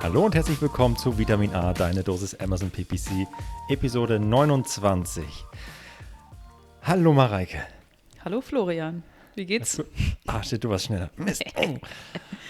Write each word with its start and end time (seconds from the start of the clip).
Hallo 0.00 0.24
und 0.24 0.34
herzlich 0.36 0.62
willkommen 0.62 0.96
zu 0.96 1.18
Vitamin 1.18 1.52
A, 1.54 1.72
deine 1.72 2.04
Dosis 2.04 2.32
Amazon 2.36 2.70
PPC, 2.70 3.26
Episode 3.68 4.20
29. 4.20 5.24
Hallo 6.82 7.12
Mareike. 7.12 7.58
Hallo 8.24 8.40
Florian, 8.40 9.02
wie 9.34 9.44
geht's? 9.44 9.82
Ah, 10.26 10.40
shit, 10.44 10.62
du 10.62 10.70
warst 10.70 10.84
schneller. 10.84 11.10
Mist. 11.16 11.44
Oh. 11.56 11.78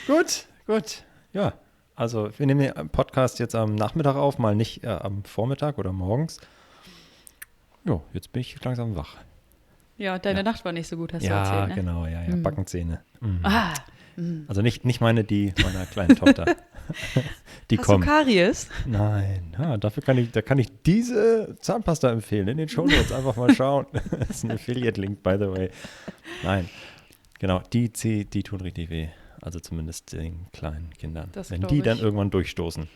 gut, 0.07 0.47
gut. 0.67 1.05
Ja, 1.33 1.55
also 1.97 2.31
wir 2.37 2.47
nehmen 2.47 2.61
den 2.61 2.89
Podcast 2.91 3.39
jetzt 3.39 3.55
am 3.55 3.75
Nachmittag 3.75 4.17
auf, 4.17 4.39
mal 4.39 4.55
nicht 4.55 4.85
äh, 4.85 4.89
am 4.89 5.25
Vormittag 5.25 5.79
oder 5.79 5.93
morgens. 5.93 6.41
Jo, 7.85 8.03
jetzt 8.13 8.31
bin 8.33 8.43
ich 8.43 8.63
langsam 8.63 8.95
wach. 8.95 9.17
Ja, 9.97 10.19
deine 10.19 10.41
ja. 10.41 10.43
Nacht 10.43 10.67
war 10.67 10.73
nicht 10.73 10.87
so 10.87 10.99
gut, 10.99 11.15
hast 11.15 11.23
ja, 11.23 11.31
du 11.31 11.49
erzählt, 11.49 11.69
ne? 11.71 11.75
genau, 11.77 12.05
ja, 12.05 12.23
ja, 12.23 12.37
mhm. 12.37 12.43
Backenzähne. 12.43 13.01
Mhm. 13.21 13.41
Ah. 13.43 13.73
Mhm. 14.17 14.45
Also 14.49 14.61
nicht, 14.61 14.85
nicht 14.85 15.01
meine, 15.01 15.25
die 15.25 15.55
meiner 15.63 15.87
kleinen 15.87 16.15
Tochter. 16.15 16.45
die 17.71 17.79
Hast 17.79 17.85
kommen. 17.87 18.03
du 18.03 18.07
Karies? 18.07 18.69
Nein, 18.87 19.57
ja, 19.59 19.77
dafür 19.77 20.03
kann 20.03 20.19
ich, 20.19 20.31
da 20.31 20.43
kann 20.43 20.59
ich 20.59 20.69
diese 20.85 21.57
Zahnpasta 21.61 22.11
empfehlen. 22.11 22.49
In 22.49 22.57
den 22.57 22.69
Show 22.69 22.87
Notes 22.87 23.13
einfach 23.13 23.37
mal 23.37 23.55
schauen. 23.55 23.87
das 24.19 24.31
ist 24.31 24.45
ein 24.45 24.53
Affiliate-Link, 24.53 25.23
by 25.23 25.37
the 25.39 25.51
way. 25.51 25.71
Nein, 26.43 26.69
genau, 27.39 27.63
die, 27.73 27.91
die, 27.91 28.25
die 28.25 28.43
tun 28.43 28.61
richtig 28.61 28.91
weh. 28.91 29.09
Also 29.41 29.61
zumindest 29.61 30.13
den 30.13 30.47
kleinen 30.53 30.91
Kindern. 30.99 31.29
Das 31.33 31.51
wenn 31.51 31.63
die 31.63 31.79
ich. 31.79 31.83
dann 31.83 31.99
irgendwann 31.99 32.31
durchstoßen. 32.31 32.89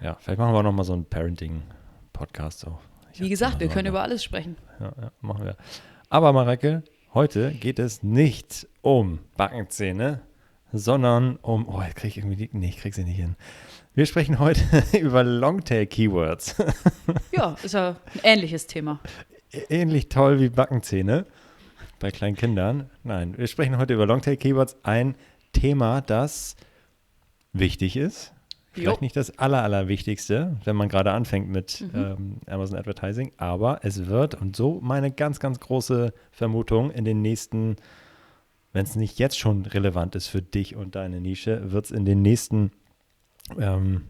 Ja, 0.00 0.16
vielleicht 0.20 0.38
machen 0.38 0.54
wir 0.54 0.62
nochmal 0.62 0.84
so 0.84 0.94
einen 0.94 1.04
Parenting-Podcast. 1.04 2.60
So. 2.60 2.78
Wie 3.18 3.28
gesagt, 3.28 3.60
wir 3.60 3.68
können 3.68 3.88
über 3.88 4.02
alles 4.02 4.24
sprechen. 4.24 4.56
Ja, 4.80 4.92
ja, 5.00 5.12
machen 5.20 5.44
wir. 5.44 5.56
Aber 6.08 6.32
Mareike, 6.32 6.82
heute 7.14 7.52
geht 7.52 7.78
es 7.78 8.02
nicht 8.02 8.66
um 8.80 9.18
Backenzähne, 9.36 10.22
sondern 10.72 11.36
um, 11.36 11.68
oh, 11.68 11.82
jetzt 11.82 11.96
kriege 11.96 12.08
ich 12.08 12.16
irgendwie, 12.18 12.36
die, 12.36 12.50
nee, 12.52 12.68
ich 12.68 12.78
kriege 12.78 12.94
sie 12.94 13.04
nicht 13.04 13.16
hin. 13.16 13.36
Wir 13.94 14.06
sprechen 14.06 14.38
heute 14.38 14.60
über 14.98 15.22
Longtail-Keywords. 15.22 16.56
ja, 17.32 17.56
ist 17.62 17.74
ja 17.74 17.96
ein 18.14 18.20
ähnliches 18.22 18.66
Thema. 18.66 19.00
Ähnlich 19.68 20.08
toll 20.08 20.40
wie 20.40 20.48
Backenzähne 20.48 21.26
bei 21.98 22.10
kleinen 22.10 22.36
Kindern. 22.36 22.90
Nein, 23.04 23.36
wir 23.36 23.46
sprechen 23.46 23.76
heute 23.78 23.94
über 23.94 24.06
Longtail-Keywords, 24.06 24.76
ein 24.82 25.14
Thema, 25.52 26.00
das 26.00 26.56
wichtig 27.52 27.96
ist. 27.96 28.32
Vielleicht 28.72 28.96
jo. 28.96 29.00
nicht 29.02 29.16
das 29.16 29.38
aller, 29.38 29.62
allerwichtigste, 29.62 30.56
wenn 30.64 30.76
man 30.76 30.88
gerade 30.88 31.12
anfängt 31.12 31.50
mit 31.50 31.82
mhm. 31.82 31.90
ähm, 31.94 32.36
Amazon 32.46 32.78
Advertising, 32.78 33.32
aber 33.36 33.80
es 33.82 34.06
wird, 34.06 34.40
und 34.40 34.56
so 34.56 34.80
meine 34.80 35.10
ganz, 35.10 35.40
ganz 35.40 35.60
große 35.60 36.14
Vermutung, 36.30 36.90
in 36.90 37.04
den 37.04 37.20
nächsten 37.20 37.76
wenn 38.72 38.84
es 38.84 38.96
nicht 38.96 39.18
jetzt 39.18 39.38
schon 39.38 39.66
relevant 39.66 40.14
ist 40.16 40.28
für 40.28 40.42
dich 40.42 40.76
und 40.76 40.94
deine 40.94 41.20
Nische, 41.20 41.72
wird 41.72 41.86
es 41.86 41.90
in 41.90 42.04
den 42.04 42.22
nächsten 42.22 42.72
ähm, 43.58 44.08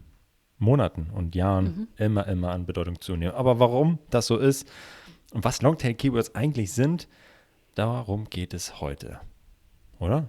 Monaten 0.57 1.09
und 1.13 1.35
Jahren 1.35 1.65
mhm. 1.65 1.87
immer, 1.97 2.27
immer 2.27 2.51
an 2.51 2.65
Bedeutung 2.65 2.99
zunehmen. 3.01 3.35
Aber 3.35 3.59
warum 3.59 3.99
das 4.09 4.27
so 4.27 4.37
ist 4.37 4.71
und 5.33 5.43
was 5.43 5.61
Longtail-Keywords 5.61 6.35
eigentlich 6.35 6.71
sind, 6.73 7.07
darum 7.75 8.29
geht 8.29 8.53
es 8.53 8.79
heute. 8.79 9.19
Oder? 9.99 10.27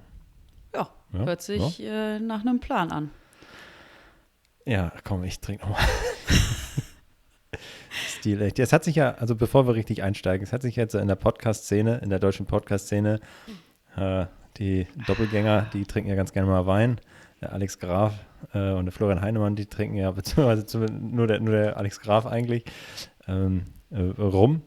Ja, 0.75 0.91
ja 1.13 1.19
hört 1.21 1.43
sich 1.43 1.79
ja. 1.79 2.17
Äh, 2.17 2.21
nach 2.21 2.41
einem 2.41 2.61
Plan 2.61 2.91
an. 2.91 3.11
Ja, 4.67 4.93
komm, 5.05 5.25
ich 5.25 5.41
trinke 5.41 5.63
nochmal. 5.63 5.81
Stil 8.09 8.41
echt. 8.43 8.59
Es 8.59 8.73
hat 8.73 8.83
sich 8.83 8.97
ja, 8.97 9.13
also 9.13 9.37
bevor 9.37 9.67
wir 9.67 9.75
richtig 9.75 10.03
einsteigen, 10.03 10.45
es 10.45 10.53
hat 10.53 10.63
sich 10.63 10.75
jetzt 10.75 10.95
in 10.95 11.07
der 11.07 11.17
Podcast-Szene, 11.17 12.01
in 12.03 12.09
der 12.09 12.19
deutschen 12.19 12.47
Podcast-Szene, 12.47 13.21
äh, 13.97 14.27
die 14.59 14.87
Doppelgänger, 15.07 15.67
die 15.73 15.85
trinken 15.85 16.11
ja 16.11 16.17
ganz 16.17 16.33
gerne 16.33 16.49
mal 16.49 16.67
Wein. 16.67 17.01
Der 17.41 17.53
Alex 17.53 17.79
Graf 17.79 18.15
äh, 18.53 18.73
und 18.73 18.87
der 18.87 18.93
Florian 18.93 19.21
Heinemann, 19.21 19.57
die 19.57 19.67
trinken 19.67 19.97
ja, 19.97 20.11
beziehungsweise 20.13 20.93
nur 20.93 21.27
der, 21.27 21.41
nur 21.41 21.55
der 21.55 21.77
Alex 21.77 22.01
Graf 22.01 22.27
eigentlich, 22.27 22.65
ähm, 23.27 23.67
äh, 23.91 24.01
rum. 24.01 24.63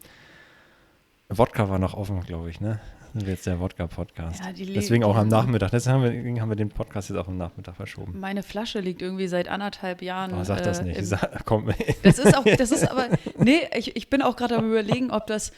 Wodka 1.29 1.69
war 1.69 1.79
noch 1.79 1.93
offen, 1.93 2.21
glaube 2.21 2.49
ich, 2.49 2.61
ne? 2.61 2.79
Das 3.13 3.23
ist 3.23 3.29
jetzt 3.29 3.47
der 3.47 3.59
Wodka-Podcast. 3.59 4.43
Ja, 4.43 4.51
Deswegen 4.51 5.03
auch 5.03 5.15
am 5.15 5.27
Nachmittag. 5.27 5.71
Deswegen 5.71 5.95
haben, 5.95 6.35
wir, 6.35 6.41
haben 6.41 6.49
wir 6.49 6.55
den 6.55 6.69
Podcast 6.69 7.09
jetzt 7.09 7.17
auch 7.17 7.27
am 7.27 7.38
Nachmittag 7.38 7.75
verschoben. 7.75 8.19
Meine 8.19 8.44
Flasche 8.44 8.79
liegt 8.79 9.01
irgendwie 9.01 9.27
seit 9.27 9.47
anderthalb 9.47 10.01
Jahren. 10.01 10.33
Oh, 10.33 10.44
sag 10.44 10.63
das 10.63 10.79
äh, 10.79 10.83
nicht. 10.83 11.05
Sag, 11.05 11.31
komm. 11.45 11.71
Das 12.03 12.19
ist 12.19 12.38
auch, 12.38 12.44
das 12.44 12.71
ist 12.71 12.89
aber, 12.89 13.07
nee, 13.39 13.61
ich, 13.75 13.95
ich 13.95 14.09
bin 14.09 14.21
auch 14.21 14.35
gerade 14.35 14.57
am 14.57 14.69
überlegen, 14.69 15.09
ob 15.09 15.25
das 15.27 15.51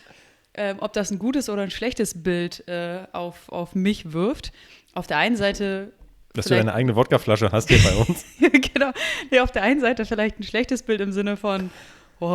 ähm, 0.60 0.76
ob 0.82 0.92
das 0.92 1.10
ein 1.10 1.20
gutes 1.20 1.50
oder 1.50 1.62
ein 1.62 1.72
schlechtes 1.72 2.22
Bild 2.22 2.68
äh, 2.68 3.08
auf, 3.14 3.48
auf 3.48 3.76
mich 3.76 4.12
wirft. 4.12 4.52
Auf 4.94 5.08
der 5.08 5.18
einen 5.18 5.38
Seite. 5.38 5.94
Dass 6.34 6.46
du 6.46 6.54
deine 6.54 6.74
eigene 6.74 6.98
Wodkaflasche 6.98 7.52
hast 7.54 7.70
hier 7.70 7.80
bei 7.82 7.96
uns. 7.96 8.26
genau. 8.74 8.92
Nee, 9.32 9.40
auf 9.40 9.52
der 9.52 9.64
einen 9.64 9.80
Seite 9.80 10.06
vielleicht 10.06 10.38
ein 10.38 10.44
schlechtes 10.44 10.84
Bild 10.84 11.00
im 11.00 11.14
Sinne 11.14 11.38
von 11.38 11.72
oh, 12.20 12.28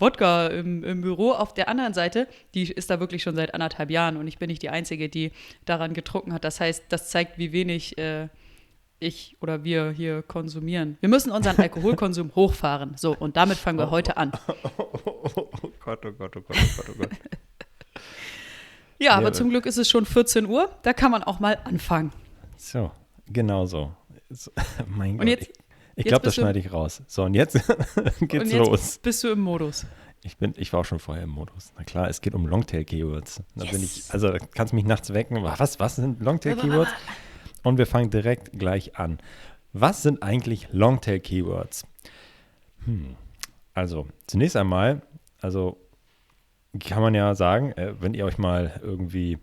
Wodka 0.00 0.48
im, 0.48 0.82
im 0.82 1.02
Büro. 1.02 1.30
Auf 1.30 1.54
der 1.54 1.68
anderen 1.68 1.94
Seite, 1.94 2.26
die 2.52 2.70
ist 2.72 2.90
da 2.90 2.98
wirklich 2.98 3.22
schon 3.22 3.36
seit 3.36 3.54
anderthalb 3.54 3.90
Jahren 3.90 4.16
und 4.16 4.26
ich 4.26 4.38
bin 4.38 4.48
nicht 4.48 4.62
die 4.62 4.70
Einzige, 4.70 5.08
die 5.08 5.30
daran 5.64 5.94
getrunken 5.94 6.32
hat. 6.32 6.42
Das 6.42 6.58
heißt, 6.58 6.86
das 6.88 7.10
zeigt, 7.10 7.38
wie 7.38 7.52
wenig. 7.52 7.96
Äh, 7.96 8.28
ich 9.00 9.36
oder 9.40 9.62
wir 9.62 9.92
hier 9.92 10.22
konsumieren. 10.22 10.98
Wir 10.98 11.08
müssen 11.08 11.30
unseren 11.30 11.56
Alkoholkonsum 11.60 12.34
hochfahren. 12.34 12.96
So, 12.96 13.14
und 13.16 13.36
damit 13.36 13.56
fangen 13.56 13.78
wir 13.78 13.90
heute 13.90 14.16
an. 14.16 14.32
Oh 15.36 15.50
Gott, 15.84 16.04
oh 16.04 16.12
Gott, 16.12 16.36
oh 16.36 16.40
Gott, 16.40 16.56
oh 16.58 16.72
Gott, 16.76 16.86
oh 16.88 16.98
Gott. 16.98 17.38
Ja, 18.98 19.14
aber 19.14 19.32
zum 19.32 19.50
Glück 19.50 19.66
ist 19.66 19.76
es 19.76 19.88
schon 19.88 20.06
14 20.06 20.46
Uhr. 20.46 20.70
Da 20.82 20.92
kann 20.92 21.10
man 21.10 21.22
auch 21.22 21.38
mal 21.40 21.58
anfangen. 21.64 22.12
So, 22.56 22.90
genau 23.26 23.66
so. 23.66 23.92
so 24.28 24.50
mein 24.88 25.12
und 25.12 25.18
Gott. 25.18 25.28
Jetzt, 25.28 25.48
ich, 25.48 25.56
ich 25.96 26.04
glaube, 26.06 26.24
das 26.24 26.34
schneide 26.34 26.58
ich 26.58 26.72
raus. 26.72 27.02
So, 27.06 27.24
und 27.24 27.34
jetzt 27.34 27.54
geht's 28.20 28.44
und 28.44 28.50
jetzt 28.50 28.52
los. 28.52 28.98
Bist 28.98 29.22
du 29.22 29.28
im 29.28 29.40
Modus? 29.40 29.86
Ich, 30.22 30.36
bin, 30.36 30.52
ich 30.56 30.72
war 30.72 30.80
auch 30.80 30.84
schon 30.84 30.98
vorher 30.98 31.24
im 31.24 31.30
Modus. 31.30 31.72
Na 31.76 31.84
klar, 31.84 32.08
es 32.08 32.20
geht 32.20 32.34
um 32.34 32.46
Longtail-Keywords. 32.46 33.42
Da 33.54 33.64
yes. 33.64 33.72
bin 33.72 33.82
ich, 33.84 34.04
also 34.10 34.36
kannst 34.52 34.74
mich 34.74 34.84
nachts 34.84 35.14
wecken. 35.14 35.42
Was, 35.42 35.78
was 35.78 35.96
sind 35.96 36.20
Longtail-Keywords? 36.20 36.90
Und 37.62 37.78
wir 37.78 37.86
fangen 37.86 38.10
direkt 38.10 38.58
gleich 38.58 38.96
an. 38.96 39.18
Was 39.72 40.02
sind 40.02 40.22
eigentlich 40.22 40.68
Longtail-Keywords? 40.72 41.86
Hm. 42.84 43.16
Also, 43.74 44.08
zunächst 44.26 44.56
einmal, 44.56 45.02
also 45.40 45.78
kann 46.78 47.02
man 47.02 47.14
ja 47.14 47.34
sagen, 47.34 47.72
äh, 47.72 47.94
wenn 48.00 48.14
ihr 48.14 48.24
euch 48.24 48.38
mal 48.38 48.80
irgendwie 48.82 49.38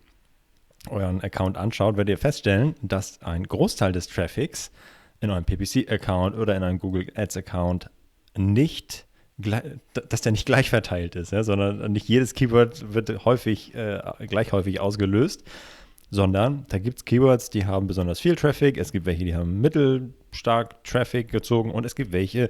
euren 0.89 1.21
Account 1.21 1.57
anschaut, 1.57 1.97
werdet 1.97 2.09
ihr 2.09 2.17
feststellen, 2.17 2.75
dass 2.81 3.21
ein 3.21 3.43
Großteil 3.43 3.91
des 3.91 4.07
Traffics 4.07 4.71
in 5.19 5.31
eurem 5.31 5.45
PPC-Account 5.45 6.35
oder 6.35 6.55
in 6.55 6.63
einem 6.63 6.79
Google 6.79 7.07
Ads-Account 7.15 7.89
nicht 8.37 9.05
dass 9.37 10.21
der 10.21 10.31
nicht 10.31 10.45
gleich 10.45 10.69
verteilt 10.69 11.15
ist, 11.15 11.31
ja, 11.33 11.43
sondern 11.43 11.91
nicht 11.91 12.07
jedes 12.07 12.33
Keyword 12.33 12.93
wird 12.93 13.25
häufig, 13.25 13.75
äh, 13.75 14.01
gleich 14.27 14.53
häufig 14.53 14.79
ausgelöst, 14.79 15.43
sondern 16.09 16.65
da 16.69 16.79
gibt 16.79 16.99
es 16.99 17.05
Keywords, 17.05 17.49
die 17.49 17.65
haben 17.65 17.87
besonders 17.87 18.21
viel 18.21 18.35
Traffic, 18.35 18.77
es 18.77 18.93
gibt 18.93 19.05
welche, 19.05 19.25
die 19.25 19.35
haben 19.35 19.59
mittelstark 19.59 20.81
Traffic 20.85 21.31
gezogen 21.31 21.71
und 21.71 21.85
es 21.85 21.95
gibt 21.95 22.13
welche, 22.13 22.49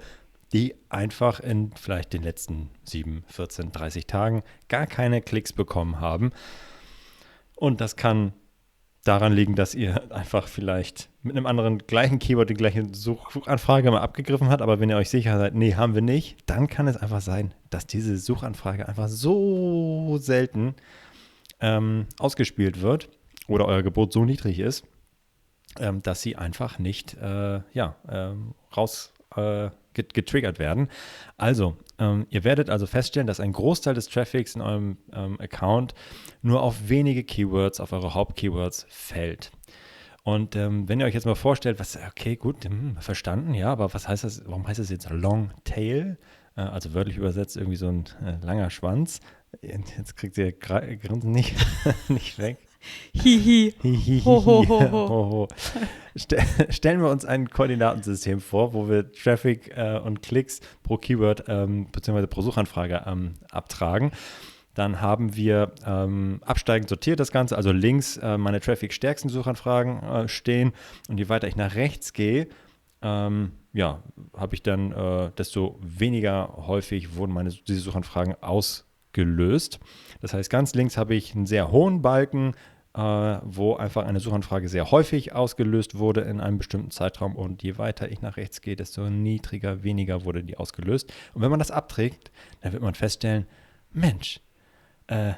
die 0.55 0.73
einfach 0.87 1.41
in 1.41 1.73
vielleicht 1.75 2.13
den 2.13 2.23
letzten 2.23 2.69
7, 2.85 3.25
14, 3.27 3.73
30 3.73 4.07
Tagen 4.07 4.41
gar 4.69 4.87
keine 4.87 5.21
Klicks 5.21 5.51
bekommen 5.51 5.99
haben. 5.99 6.31
Und 7.57 7.81
das 7.81 7.97
kann 7.97 8.31
daran 9.03 9.33
liegen, 9.33 9.55
dass 9.55 9.75
ihr 9.75 10.09
einfach 10.13 10.47
vielleicht 10.47 11.09
mit 11.23 11.35
einem 11.35 11.45
anderen 11.45 11.79
gleichen 11.79 12.19
Keyword 12.19 12.49
die 12.49 12.53
gleiche 12.53 12.87
Suchanfrage 12.89 13.91
mal 13.91 13.99
abgegriffen 13.99 14.47
habt, 14.47 14.61
aber 14.61 14.79
wenn 14.79 14.89
ihr 14.89 14.95
euch 14.95 15.09
sicher 15.09 15.37
seid, 15.37 15.55
nee, 15.55 15.75
haben 15.75 15.93
wir 15.93 16.01
nicht, 16.01 16.37
dann 16.45 16.67
kann 16.67 16.87
es 16.87 16.95
einfach 16.95 17.19
sein, 17.19 17.53
dass 17.69 17.85
diese 17.85 18.17
Suchanfrage 18.17 18.87
einfach 18.87 19.09
so 19.09 20.17
selten 20.21 20.75
ähm, 21.59 22.07
ausgespielt 22.17 22.79
wird 22.79 23.09
oder 23.49 23.65
euer 23.65 23.83
Gebot 23.83 24.13
so 24.13 24.23
niedrig 24.23 24.59
ist, 24.59 24.85
ähm, 25.81 26.01
dass 26.01 26.21
sie 26.21 26.37
einfach 26.37 26.79
nicht 26.79 27.13
äh, 27.15 27.59
ja, 27.73 27.97
ähm, 28.07 28.53
raus 28.77 29.11
äh, 29.35 29.69
getriggert 29.95 30.59
werden. 30.59 30.89
Also, 31.37 31.77
ähm, 31.97 32.27
ihr 32.29 32.43
werdet 32.43 32.69
also 32.69 32.85
feststellen, 32.85 33.27
dass 33.27 33.39
ein 33.39 33.53
Großteil 33.53 33.93
des 33.93 34.07
Traffics 34.07 34.55
in 34.55 34.61
eurem 34.61 34.97
ähm, 35.13 35.39
Account 35.39 35.93
nur 36.41 36.61
auf 36.61 36.89
wenige 36.89 37.23
Keywords, 37.23 37.79
auf 37.79 37.91
eure 37.91 38.13
Hauptkeywords 38.13 38.85
fällt. 38.89 39.51
Und 40.23 40.55
ähm, 40.55 40.89
wenn 40.89 40.99
ihr 40.99 41.05
euch 41.05 41.13
jetzt 41.13 41.27
mal 41.27 41.35
vorstellt, 41.35 41.79
was, 41.79 41.97
okay, 42.07 42.35
gut, 42.35 42.65
hm, 42.65 42.97
verstanden, 42.97 43.53
ja, 43.53 43.71
aber 43.71 43.93
was 43.93 44.07
heißt 44.07 44.23
das, 44.23 44.43
warum 44.45 44.67
heißt 44.67 44.79
das 44.79 44.89
jetzt 44.89 45.09
Long 45.09 45.51
Tail? 45.63 46.17
Äh, 46.57 46.61
also 46.61 46.93
wörtlich 46.93 47.17
übersetzt 47.17 47.57
irgendwie 47.57 47.77
so 47.77 47.89
ein 47.89 48.05
äh, 48.23 48.43
langer 48.43 48.69
Schwanz. 48.69 49.19
Jetzt 49.61 50.17
kriegt 50.17 50.37
ihr 50.37 50.51
Grinsen 50.51 51.31
nicht, 51.31 51.55
nicht 52.09 52.39
weg. 52.39 52.57
Hihi. 53.13 53.73
Hihi. 53.81 54.21
Ho, 54.25 54.45
ho, 54.45 54.67
ho, 54.67 55.09
ho. 55.09 55.47
Stellen 56.69 57.01
wir 57.01 57.09
uns 57.09 57.25
ein 57.25 57.49
Koordinatensystem 57.49 58.39
vor, 58.39 58.73
wo 58.73 58.89
wir 58.89 59.11
Traffic 59.11 59.75
äh, 59.75 59.99
und 59.99 60.21
Klicks 60.21 60.61
pro 60.83 60.97
Keyword 60.97 61.45
ähm, 61.47 61.87
bzw. 61.91 62.27
pro 62.27 62.41
Suchanfrage 62.41 63.03
ähm, 63.05 63.33
abtragen. 63.51 64.11
Dann 64.75 65.01
haben 65.01 65.35
wir 65.35 65.71
ähm, 65.85 66.41
absteigend 66.45 66.89
sortiert 66.89 67.19
das 67.19 67.31
Ganze, 67.31 67.55
also 67.55 67.71
links 67.71 68.17
äh, 68.17 68.37
meine 68.37 68.59
Traffic-stärksten 68.59 69.29
Suchanfragen 69.29 70.03
äh, 70.03 70.27
stehen 70.27 70.73
und 71.09 71.17
je 71.17 71.29
weiter 71.29 71.47
ich 71.47 71.55
nach 71.55 71.75
rechts 71.75 72.11
gehe, 72.11 72.47
ähm, 73.01 73.51
ja, 73.71 74.03
habe 74.35 74.55
ich 74.55 74.63
dann, 74.63 74.91
äh, 74.91 75.31
desto 75.37 75.79
weniger 75.81 76.53
häufig 76.67 77.15
wurden 77.15 77.33
meine 77.33 77.49
diese 77.49 77.79
Suchanfragen 77.79 78.35
ausgelöst. 78.41 79.79
Das 80.21 80.33
heißt, 80.33 80.49
ganz 80.49 80.73
links 80.75 80.97
habe 80.97 81.15
ich 81.15 81.35
einen 81.35 81.45
sehr 81.45 81.71
hohen 81.71 82.01
Balken, 82.01 82.53
wo 82.97 83.75
einfach 83.75 84.05
eine 84.05 84.19
Suchanfrage 84.19 84.69
sehr 84.69 84.89
häufig 84.91 85.33
ausgelöst 85.33 85.97
wurde 85.97 86.21
in 86.21 86.39
einem 86.39 86.57
bestimmten 86.57 86.91
Zeitraum 86.91 87.35
und 87.35 87.61
je 87.61 87.77
weiter 87.77 88.09
ich 88.09 88.21
nach 88.21 88.37
rechts 88.37 88.61
gehe, 88.61 88.75
desto 88.75 89.09
niedriger, 89.09 89.83
weniger 89.83 90.23
wurde 90.23 90.43
die 90.43 90.57
ausgelöst. 90.57 91.11
Und 91.33 91.41
wenn 91.41 91.49
man 91.49 91.59
das 91.59 91.71
abträgt, 91.71 92.31
dann 92.61 92.71
wird 92.71 92.81
man 92.81 92.95
feststellen, 92.95 93.47
Mensch, 93.91 94.39
äh, 95.07 95.33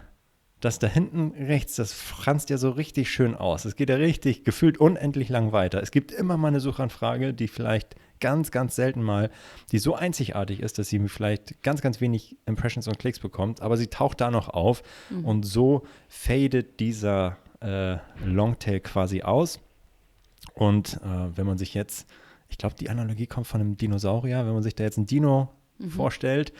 das 0.60 0.80
da 0.80 0.88
hinten 0.88 1.34
rechts, 1.46 1.76
das 1.76 1.94
franzt 1.94 2.50
ja 2.50 2.58
so 2.58 2.72
richtig 2.72 3.12
schön 3.12 3.36
aus. 3.36 3.66
Es 3.66 3.76
geht 3.76 3.90
ja 3.90 3.96
richtig 3.96 4.44
gefühlt 4.44 4.80
unendlich 4.80 5.30
lang 5.30 5.52
weiter. 5.52 5.82
Es 5.82 5.92
gibt 5.92 6.12
immer 6.12 6.38
mal 6.38 6.48
eine 6.48 6.60
Suchanfrage, 6.60 7.34
die 7.34 7.48
vielleicht 7.48 7.96
ganz, 8.20 8.50
ganz 8.50 8.76
selten 8.76 9.04
mal, 9.04 9.30
die 9.72 9.78
so 9.78 9.94
einzigartig 9.94 10.60
ist, 10.60 10.80
dass 10.80 10.90
sie 10.90 11.00
vielleicht 11.08 11.62
ganz, 11.62 11.82
ganz 11.82 12.02
wenig 12.02 12.38
Impressions 12.48 12.88
und 12.88 12.98
Klicks 12.98 13.20
bekommt, 13.20 13.62
aber 13.62 13.78
sie 13.78 13.88
taucht 13.88 14.20
da 14.22 14.32
noch 14.32 14.50
auf 14.50 14.82
mhm. 15.12 15.26
und 15.26 15.44
so 15.44 15.86
fadet 16.08 16.80
dieser 16.80 17.38
äh, 17.62 17.98
Longtail 18.24 18.80
quasi 18.80 19.22
aus. 19.22 19.60
Und 20.54 21.00
äh, 21.04 21.38
wenn 21.38 21.46
man 21.46 21.58
sich 21.58 21.74
jetzt, 21.74 22.08
ich 22.50 22.58
glaube, 22.58 22.76
die 22.76 22.90
Analogie 22.90 23.28
kommt 23.28 23.48
von 23.48 23.62
einem 23.62 23.78
Dinosaurier, 23.78 24.46
wenn 24.46 24.54
man 24.54 24.64
sich 24.64 24.76
da 24.76 24.84
jetzt 24.84 24.98
einen 24.98 25.08
Dino 25.08 25.50
mhm. 25.78 25.92
vorstellt, 25.92 26.54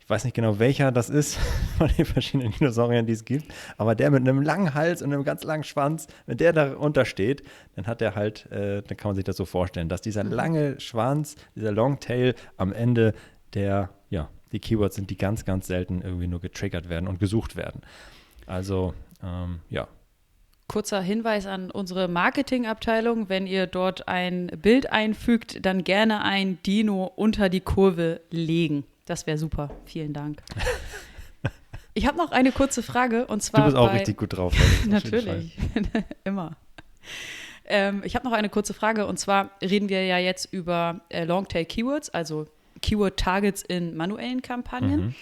ich 0.00 0.10
weiß 0.10 0.24
nicht 0.24 0.34
genau, 0.34 0.58
welcher 0.58 0.90
das 0.90 1.10
ist 1.10 1.38
von 1.78 1.90
den 1.98 2.06
verschiedenen 2.06 2.52
Dinosauriern, 2.52 3.06
die 3.06 3.12
es 3.12 3.24
gibt, 3.24 3.52
aber 3.76 3.94
der 3.94 4.10
mit 4.10 4.26
einem 4.26 4.40
langen 4.40 4.72
Hals 4.72 5.02
und 5.02 5.12
einem 5.12 5.22
ganz 5.22 5.44
langen 5.44 5.64
Schwanz, 5.64 6.06
wenn 6.24 6.38
der 6.38 6.52
darunter 6.52 7.04
steht, 7.04 7.42
dann 7.76 7.86
hat 7.86 8.00
er 8.00 8.14
halt, 8.14 8.50
äh, 8.50 8.82
dann 8.82 8.96
kann 8.96 9.10
man 9.10 9.16
sich 9.16 9.24
das 9.24 9.36
so 9.36 9.44
vorstellen, 9.44 9.88
dass 9.88 10.00
dieser 10.00 10.24
mhm. 10.24 10.32
lange 10.32 10.80
Schwanz, 10.80 11.36
dieser 11.54 11.72
Longtail 11.72 12.34
am 12.56 12.72
Ende 12.72 13.12
der, 13.54 13.90
ja, 14.08 14.30
die 14.52 14.60
Keywords 14.60 14.96
sind, 14.96 15.10
die 15.10 15.18
ganz, 15.18 15.44
ganz 15.44 15.66
selten 15.66 16.00
irgendwie 16.00 16.26
nur 16.26 16.40
getriggert 16.40 16.88
werden 16.88 17.06
und 17.06 17.18
gesucht 17.18 17.54
werden. 17.54 17.82
Also, 18.46 18.94
ähm, 19.22 19.60
ja, 19.68 19.88
Kurzer 20.68 21.00
Hinweis 21.00 21.46
an 21.46 21.70
unsere 21.70 22.08
Marketingabteilung, 22.08 23.28
wenn 23.28 23.46
ihr 23.46 23.66
dort 23.66 24.06
ein 24.06 24.48
Bild 24.48 24.92
einfügt, 24.92 25.64
dann 25.64 25.82
gerne 25.82 26.22
ein 26.22 26.62
Dino 26.62 27.10
unter 27.16 27.48
die 27.48 27.60
Kurve 27.60 28.20
legen. 28.30 28.84
Das 29.06 29.26
wäre 29.26 29.38
super. 29.38 29.70
Vielen 29.86 30.12
Dank. 30.12 30.42
Ich 31.94 32.06
habe 32.06 32.16
noch 32.16 32.30
eine 32.30 32.52
kurze 32.52 32.84
Frage 32.84 33.26
und 33.26 33.42
zwar. 33.42 33.62
Du 33.62 33.66
bist 33.66 33.76
auch 33.76 33.88
bei, 33.88 33.96
richtig 33.96 34.16
gut 34.18 34.36
drauf. 34.36 34.54
natürlich, 34.86 35.58
immer. 36.24 36.52
Ähm, 37.64 38.02
ich 38.04 38.14
habe 38.14 38.24
noch 38.24 38.34
eine 38.34 38.48
kurze 38.48 38.72
Frage 38.72 39.04
und 39.04 39.18
zwar 39.18 39.50
reden 39.60 39.88
wir 39.88 40.06
ja 40.06 40.16
jetzt 40.18 40.52
über 40.52 41.00
äh, 41.08 41.24
Longtail 41.24 41.64
Keywords, 41.64 42.10
also 42.10 42.46
Keyword 42.82 43.18
Targets 43.18 43.62
in 43.62 43.96
manuellen 43.96 44.42
Kampagnen. 44.42 45.06
Mhm. 45.06 45.14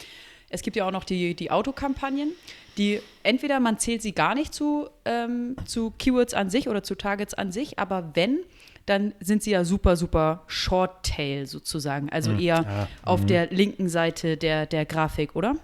Es 0.48 0.62
gibt 0.62 0.76
ja 0.76 0.86
auch 0.86 0.92
noch 0.92 1.04
die, 1.04 1.34
die 1.34 1.50
Autokampagnen, 1.50 2.32
die 2.78 3.00
entweder 3.22 3.58
man 3.60 3.78
zählt 3.78 4.02
sie 4.02 4.12
gar 4.12 4.34
nicht 4.34 4.54
zu, 4.54 4.88
ähm, 5.04 5.56
zu 5.64 5.92
Keywords 5.98 6.34
an 6.34 6.50
sich 6.50 6.68
oder 6.68 6.82
zu 6.82 6.94
Targets 6.94 7.34
an 7.34 7.50
sich, 7.52 7.78
aber 7.78 8.10
wenn, 8.14 8.40
dann 8.86 9.14
sind 9.20 9.42
sie 9.42 9.50
ja 9.50 9.64
super, 9.64 9.96
super 9.96 10.44
Short-Tail 10.46 11.46
sozusagen. 11.46 12.08
Also 12.10 12.30
mhm. 12.30 12.38
eher 12.38 12.62
ja. 12.62 12.88
auf 13.02 13.22
mhm. 13.22 13.26
der 13.26 13.46
linken 13.50 13.88
Seite 13.88 14.36
der, 14.36 14.66
der 14.66 14.84
Grafik, 14.86 15.34
oder? 15.34 15.56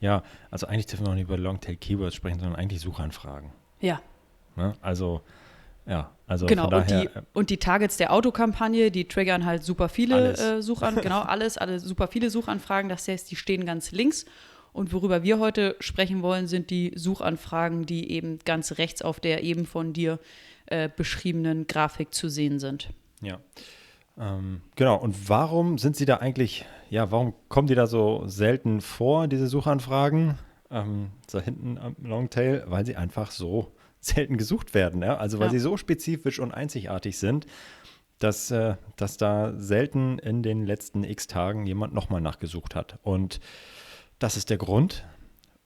Ja, 0.00 0.22
also 0.50 0.66
eigentlich 0.66 0.86
dürfen 0.86 1.06
wir 1.06 1.10
noch 1.10 1.14
nicht 1.14 1.28
über 1.28 1.38
Long-Tail-Keywords 1.38 2.14
sprechen, 2.14 2.40
sondern 2.40 2.56
eigentlich 2.56 2.80
Suchanfragen. 2.80 3.50
Ja. 3.80 4.00
Ne? 4.56 4.74
Also, 4.82 5.22
ja, 5.86 6.12
also 6.26 6.46
genau, 6.46 6.68
daher, 6.68 6.80
und, 6.80 7.02
die, 7.02 7.18
äh, 7.18 7.22
und 7.32 7.50
die 7.50 7.56
Targets 7.56 7.96
der 7.96 8.12
Autokampagne, 8.12 8.90
die 8.90 9.08
triggern 9.08 9.44
halt 9.44 9.64
super 9.64 9.88
viele 9.88 10.34
äh, 10.34 10.62
Suchanfragen, 10.62 11.02
genau, 11.08 11.22
alles, 11.22 11.58
alle 11.58 11.80
super 11.80 12.08
viele 12.08 12.30
Suchanfragen. 12.30 12.88
Das 12.88 13.08
heißt, 13.08 13.30
die 13.30 13.36
stehen 13.36 13.66
ganz 13.66 13.92
links. 13.92 14.24
Und 14.72 14.92
worüber 14.92 15.22
wir 15.22 15.38
heute 15.38 15.76
sprechen 15.80 16.22
wollen, 16.22 16.46
sind 16.46 16.70
die 16.70 16.92
Suchanfragen, 16.94 17.84
die 17.84 18.10
eben 18.10 18.38
ganz 18.44 18.78
rechts 18.78 19.02
auf 19.02 19.20
der 19.20 19.42
eben 19.42 19.66
von 19.66 19.92
dir 19.92 20.18
äh, 20.66 20.88
beschriebenen 20.94 21.66
Grafik 21.66 22.14
zu 22.14 22.28
sehen 22.28 22.58
sind. 22.58 22.88
Ja. 23.20 23.38
Ähm, 24.18 24.62
genau, 24.76 24.96
und 24.96 25.28
warum 25.28 25.78
sind 25.78 25.96
sie 25.96 26.06
da 26.06 26.18
eigentlich, 26.18 26.64
ja, 26.88 27.10
warum 27.10 27.34
kommen 27.48 27.68
die 27.68 27.74
da 27.74 27.86
so 27.86 28.22
selten 28.26 28.80
vor, 28.80 29.28
diese 29.28 29.46
Suchanfragen? 29.46 30.38
Ähm, 30.70 31.10
so 31.28 31.40
hinten 31.40 31.76
am 31.76 31.96
Longtail, 32.02 32.64
weil 32.66 32.86
sie 32.86 32.96
einfach 32.96 33.30
so 33.30 33.72
selten 34.02 34.36
gesucht 34.36 34.74
werden, 34.74 35.02
ja? 35.02 35.16
also 35.16 35.38
weil 35.38 35.46
ja. 35.46 35.52
sie 35.52 35.58
so 35.60 35.76
spezifisch 35.76 36.40
und 36.40 36.52
einzigartig 36.52 37.18
sind, 37.18 37.46
dass, 38.18 38.50
äh, 38.50 38.76
dass 38.96 39.16
da 39.16 39.54
selten 39.56 40.18
in 40.18 40.42
den 40.42 40.66
letzten 40.66 41.04
x 41.04 41.26
Tagen 41.26 41.66
jemand 41.66 41.94
nochmal 41.94 42.20
nachgesucht 42.20 42.74
hat. 42.74 42.98
Und 43.02 43.40
das 44.18 44.36
ist 44.36 44.50
der 44.50 44.58
Grund, 44.58 45.04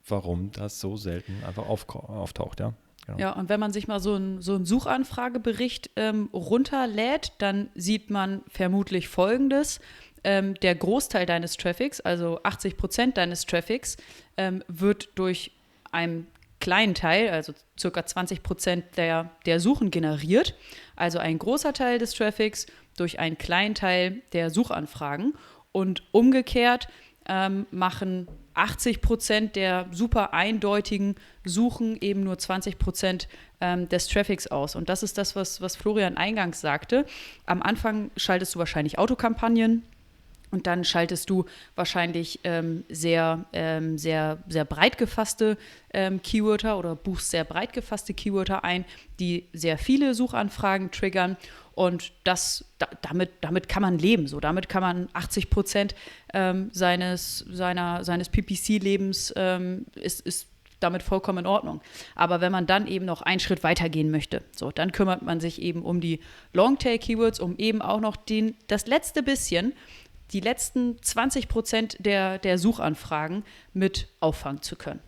warum 0.07 0.51
das 0.51 0.79
so 0.79 0.97
selten 0.97 1.43
einfach 1.45 1.67
auf, 1.67 1.87
auftaucht, 1.89 2.59
ja. 2.59 2.73
Genau. 3.07 3.19
Ja, 3.19 3.31
und 3.31 3.47
wenn 3.47 3.59
man 3.59 3.71
sich 3.71 3.87
mal 3.87 4.01
so 4.01 4.15
einen 4.15 4.41
so 4.41 4.63
Suchanfragebericht 4.63 5.91
ähm, 5.95 6.29
runterlädt, 6.33 7.31
dann 7.37 7.69
sieht 7.73 8.09
man 8.09 8.41
vermutlich 8.49 9.07
Folgendes. 9.07 9.79
Ähm, 10.25 10.55
der 10.55 10.75
Großteil 10.75 11.25
deines 11.25 11.55
Traffics, 11.55 12.01
also 12.01 12.43
80 12.43 12.75
Prozent 12.75 13.15
deines 13.15 13.45
Traffics, 13.45 13.95
ähm, 14.35 14.61
wird 14.67 15.07
durch 15.15 15.51
einen 15.93 16.27
kleinen 16.67 16.95
Teil, 16.95 17.29
also 17.29 17.53
circa 17.79 18.05
20 18.05 18.43
Prozent 18.43 18.97
der, 18.97 19.29
der 19.45 19.61
Suchen 19.61 19.89
generiert. 19.89 20.53
Also 20.97 21.17
ein 21.17 21.39
großer 21.39 21.71
Teil 21.71 21.97
des 21.97 22.13
Traffics 22.13 22.65
durch 22.97 23.19
einen 23.19 23.37
kleinen 23.37 23.73
Teil 23.73 24.21
der 24.33 24.49
Suchanfragen. 24.49 25.33
Und 25.71 26.03
umgekehrt 26.11 26.89
ähm, 27.29 27.67
machen 27.71 28.27
80 28.53 29.01
Prozent 29.01 29.55
der 29.55 29.87
super 29.91 30.33
eindeutigen 30.33 31.15
Suchen 31.45 31.95
eben 32.01 32.23
nur 32.23 32.37
20 32.37 32.77
Prozent 32.77 33.29
ähm, 33.61 33.87
des 33.87 34.09
Traffics 34.09 34.47
aus. 34.47 34.75
Und 34.75 34.89
das 34.89 35.03
ist 35.03 35.17
das, 35.17 35.37
was, 35.37 35.61
was 35.61 35.77
Florian 35.77 36.17
eingangs 36.17 36.59
sagte. 36.59 37.05
Am 37.45 37.61
Anfang 37.61 38.11
schaltest 38.17 38.55
du 38.55 38.59
wahrscheinlich 38.59 38.99
Autokampagnen. 38.99 39.83
Und 40.51 40.67
dann 40.67 40.83
schaltest 40.83 41.29
du 41.29 41.45
wahrscheinlich 41.75 42.39
ähm, 42.43 42.83
sehr, 42.89 43.45
ähm, 43.53 43.97
sehr, 43.97 44.37
sehr 44.47 44.65
breit 44.65 44.97
gefasste 44.97 45.57
ähm, 45.93 46.21
Keywörter 46.21 46.77
oder 46.77 46.95
buchst 46.95 47.31
sehr 47.31 47.43
breit 47.43 47.73
gefasste 47.73 48.13
Keywörter 48.13 48.63
ein, 48.63 48.85
die 49.19 49.47
sehr 49.53 49.77
viele 49.77 50.13
Suchanfragen 50.13 50.91
triggern. 50.91 51.37
Und 51.73 52.11
das, 52.23 52.65
da, 52.79 52.87
damit, 53.01 53.31
damit 53.41 53.69
kann 53.69 53.81
man 53.81 53.99
leben. 53.99 54.27
So, 54.27 54.39
damit 54.39 54.69
kann 54.69 54.81
man 54.81 55.09
80 55.13 55.49
Prozent 55.49 55.95
ähm, 56.33 56.69
seines, 56.71 57.45
seines 57.49 58.29
PPC-Lebens 58.29 59.33
ähm, 59.35 59.85
ist, 59.95 60.21
ist 60.21 60.47
damit 60.79 61.03
vollkommen 61.03 61.39
in 61.39 61.45
Ordnung. 61.45 61.81
Aber 62.15 62.41
wenn 62.41 62.51
man 62.51 62.67
dann 62.67 62.87
eben 62.87 63.05
noch 63.05 63.21
einen 63.21 63.39
Schritt 63.39 63.63
weiter 63.63 63.89
gehen 63.89 64.11
möchte, 64.11 64.43
so, 64.55 64.71
dann 64.71 64.91
kümmert 64.91 65.21
man 65.21 65.39
sich 65.39 65.61
eben 65.61 65.81
um 65.81 66.01
die 66.01 66.19
Longtail-Keywords, 66.53 67.39
um 67.39 67.57
eben 67.57 67.81
auch 67.81 67.99
noch 67.99 68.15
den, 68.15 68.55
das 68.67 68.87
letzte 68.87 69.23
bisschen, 69.23 69.73
die 70.31 70.39
letzten 70.39 71.01
20 71.01 71.47
Prozent 71.47 71.97
der, 71.99 72.37
der 72.39 72.57
Suchanfragen 72.57 73.43
mit 73.73 74.09
auffangen 74.19 74.61
zu 74.61 74.75
können. 74.75 74.99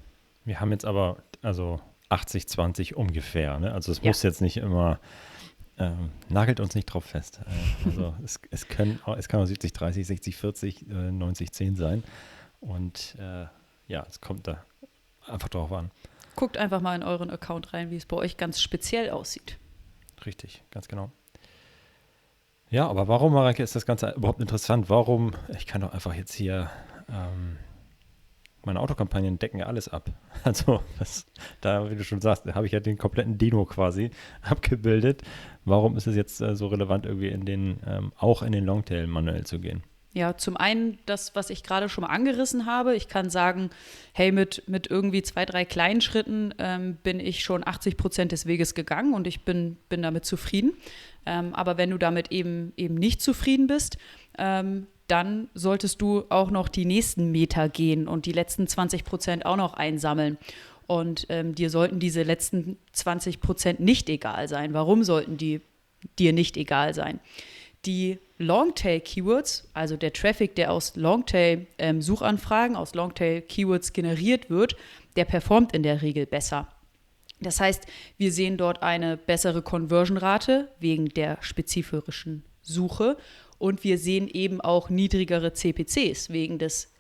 Wir 0.46 0.60
haben 0.60 0.72
jetzt 0.72 0.86
aber 0.86 1.18
also 1.42 1.80
80, 2.10 2.48
20 2.48 2.96
ungefähr. 2.96 3.60
Ne? 3.60 3.74
Also 3.74 3.92
es 3.92 4.00
ja. 4.02 4.08
muss 4.08 4.24
jetzt 4.24 4.42
nicht 4.42 4.58
immer 4.58 5.00
ähm, 5.80 6.12
nagelt 6.28 6.60
uns 6.60 6.76
nicht 6.76 6.86
drauf 6.86 7.06
fest. 7.06 7.40
Äh, 7.46 7.90
also 7.90 8.14
es, 8.24 8.40
es, 8.52 8.68
können, 8.68 9.00
es 9.18 9.28
kann 9.28 9.42
auch 9.42 9.46
70, 9.46 9.74
30, 9.74 10.06
60, 10.06 10.36
40, 10.36 10.90
äh, 10.90 10.94
90, 10.94 11.52
10 11.52 11.76
sein. 11.76 12.04
Und 12.60 13.16
äh, 13.18 13.46
ja, 13.88 14.06
es 14.08 14.20
kommt 14.22 14.48
da 14.48 14.64
einfach 15.26 15.50
drauf 15.50 15.72
an. 15.72 15.92
Guckt 16.36 16.58
einfach 16.58 16.82
mal 16.82 16.96
in 16.96 17.04
euren 17.04 17.32
Account 17.32 17.74
rein, 17.74 17.92
wie 17.92 17.96
es 17.96 18.06
bei 18.06 18.18
euch 18.18 18.38
ganz 18.38 18.62
speziell 18.62 19.10
aussieht. 19.10 19.58
Richtig, 20.26 20.64
ganz 20.72 20.88
genau. 20.88 21.12
Ja, 22.72 22.88
aber 22.88 23.08
warum, 23.08 23.34
Mareike, 23.34 23.64
ist 23.64 23.76
das 23.76 23.86
Ganze 23.86 24.14
überhaupt 24.16 24.42
interessant? 24.42 24.90
Warum, 24.90 25.32
ich 25.58 25.66
kann 25.66 25.82
doch 25.82 25.92
einfach 25.92 26.14
jetzt 26.14 26.34
hier 26.34 26.70
ähm, 27.10 27.58
meine 28.66 28.80
Autokampagnen 28.80 29.40
decken 29.40 29.60
ja 29.60 29.66
alles 29.66 29.88
ab. 29.88 30.10
Also 30.44 30.82
das, 31.00 31.26
da, 31.62 31.90
wie 31.90 31.96
du 31.96 32.04
schon 32.04 32.22
sagst, 32.22 32.46
habe 32.46 32.66
ich 32.66 32.72
ja 32.72 32.80
den 32.80 32.98
kompletten 32.98 33.38
Dino 33.38 33.66
quasi 33.66 34.12
abgebildet. 34.42 35.24
Warum 35.66 35.98
ist 35.98 36.08
es 36.08 36.16
jetzt 36.16 36.42
äh, 36.42 36.56
so 36.56 36.68
relevant, 36.68 37.06
irgendwie 37.06 37.30
in 37.30 37.46
den, 37.46 37.80
ähm, 37.86 38.14
auch 38.18 38.42
in 38.42 38.52
den 38.52 38.66
Longtail 38.66 39.08
manuell 39.08 39.46
zu 39.46 39.60
gehen? 39.60 39.84
Ja, 40.14 40.38
zum 40.38 40.58
einen 40.58 40.98
das, 41.06 41.36
was 41.36 41.52
ich 41.52 41.62
gerade 41.62 41.88
schon 41.88 42.04
mal 42.04 42.10
angerissen 42.10 42.66
habe. 42.66 42.96
Ich 42.96 43.08
kann 43.10 43.30
sagen, 43.30 43.70
hey, 44.12 44.32
mit, 44.32 44.64
mit 44.68 44.90
irgendwie 44.90 45.22
zwei, 45.22 45.46
drei 45.46 45.66
kleinen 45.66 46.02
Schritten 46.02 46.54
ähm, 46.58 46.98
bin 47.04 47.20
ich 47.20 47.44
schon 47.44 47.66
80 47.66 47.96
Prozent 47.96 48.32
des 48.32 48.48
Weges 48.48 48.74
gegangen 48.74 49.14
und 49.14 49.28
ich 49.28 49.46
bin, 49.46 49.78
bin 49.88 50.02
damit 50.02 50.26
zufrieden. 50.26 50.74
Ähm, 51.26 51.54
aber 51.54 51.78
wenn 51.78 51.90
du 51.90 51.98
damit 51.98 52.32
eben, 52.32 52.74
eben 52.78 52.96
nicht 52.96 53.22
zufrieden 53.22 53.68
bist, 53.68 53.98
ähm, 54.38 54.88
dann 55.08 55.50
solltest 55.54 56.02
du 56.02 56.26
auch 56.30 56.52
noch 56.52 56.68
die 56.68 56.86
nächsten 56.86 57.32
Meter 57.32 57.68
gehen 57.68 58.08
und 58.08 58.26
die 58.26 58.32
letzten 58.32 58.68
20 58.68 59.04
Prozent 59.04 59.46
auch 59.46 59.58
noch 59.58 59.74
einsammeln. 59.74 60.38
Und 60.88 61.26
ähm, 61.30 61.54
dir 61.54 61.70
sollten 61.70 62.00
diese 62.00 62.24
letzten 62.24 62.78
20 62.94 63.42
Prozent 63.42 63.80
nicht 63.80 64.10
egal 64.10 64.48
sein. 64.48 64.74
Warum 64.74 65.04
sollten 65.04 65.38
die 65.38 65.62
dir 66.18 66.34
nicht 66.34 66.58
egal 66.58 66.94
sein? 66.94 67.20
Die 67.86 68.20
Longtail-Keywords, 68.40 69.70
also 69.74 69.98
der 69.98 70.14
Traffic, 70.14 70.56
der 70.56 70.72
aus 70.72 70.96
Longtail-Suchanfragen, 70.96 72.76
ähm, 72.76 72.82
aus 72.82 72.94
Longtail-Keywords 72.94 73.94
generiert 73.94 74.50
wird, 74.50 74.76
der 75.16 75.26
performt 75.26 75.74
in 75.74 75.84
der 75.84 76.02
Regel 76.02 76.26
besser. 76.26 76.68
Das 77.42 77.60
heißt, 77.60 77.86
wir 78.18 78.32
sehen 78.32 78.58
dort 78.58 78.84
eine 78.84 79.18
bessere 79.18 79.62
Conversion-Rate 79.62 80.70
wegen 80.80 81.10
der 81.10 81.38
spezifischen 81.42 82.44
Suche 82.62 83.18
und 83.58 83.84
wir 83.84 83.98
sehen 83.98 84.28
eben 84.28 84.62
auch 84.62 84.90
niedrigere 84.90 85.54
CPCs 85.54 86.30
wegen 86.30 86.60
des 86.60 86.92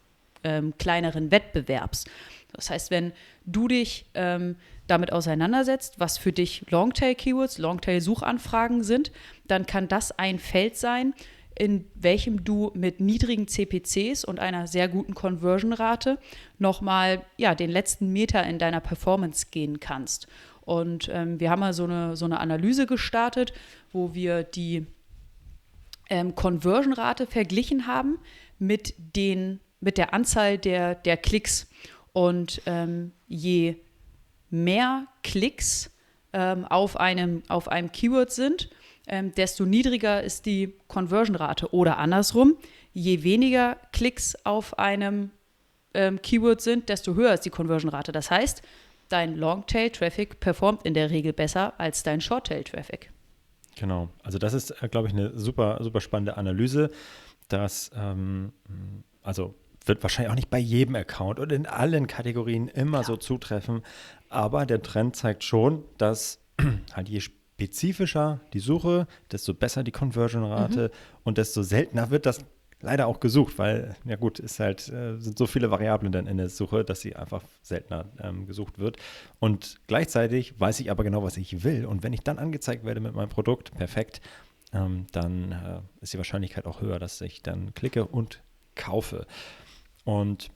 ähm, 0.43 0.73
kleineren 0.77 1.31
Wettbewerbs. 1.31 2.05
Das 2.53 2.69
heißt, 2.69 2.91
wenn 2.91 3.13
du 3.45 3.67
dich 3.67 4.05
ähm, 4.13 4.55
damit 4.87 5.11
auseinandersetzt, 5.11 5.99
was 5.99 6.17
für 6.17 6.33
dich 6.33 6.65
Longtail-Keywords, 6.69 7.57
Longtail-Suchanfragen 7.57 8.83
sind, 8.83 9.11
dann 9.47 9.65
kann 9.65 9.87
das 9.87 10.17
ein 10.17 10.39
Feld 10.39 10.77
sein, 10.77 11.13
in 11.59 11.85
welchem 11.93 12.45
du 12.45 12.71
mit 12.73 13.01
niedrigen 13.01 13.47
CPCs 13.47 14.23
und 14.23 14.39
einer 14.39 14.65
sehr 14.65 14.87
guten 14.87 15.13
Conversion-Rate 15.13 16.17
nochmal 16.57 17.21
ja, 17.37 17.53
den 17.53 17.69
letzten 17.69 18.13
Meter 18.13 18.43
in 18.45 18.59
deiner 18.59 18.79
Performance 18.79 19.47
gehen 19.51 19.81
kannst. 19.81 20.27
Und 20.61 21.09
ähm, 21.11 21.39
wir 21.39 21.49
haben 21.51 21.59
mal 21.59 21.73
so 21.73 21.83
eine, 21.83 22.15
so 22.15 22.25
eine 22.25 22.39
Analyse 22.39 22.85
gestartet, 22.85 23.51
wo 23.91 24.13
wir 24.13 24.43
die 24.43 24.85
ähm, 26.09 26.33
Conversion-Rate 26.33 27.27
verglichen 27.27 27.87
haben 27.87 28.19
mit, 28.57 28.93
den, 28.97 29.59
mit 29.81 29.97
der 29.97 30.13
Anzahl 30.13 30.57
der, 30.57 30.95
der 30.95 31.17
Klicks. 31.17 31.67
Und 32.13 32.61
ähm, 32.67 33.11
je 33.27 33.75
mehr 34.49 35.07
Klicks 35.23 35.91
ähm, 36.31 36.63
auf, 36.65 36.97
einem, 36.97 37.43
auf 37.49 37.67
einem 37.67 37.91
Keyword 37.91 38.31
sind, 38.31 38.69
ähm, 39.09 39.33
desto 39.33 39.65
niedriger 39.65 40.23
ist 40.23 40.45
die 40.45 40.75
Conversion-Rate. 40.87 41.73
Oder 41.73 41.97
andersrum, 41.97 42.57
je 42.93 43.23
weniger 43.23 43.77
Klicks 43.91 44.37
auf 44.45 44.77
einem 44.79 45.31
ähm, 45.93 46.21
Keyword 46.21 46.61
sind, 46.61 46.89
desto 46.89 47.15
höher 47.15 47.33
ist 47.33 47.41
die 47.41 47.49
Conversion-Rate. 47.49 48.11
Das 48.11 48.31
heißt, 48.31 48.61
dein 49.09 49.35
Long-Tail-Traffic 49.35 50.39
performt 50.39 50.83
in 50.83 50.93
der 50.93 51.09
Regel 51.09 51.33
besser 51.33 51.73
als 51.79 52.03
dein 52.03 52.21
Short-Tail-Traffic. 52.21 53.11
Genau, 53.75 54.09
also 54.23 54.37
das 54.37 54.53
ist, 54.53 54.71
äh, 54.81 54.87
glaube 54.89 55.07
ich, 55.07 55.13
eine 55.13 55.37
super, 55.37 55.79
super 55.81 56.01
spannende 56.01 56.37
Analyse, 56.37 56.91
dass, 57.47 57.91
ähm, 57.95 58.53
also 59.23 59.55
wird 59.85 60.03
wahrscheinlich 60.03 60.31
auch 60.31 60.35
nicht 60.35 60.49
bei 60.49 60.59
jedem 60.59 60.95
Account 60.95 61.39
und 61.39 61.51
in 61.51 61.65
allen 61.65 62.05
Kategorien 62.05 62.67
immer 62.67 62.99
Klar. 62.99 63.03
so 63.05 63.17
zutreffen, 63.17 63.81
aber 64.27 64.65
der 64.65 64.81
Trend 64.81 65.15
zeigt 65.15 65.43
schon, 65.43 65.83
dass 65.97 66.39
halt 66.93 67.09
je 67.09 67.21
spezifischer 67.59 68.39
die 68.53 68.59
Suche, 68.59 69.05
desto 69.31 69.53
besser 69.53 69.83
die 69.83 69.91
Conversion-Rate 69.91 70.87
mhm. 70.87 71.19
und 71.25 71.37
desto 71.37 71.61
seltener 71.61 72.09
wird 72.09 72.25
das 72.25 72.39
leider 72.81 73.07
auch 73.07 73.19
gesucht, 73.19 73.57
weil, 73.57 73.97
ja 74.05 74.15
gut, 74.15 74.39
ist 74.39 74.61
halt, 74.61 74.87
äh, 74.87 75.17
sind 75.17 75.37
so 75.37 75.45
viele 75.45 75.69
Variablen 75.69 76.13
dann 76.13 76.27
in 76.27 76.37
der 76.37 76.47
Suche, 76.47 76.85
dass 76.85 77.01
sie 77.01 77.17
einfach 77.17 77.43
seltener 77.61 78.05
ähm, 78.23 78.47
gesucht 78.47 78.79
wird. 78.79 78.95
Und 79.39 79.81
gleichzeitig 79.87 80.57
weiß 80.57 80.79
ich 80.79 80.89
aber 80.89 81.03
genau, 81.03 81.21
was 81.21 81.35
ich 81.35 81.65
will. 81.65 81.85
Und 81.85 82.03
wenn 82.03 82.13
ich 82.13 82.21
dann 82.21 82.39
angezeigt 82.39 82.85
werde 82.85 83.01
mit 83.01 83.13
meinem 83.13 83.27
Produkt, 83.27 83.75
perfekt, 83.75 84.21
ähm, 84.71 85.07
dann 85.11 85.51
äh, 85.51 85.81
ist 86.01 86.13
die 86.13 86.17
Wahrscheinlichkeit 86.17 86.65
auch 86.65 86.79
höher, 86.79 86.99
dass 86.99 87.19
ich 87.19 87.43
dann 87.43 87.73
klicke 87.73 88.05
und 88.05 88.41
kaufe. 88.75 89.27
Und 90.05 90.49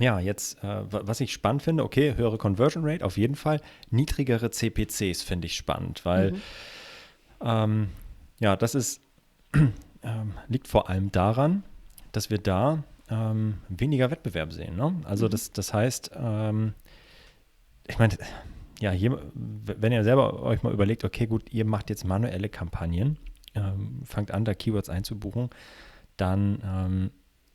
ja, 0.00 0.18
jetzt, 0.18 0.62
äh, 0.64 0.82
was 0.88 1.20
ich 1.20 1.32
spannend 1.32 1.62
finde, 1.62 1.84
okay, 1.84 2.14
höhere 2.16 2.38
Conversion 2.38 2.84
Rate 2.84 3.04
auf 3.04 3.16
jeden 3.16 3.34
Fall, 3.34 3.60
niedrigere 3.90 4.50
CPCs 4.50 5.22
finde 5.22 5.46
ich 5.46 5.56
spannend, 5.56 6.04
weil 6.04 6.32
mhm. 6.32 6.40
ähm, 7.42 7.88
ja, 8.40 8.56
das 8.56 8.74
ist, 8.74 9.02
ähm, 10.02 10.32
liegt 10.48 10.68
vor 10.68 10.88
allem 10.88 11.12
daran, 11.12 11.62
dass 12.12 12.30
wir 12.30 12.38
da 12.38 12.84
ähm, 13.08 13.58
weniger 13.68 14.10
Wettbewerb 14.10 14.52
sehen. 14.52 14.76
Ne? 14.76 14.94
Also 15.04 15.26
mhm. 15.26 15.30
das, 15.30 15.52
das 15.52 15.74
heißt, 15.74 16.12
ähm, 16.16 16.74
ich 17.86 17.98
meine, 17.98 18.16
ja, 18.80 18.90
hier, 18.90 19.20
wenn 19.34 19.92
ihr 19.92 20.04
selber 20.04 20.42
euch 20.42 20.62
mal 20.62 20.72
überlegt, 20.72 21.04
okay, 21.04 21.26
gut, 21.26 21.52
ihr 21.52 21.64
macht 21.64 21.90
jetzt 21.90 22.04
manuelle 22.04 22.48
Kampagnen, 22.48 23.18
ähm, 23.54 24.02
fangt 24.04 24.32
an, 24.32 24.44
da 24.44 24.54
Keywords 24.54 24.88
einzubuchen, 24.88 25.50
dann 26.16 26.62
ähm, 26.64 27.10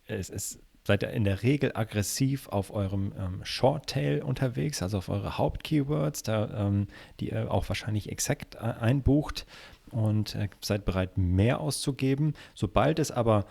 es, 0.05 0.29
es 0.29 0.59
seid 0.87 1.03
ihr 1.03 1.09
in 1.09 1.25
der 1.25 1.43
Regel 1.43 1.73
aggressiv 1.73 2.47
auf 2.47 2.71
eurem 2.71 3.11
ähm, 3.19 3.41
Short-Tail 3.43 4.21
unterwegs, 4.21 4.81
also 4.81 4.99
auf 4.99 5.09
eure 5.09 5.37
Haupt-Keywords, 5.37 6.23
ähm, 6.29 6.87
die 7.19 7.31
ihr 7.31 7.51
auch 7.51 7.67
wahrscheinlich 7.67 8.09
exakt 8.09 8.55
äh, 8.55 8.59
einbucht 8.59 9.45
und 9.91 10.35
äh, 10.35 10.47
seid 10.61 10.85
bereit, 10.85 11.17
mehr 11.17 11.59
auszugeben. 11.59 12.35
Sobald 12.55 12.99
es 12.99 13.11
aber 13.11 13.45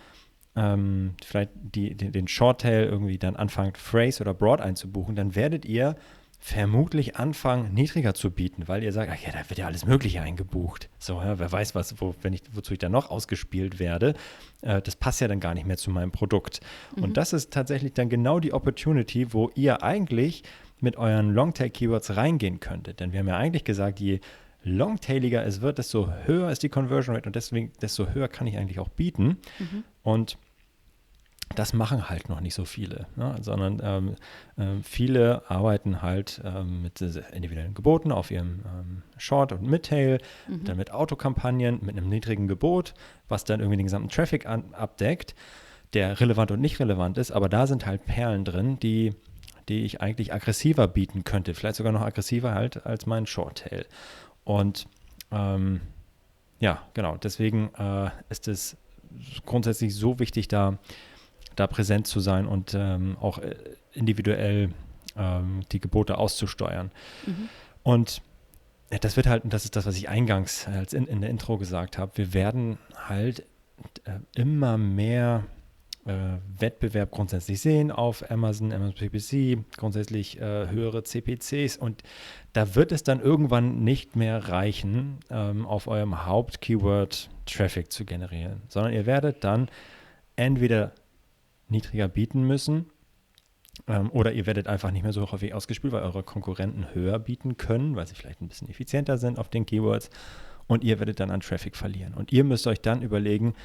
ähm, 0.55 1.13
vielleicht 1.23 1.51
die, 1.53 1.93
die, 1.93 2.09
den 2.09 2.27
Short-Tail 2.27 2.85
irgendwie 2.85 3.19
dann 3.19 3.35
anfangt, 3.35 3.77
Phrase 3.77 4.23
oder 4.23 4.33
Broad 4.33 4.59
einzubuchen, 4.59 5.15
dann 5.15 5.35
werdet 5.35 5.63
ihr 5.63 5.95
vermutlich 6.39 7.15
anfangen, 7.15 7.73
niedriger 7.73 8.13
zu 8.13 8.31
bieten, 8.31 8.67
weil 8.67 8.83
ihr 8.83 8.93
sagt, 8.93 9.11
ach 9.11 9.19
ja, 9.19 9.31
da 9.31 9.49
wird 9.49 9.59
ja 9.59 9.65
alles 9.65 9.85
Mögliche 9.85 10.21
eingebucht. 10.21 10.89
So, 10.99 11.21
ja, 11.21 11.39
wer 11.39 11.51
weiß, 11.51 11.75
was, 11.75 11.99
wo, 11.99 12.15
wenn 12.21 12.33
ich, 12.33 12.43
wozu 12.53 12.73
ich 12.73 12.79
dann 12.79 12.91
noch 12.91 13.09
ausgespielt 13.09 13.79
werde. 13.79 14.13
Äh, 14.61 14.81
das 14.81 14.95
passt 14.95 15.19
ja 15.19 15.27
dann 15.27 15.39
gar 15.39 15.53
nicht 15.53 15.65
mehr 15.65 15.77
zu 15.77 15.89
meinem 15.89 16.11
Produkt. 16.11 16.61
Mhm. 16.95 17.03
Und 17.03 17.17
das 17.17 17.33
ist 17.33 17.51
tatsächlich 17.51 17.93
dann 17.93 18.09
genau 18.09 18.39
die 18.39 18.53
Opportunity, 18.53 19.33
wo 19.33 19.51
ihr 19.55 19.83
eigentlich 19.83 20.43
mit 20.79 20.95
euren 20.95 21.31
Longtail-Keywords 21.33 22.15
reingehen 22.15 22.59
könntet. 22.59 22.99
Denn 22.99 23.11
wir 23.11 23.19
haben 23.19 23.27
ja 23.27 23.37
eigentlich 23.37 23.63
gesagt, 23.63 23.99
je 23.99 24.19
longtailiger 24.63 25.43
es 25.45 25.61
wird, 25.61 25.79
desto 25.79 26.11
höher 26.25 26.51
ist 26.51 26.61
die 26.61 26.69
Conversion 26.69 27.15
Rate 27.15 27.27
und 27.27 27.35
deswegen, 27.35 27.71
desto 27.81 28.09
höher 28.09 28.27
kann 28.27 28.47
ich 28.47 28.57
eigentlich 28.57 28.79
auch 28.79 28.89
bieten. 28.89 29.37
Mhm. 29.59 29.83
Und 30.03 30.37
das 31.55 31.73
machen 31.73 32.09
halt 32.09 32.29
noch 32.29 32.41
nicht 32.41 32.53
so 32.53 32.65
viele, 32.65 33.07
ne? 33.15 33.35
sondern 33.41 33.81
ähm, 33.83 34.15
äh, 34.57 34.81
viele 34.83 35.49
arbeiten 35.49 36.01
halt 36.01 36.41
ähm, 36.43 36.81
mit 36.81 37.01
individuellen 37.01 37.73
Geboten 37.73 38.11
auf 38.11 38.31
ihrem 38.31 38.59
ähm, 38.65 39.03
Short- 39.17 39.51
und 39.51 39.63
Midtail, 39.63 40.19
mhm. 40.47 40.65
dann 40.65 40.77
mit 40.77 40.91
Autokampagnen 40.91 41.79
mit 41.83 41.97
einem 41.97 42.09
niedrigen 42.09 42.47
Gebot, 42.47 42.93
was 43.29 43.45
dann 43.45 43.59
irgendwie 43.59 43.77
den 43.77 43.85
gesamten 43.85 44.09
Traffic 44.09 44.45
an, 44.45 44.73
abdeckt, 44.73 45.35
der 45.93 46.19
relevant 46.19 46.51
und 46.51 46.59
nicht 46.59 46.79
relevant 46.79 47.17
ist, 47.17 47.31
aber 47.31 47.49
da 47.49 47.65
sind 47.65 47.85
halt 47.85 48.05
Perlen 48.05 48.43
drin, 48.43 48.77
die, 48.79 49.13
die 49.69 49.85
ich 49.85 50.01
eigentlich 50.01 50.33
aggressiver 50.33 50.87
bieten 50.87 51.23
könnte, 51.23 51.53
vielleicht 51.53 51.77
sogar 51.77 51.93
noch 51.93 52.01
aggressiver 52.01 52.53
halt 52.53 52.85
als 52.85 53.05
mein 53.05 53.25
Short-Tail. 53.25 53.85
Und 54.43 54.87
ähm, 55.31 55.81
ja, 56.59 56.81
genau, 56.93 57.17
deswegen 57.17 57.69
äh, 57.75 58.09
ist 58.29 58.47
es 58.47 58.75
grundsätzlich 59.45 59.95
so 59.95 60.19
wichtig, 60.19 60.47
da 60.47 60.77
da 61.55 61.67
präsent 61.67 62.07
zu 62.07 62.19
sein 62.19 62.47
und 62.47 62.73
ähm, 62.73 63.17
auch 63.19 63.39
äh, 63.39 63.55
individuell 63.93 64.69
ähm, 65.15 65.61
die 65.71 65.79
Gebote 65.79 66.17
auszusteuern. 66.17 66.91
Mhm. 67.25 67.49
Und 67.83 68.21
das 68.89 69.17
wird 69.17 69.27
halt, 69.27 69.43
und 69.43 69.53
das 69.53 69.65
ist 69.65 69.75
das, 69.75 69.85
was 69.85 69.97
ich 69.97 70.09
eingangs 70.09 70.67
als 70.67 70.93
in, 70.93 71.07
in 71.07 71.21
der 71.21 71.29
Intro 71.29 71.57
gesagt 71.57 71.97
habe, 71.97 72.11
wir 72.15 72.33
werden 72.33 72.77
halt 72.95 73.41
äh, 74.05 74.19
immer 74.35 74.77
mehr 74.77 75.43
äh, 76.05 76.37
Wettbewerb 76.57 77.11
grundsätzlich 77.11 77.59
sehen 77.59 77.91
auf 77.91 78.31
Amazon, 78.31 78.71
Amazon 78.71 78.95
PPC, 78.95 79.77
grundsätzlich 79.77 80.39
äh, 80.39 80.69
höhere 80.69 81.03
CPCs 81.03 81.77
und 81.77 82.01
da 82.53 82.75
wird 82.75 82.91
es 82.91 83.03
dann 83.03 83.19
irgendwann 83.19 83.83
nicht 83.83 84.15
mehr 84.15 84.47
reichen, 84.47 85.19
ähm, 85.29 85.65
auf 85.65 85.87
eurem 85.87 86.25
Hauptkeyword 86.25 87.29
Traffic 87.45 87.91
zu 87.91 88.05
generieren, 88.05 88.61
sondern 88.69 88.93
ihr 88.93 89.05
werdet 89.05 89.43
dann 89.43 89.69
entweder 90.37 90.93
niedriger 91.69 92.07
bieten 92.07 92.43
müssen. 92.43 92.87
Ähm, 93.87 94.09
oder 94.11 94.31
ihr 94.31 94.45
werdet 94.45 94.67
einfach 94.67 94.91
nicht 94.91 95.03
mehr 95.03 95.13
so 95.13 95.31
häufig 95.31 95.53
ausgespielt, 95.53 95.93
weil 95.93 96.03
eure 96.03 96.23
Konkurrenten 96.23 96.93
höher 96.93 97.19
bieten 97.19 97.57
können, 97.57 97.95
weil 97.95 98.07
sie 98.07 98.15
vielleicht 98.15 98.41
ein 98.41 98.47
bisschen 98.47 98.69
effizienter 98.69 99.17
sind 99.17 99.39
auf 99.39 99.49
den 99.49 99.65
Keywords. 99.65 100.09
Und 100.67 100.83
ihr 100.83 100.99
werdet 100.99 101.19
dann 101.19 101.31
an 101.31 101.39
Traffic 101.39 101.75
verlieren. 101.75 102.13
Und 102.13 102.33
ihr 102.33 102.43
müsst 102.43 102.67
euch 102.67 102.81
dann 102.81 103.01
überlegen, 103.01 103.55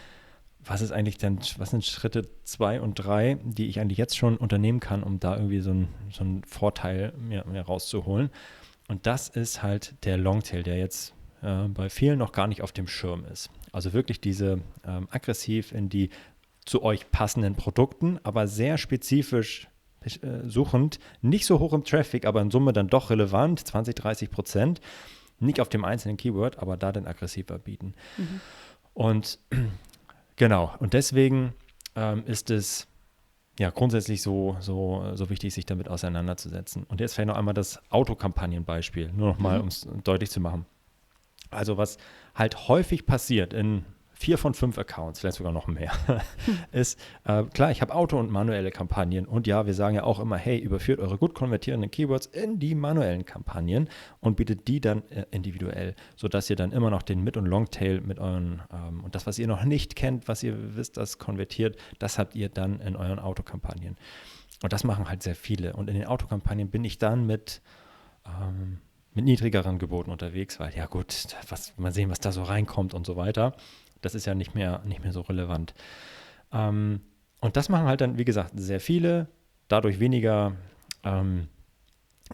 was 0.65 0.81
ist 0.81 0.93
eigentlich 0.93 1.19
denn, 1.19 1.41
was 1.59 1.71
sind 1.71 1.85
Schritte 1.85 2.29
zwei 2.45 2.81
und 2.81 2.95
drei, 2.95 3.39
die 3.43 3.67
ich 3.67 3.81
eigentlich 3.81 3.99
jetzt 3.99 4.17
schon 4.17 4.37
unternehmen 4.37 4.79
kann, 4.79 5.03
um 5.03 5.19
da 5.19 5.35
irgendwie 5.37 5.61
so 5.61 5.71
einen 5.71 5.89
so 6.11 6.25
Vorteil 6.47 7.13
mir, 7.19 7.45
mir 7.47 7.63
rauszuholen. 7.63 8.31
Und 8.89 9.07
das 9.07 9.29
ist 9.29 9.63
halt 9.63 9.95
der 10.05 10.19
Longtail, 10.19 10.63
der 10.63 10.79
jetzt 10.79 11.15
äh, 11.43 11.69
bei 11.69 11.89
vielen 11.89 12.19
noch 12.19 12.33
gar 12.33 12.47
nicht 12.47 12.63
auf 12.63 12.73
dem 12.73 12.87
Schirm 12.87 13.25
ist. 13.25 13.51
Also 13.73 13.93
wirklich 13.93 14.21
diese 14.21 14.61
ähm, 14.87 15.09
aggressiv 15.11 15.73
in 15.73 15.89
die 15.89 16.11
zu 16.65 16.83
euch 16.83 17.11
passenden 17.11 17.55
Produkten, 17.55 18.19
aber 18.23 18.47
sehr 18.47 18.79
spezifisch 18.79 19.69
äh, 20.05 20.49
suchend, 20.49 20.99
nicht 21.21 21.47
so 21.47 21.59
hoch 21.59 21.73
im 21.73 21.85
Traffic, 21.85 22.27
aber 22.27 22.41
in 22.41 22.51
Summe 22.51 22.73
dann 22.73 22.89
doch 22.89 23.11
relevant, 23.11 23.61
20, 23.67 23.95
30 23.95 24.31
Prozent. 24.31 24.81
Nicht 25.39 25.61
auf 25.61 25.69
dem 25.69 25.85
einzelnen 25.85 26.17
Keyword, 26.17 26.59
aber 26.59 26.77
da 26.77 26.93
dann 26.93 27.07
aggressiver 27.07 27.59
bieten. 27.59 27.95
Mhm. 28.17 28.41
Und 28.95 29.39
genau, 30.37 30.73
und 30.79 30.93
deswegen 30.95 31.53
ähm, 31.97 32.25
ist 32.27 32.51
es 32.51 32.87
ja 33.59 33.71
grundsätzlich 33.71 34.23
so, 34.23 34.57
so, 34.61 35.13
so 35.15 35.31
wichtig, 35.31 35.53
sich 35.53 35.67
damit 35.67 35.89
auseinanderzusetzen. 35.89 36.85
Und 36.85 37.01
jetzt 37.01 37.15
vielleicht 37.15 37.29
noch 37.29 37.37
einmal 37.37 37.55
das 37.55 37.81
Autokampagnenbeispiel, 37.91 39.13
nur 39.13 39.29
noch 39.29 39.39
mal, 39.39 39.57
mhm. 39.57 39.63
um 39.63 39.69
es 39.69 39.87
deutlich 40.05 40.31
zu 40.31 40.41
machen. 40.41 40.67
Also 41.51 41.77
was 41.77 41.99
halt 42.35 42.69
häufig 42.69 43.05
passiert 43.05 43.53
in 43.53 43.85
vier 44.23 44.39
von 44.39 44.55
fünf 44.55 44.79
Accounts, 44.79 45.19
vielleicht 45.19 45.39
sogar 45.39 45.53
noch 45.53 45.67
mehr, 45.67 45.91
ist 46.73 46.97
äh, 47.25 47.43
klar, 47.43 47.73
ich 47.73 47.83
habe 47.83 47.93
Auto- 47.93 48.21
und 48.21 48.31
manuelle 48.31 48.71
Kampagnen 48.71 49.27
und 49.27 49.49
ja, 49.49 49.67
wir 49.67 49.75
sagen 49.75 49.97
ja 49.97 50.05
auch 50.05 50.21
immer, 50.21 50.37
hey, 50.37 50.59
überführt 50.59 51.01
eure 51.01 51.19
gut 51.19 51.35
konvertierenden 51.35 51.91
Keywords 51.91 52.27
in 52.27 52.61
die 52.61 52.77
manuellen 52.77 53.25
Kampagnen 53.25 53.89
und 54.21 54.37
bietet 54.37 54.69
die 54.69 54.81
dann 54.81 55.03
äh, 55.11 55.27
individuell, 55.33 55.97
sodass 56.15 56.49
ihr 56.49 56.55
dann 56.55 56.71
immer 56.71 56.89
noch 56.89 57.03
den 57.03 57.25
Mid- 57.25 57.37
und 57.37 57.47
Longtail 57.47 58.01
mit 58.01 58.21
euren 58.21 58.63
ähm, 58.73 59.03
und 59.03 59.17
das, 59.17 59.27
was 59.27 59.41
ihr 59.41 59.49
noch 59.49 59.65
nicht 59.65 59.97
kennt, 59.97 60.29
was 60.29 60.45
ihr 60.45 60.77
wisst, 60.77 60.99
das 60.99 61.19
konvertiert, 61.19 61.77
das 61.99 62.17
habt 62.17 62.37
ihr 62.37 62.49
dann 62.49 62.81
in 62.81 62.95
euren 62.95 63.19
Autokampagnen. 63.19 63.97
Und 64.63 64.73
das 64.73 64.85
machen 64.85 65.09
halt 65.09 65.25
sehr 65.25 65.35
viele. 65.35 65.73
Und 65.73 65.91
in 65.91 65.97
den 65.97 66.07
Autokampagnen 66.07 66.71
bin 66.71 66.85
ich 66.85 66.99
dann 66.99 67.27
mit 67.27 67.61
ähm, 68.25 68.79
mit 69.15 69.25
niedrigeren 69.25 69.79
Geboten 69.79 70.11
unterwegs, 70.11 70.59
weil 70.59 70.75
ja 70.75 70.87
gut, 70.87 71.27
was, 71.49 71.77
mal 71.77 71.93
sehen, 71.93 72.11
was 72.11 72.21
da 72.21 72.33
so 72.33 72.43
reinkommt 72.43 72.95
und 72.95 73.07
so 73.07 73.17
weiter. 73.17 73.55
Das 74.03 74.15
ist 74.15 74.27
ja 74.27 74.35
nicht 74.35 74.55
mehr, 74.55 74.83
nicht 74.85 75.03
mehr 75.03 75.13
so 75.13 75.23
relevant. 75.23 75.75
Ähm, 76.53 77.01
und 77.41 77.57
das 77.57 77.69
machen 77.69 77.87
halt 77.87 78.01
dann, 78.01 78.19
wie 78.19 78.25
gesagt, 78.25 78.53
sehr 78.55 78.81
viele, 78.81 79.29
dadurch 79.69 79.99
weniger. 79.99 80.55
Ähm, 81.03 81.49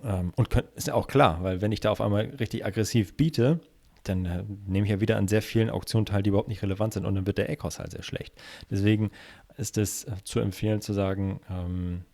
ähm, 0.02 0.32
und 0.36 0.50
können, 0.50 0.68
ist 0.74 0.88
ja 0.88 0.94
auch 0.94 1.06
klar, 1.06 1.42
weil 1.42 1.60
wenn 1.60 1.72
ich 1.72 1.80
da 1.80 1.90
auf 1.90 2.00
einmal 2.00 2.26
richtig 2.40 2.66
aggressiv 2.66 3.16
biete, 3.16 3.60
dann 4.04 4.24
äh, 4.24 4.44
nehme 4.66 4.86
ich 4.86 4.90
ja 4.90 5.00
wieder 5.00 5.16
an 5.16 5.28
sehr 5.28 5.42
vielen 5.42 5.70
Auktionen 5.70 6.06
teil, 6.06 6.22
die 6.22 6.28
überhaupt 6.28 6.48
nicht 6.48 6.62
relevant 6.62 6.94
sind 6.94 7.04
und 7.04 7.14
dann 7.14 7.26
wird 7.26 7.38
der 7.38 7.48
Ecos 7.50 7.78
halt 7.78 7.92
sehr 7.92 8.02
schlecht. 8.02 8.34
Deswegen 8.70 9.10
ist 9.56 9.78
es 9.78 10.04
äh, 10.04 10.12
zu 10.24 10.40
empfehlen 10.40 10.80
zu 10.80 10.92
sagen, 10.92 11.40
ähm, 11.50 12.04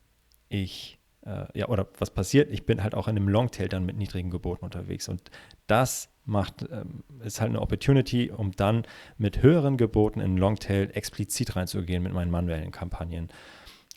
ich 0.48 0.98
äh, 1.26 1.46
ja, 1.58 1.68
oder 1.68 1.88
was 1.98 2.10
passiert, 2.10 2.50
ich 2.50 2.66
bin 2.66 2.82
halt 2.82 2.94
auch 2.94 3.08
in 3.08 3.16
einem 3.16 3.28
Longtail 3.28 3.68
dann 3.68 3.84
mit 3.84 3.96
niedrigen 3.96 4.30
Geboten 4.30 4.64
unterwegs. 4.64 5.08
Und 5.08 5.30
das 5.66 6.10
macht, 6.24 6.66
ähm, 6.70 7.04
ist 7.22 7.40
halt 7.40 7.50
eine 7.50 7.60
Opportunity, 7.60 8.30
um 8.30 8.52
dann 8.52 8.84
mit 9.18 9.42
höheren 9.42 9.76
Geboten 9.76 10.20
in 10.20 10.36
Longtail 10.36 10.90
explizit 10.94 11.56
reinzugehen 11.56 12.02
mit 12.02 12.12
meinen 12.12 12.30
manuellen 12.30 12.70
Kampagnen. 12.70 13.28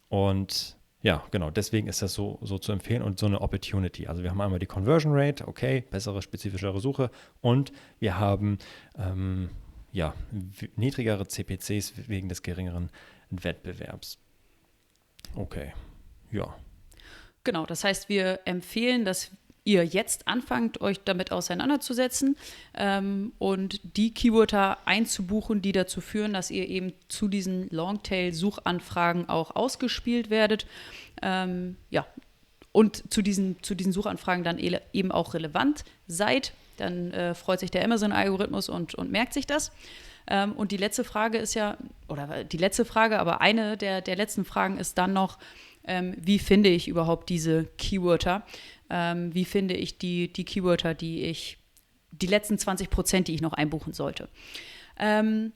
Und 0.09 0.77
ja, 1.01 1.23
genau, 1.31 1.51
deswegen 1.51 1.87
ist 1.87 2.01
das 2.01 2.13
so, 2.13 2.39
so 2.41 2.57
zu 2.57 2.71
empfehlen 2.71 3.01
und 3.01 3.19
so 3.19 3.27
eine 3.27 3.41
Opportunity. 3.41 4.07
Also 4.07 4.23
wir 4.23 4.31
haben 4.31 4.41
einmal 4.41 4.59
die 4.59 4.65
Conversion 4.65 5.13
Rate, 5.15 5.47
okay, 5.47 5.83
bessere, 5.89 6.21
spezifischere 6.21 6.79
Suche 6.79 7.11
und 7.41 7.71
wir 7.99 8.17
haben 8.19 8.57
ähm, 8.97 9.49
ja, 9.91 10.13
niedrigere 10.75 11.27
CPCs 11.27 12.09
wegen 12.09 12.29
des 12.29 12.41
geringeren 12.41 12.89
Wettbewerbs. 13.29 14.17
Okay, 15.35 15.73
ja. 16.31 16.55
Genau, 17.43 17.65
das 17.65 17.83
heißt, 17.83 18.09
wir 18.09 18.41
empfehlen, 18.45 19.05
dass 19.05 19.31
ihr 19.67 19.83
jetzt 19.83 20.27
anfangt, 20.27 20.79
euch 20.81 21.01
damit 21.03 21.31
auseinanderzusetzen 21.31 22.37
ähm, 22.73 23.33
und 23.37 23.81
die 23.97 24.13
Keywörter 24.13 24.77
einzubuchen, 24.85 25.61
die 25.61 25.73
dazu 25.73 25.99
führen, 25.99 26.33
dass 26.33 26.49
ihr 26.49 26.67
eben 26.67 26.93
zu 27.09 27.27
diesen 27.27 27.69
Longtail-Suchanfragen 27.69 29.27
auch 29.27 29.55
ausgespielt 29.55 30.29
werdet. 30.29 30.65
Ähm, 31.21 31.75
ja, 31.89 32.07
und 32.71 33.11
zu 33.11 33.21
diesen, 33.21 33.61
zu 33.61 33.75
diesen 33.75 33.91
Suchanfragen 33.91 34.43
dann 34.43 34.57
eben 34.93 35.11
auch 35.11 35.33
relevant 35.33 35.83
seid. 36.07 36.53
Dann 36.77 37.11
äh, 37.11 37.33
freut 37.33 37.59
sich 37.59 37.71
der 37.71 37.83
Amazon-Algorithmus 37.83 38.69
und, 38.69 38.95
und 38.95 39.11
merkt 39.11 39.33
sich 39.33 39.45
das. 39.47 39.71
Ähm, 40.27 40.53
und 40.53 40.71
die 40.71 40.77
letzte 40.77 41.03
Frage 41.03 41.39
ist 41.39 41.55
ja, 41.55 41.75
oder 42.07 42.43
die 42.45 42.57
letzte 42.57 42.85
Frage, 42.85 43.19
aber 43.19 43.41
eine 43.41 43.75
der, 43.75 44.01
der 44.01 44.15
letzten 44.15 44.45
Fragen 44.45 44.77
ist 44.77 44.97
dann 44.97 45.11
noch, 45.11 45.39
ähm, 45.87 46.13
wie 46.17 46.37
finde 46.37 46.69
ich 46.69 46.87
überhaupt 46.87 47.29
diese 47.29 47.65
Keywörter? 47.77 48.43
Ähm, 48.89 49.33
wie 49.33 49.45
finde 49.45 49.75
ich 49.75 49.97
die, 49.97 50.31
die 50.31 50.45
Keywörter, 50.45 50.93
die 50.93 51.23
ich, 51.23 51.57
die 52.11 52.27
letzten 52.27 52.57
20 52.57 52.89
Prozent, 52.89 53.27
die 53.27 53.35
ich 53.35 53.41
noch 53.41 53.53
einbuchen 53.53 53.93
sollte? 53.93 54.29
Ähm, 54.97 55.53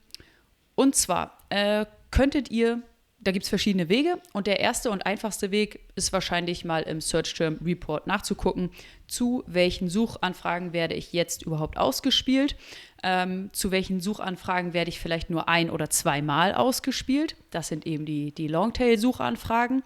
und 0.75 0.95
zwar 0.95 1.37
äh, 1.49 1.85
könntet 2.11 2.51
ihr 2.51 2.81
da 3.23 3.31
gibt 3.31 3.43
es 3.43 3.49
verschiedene 3.49 3.87
Wege 3.87 4.19
und 4.33 4.47
der 4.47 4.59
erste 4.59 4.89
und 4.89 5.05
einfachste 5.05 5.51
Weg 5.51 5.87
ist 5.95 6.11
wahrscheinlich 6.11 6.65
mal 6.65 6.81
im 6.81 7.01
Search 7.01 7.35
Term 7.35 7.59
Report 7.63 8.07
nachzugucken, 8.07 8.71
zu 9.07 9.43
welchen 9.45 9.89
Suchanfragen 9.89 10.73
werde 10.73 10.95
ich 10.95 11.13
jetzt 11.13 11.43
überhaupt 11.43 11.77
ausgespielt, 11.77 12.55
ähm, 13.03 13.51
zu 13.53 13.69
welchen 13.69 14.01
Suchanfragen 14.01 14.73
werde 14.73 14.89
ich 14.89 14.99
vielleicht 14.99 15.29
nur 15.29 15.47
ein- 15.47 15.69
oder 15.69 15.89
zweimal 15.91 16.55
ausgespielt. 16.55 17.35
Das 17.51 17.67
sind 17.67 17.85
eben 17.85 18.05
die, 18.05 18.33
die 18.33 18.47
Longtail-Suchanfragen 18.47 19.83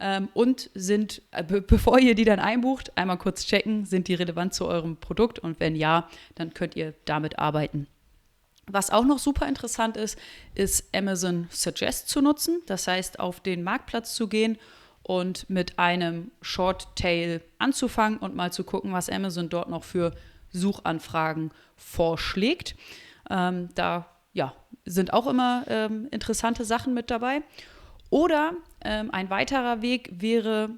ähm, 0.00 0.28
und 0.34 0.70
sind, 0.74 1.22
äh, 1.30 1.42
be 1.42 1.60
bevor 1.60 1.98
ihr 1.98 2.14
die 2.14 2.24
dann 2.24 2.38
einbucht, 2.38 2.96
einmal 2.96 3.18
kurz 3.18 3.46
checken, 3.46 3.84
sind 3.84 4.08
die 4.08 4.14
relevant 4.14 4.54
zu 4.54 4.66
eurem 4.66 4.96
Produkt 4.96 5.38
und 5.38 5.60
wenn 5.60 5.76
ja, 5.76 6.08
dann 6.34 6.54
könnt 6.54 6.76
ihr 6.76 6.94
damit 7.04 7.38
arbeiten. 7.38 7.86
Was 8.70 8.90
auch 8.90 9.04
noch 9.04 9.18
super 9.18 9.48
interessant 9.48 9.96
ist, 9.96 10.18
ist 10.54 10.94
Amazon 10.94 11.48
Suggest 11.50 12.08
zu 12.08 12.20
nutzen. 12.20 12.60
Das 12.66 12.86
heißt, 12.86 13.18
auf 13.18 13.40
den 13.40 13.62
Marktplatz 13.62 14.14
zu 14.14 14.28
gehen 14.28 14.58
und 15.02 15.48
mit 15.48 15.78
einem 15.78 16.30
Short 16.42 16.94
Tail 16.94 17.40
anzufangen 17.58 18.18
und 18.18 18.36
mal 18.36 18.52
zu 18.52 18.64
gucken, 18.64 18.92
was 18.92 19.08
Amazon 19.08 19.48
dort 19.48 19.70
noch 19.70 19.84
für 19.84 20.14
Suchanfragen 20.50 21.50
vorschlägt. 21.76 22.76
Ähm, 23.30 23.70
da 23.74 24.06
ja, 24.34 24.54
sind 24.84 25.12
auch 25.12 25.26
immer 25.26 25.64
ähm, 25.68 26.08
interessante 26.10 26.64
Sachen 26.64 26.92
mit 26.92 27.10
dabei. 27.10 27.42
Oder 28.10 28.54
ähm, 28.82 29.10
ein 29.10 29.30
weiterer 29.30 29.82
Weg 29.82 30.10
wäre, 30.12 30.70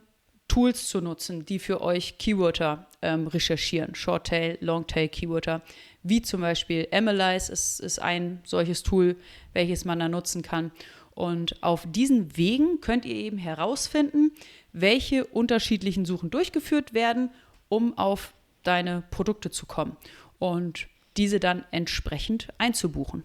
Tools 0.49 0.88
zu 0.88 1.01
nutzen, 1.01 1.47
die 1.47 1.61
für 1.61 1.81
euch 1.81 2.19
Keywörter 2.19 2.87
ähm, 3.03 3.29
recherchieren, 3.29 3.95
Shorttail, 3.95 4.59
Longtail 4.61 5.09
Keywörter, 5.09 5.62
wie 6.03 6.23
zum 6.23 6.40
Beispiel 6.40 6.88
Analyze 6.90 7.53
ist, 7.53 7.79
ist 7.79 8.01
ein 8.01 8.40
solches 8.45 8.83
Tool, 8.83 9.16
welches 9.53 9.85
man 9.85 10.01
da 10.01 10.09
nutzen 10.09 10.43
kann. 10.43 10.73
Und 11.14 11.62
auf 11.62 11.87
diesen 11.88 12.37
Wegen 12.37 12.81
könnt 12.81 13.05
ihr 13.05 13.14
eben 13.14 13.38
herausfinden, 13.38 14.33
welche 14.73 15.25
unterschiedlichen 15.25 16.05
Suchen 16.05 16.31
durchgeführt 16.31 16.95
werden, 16.95 17.31
um 17.69 17.97
auf 17.97 18.35
deine 18.62 19.05
Produkte 19.11 19.51
zu 19.51 19.66
kommen 19.66 19.97
und 20.38 20.88
diese 21.16 21.38
dann 21.38 21.64
entsprechend 21.71 22.49
einzubuchen. 22.59 23.23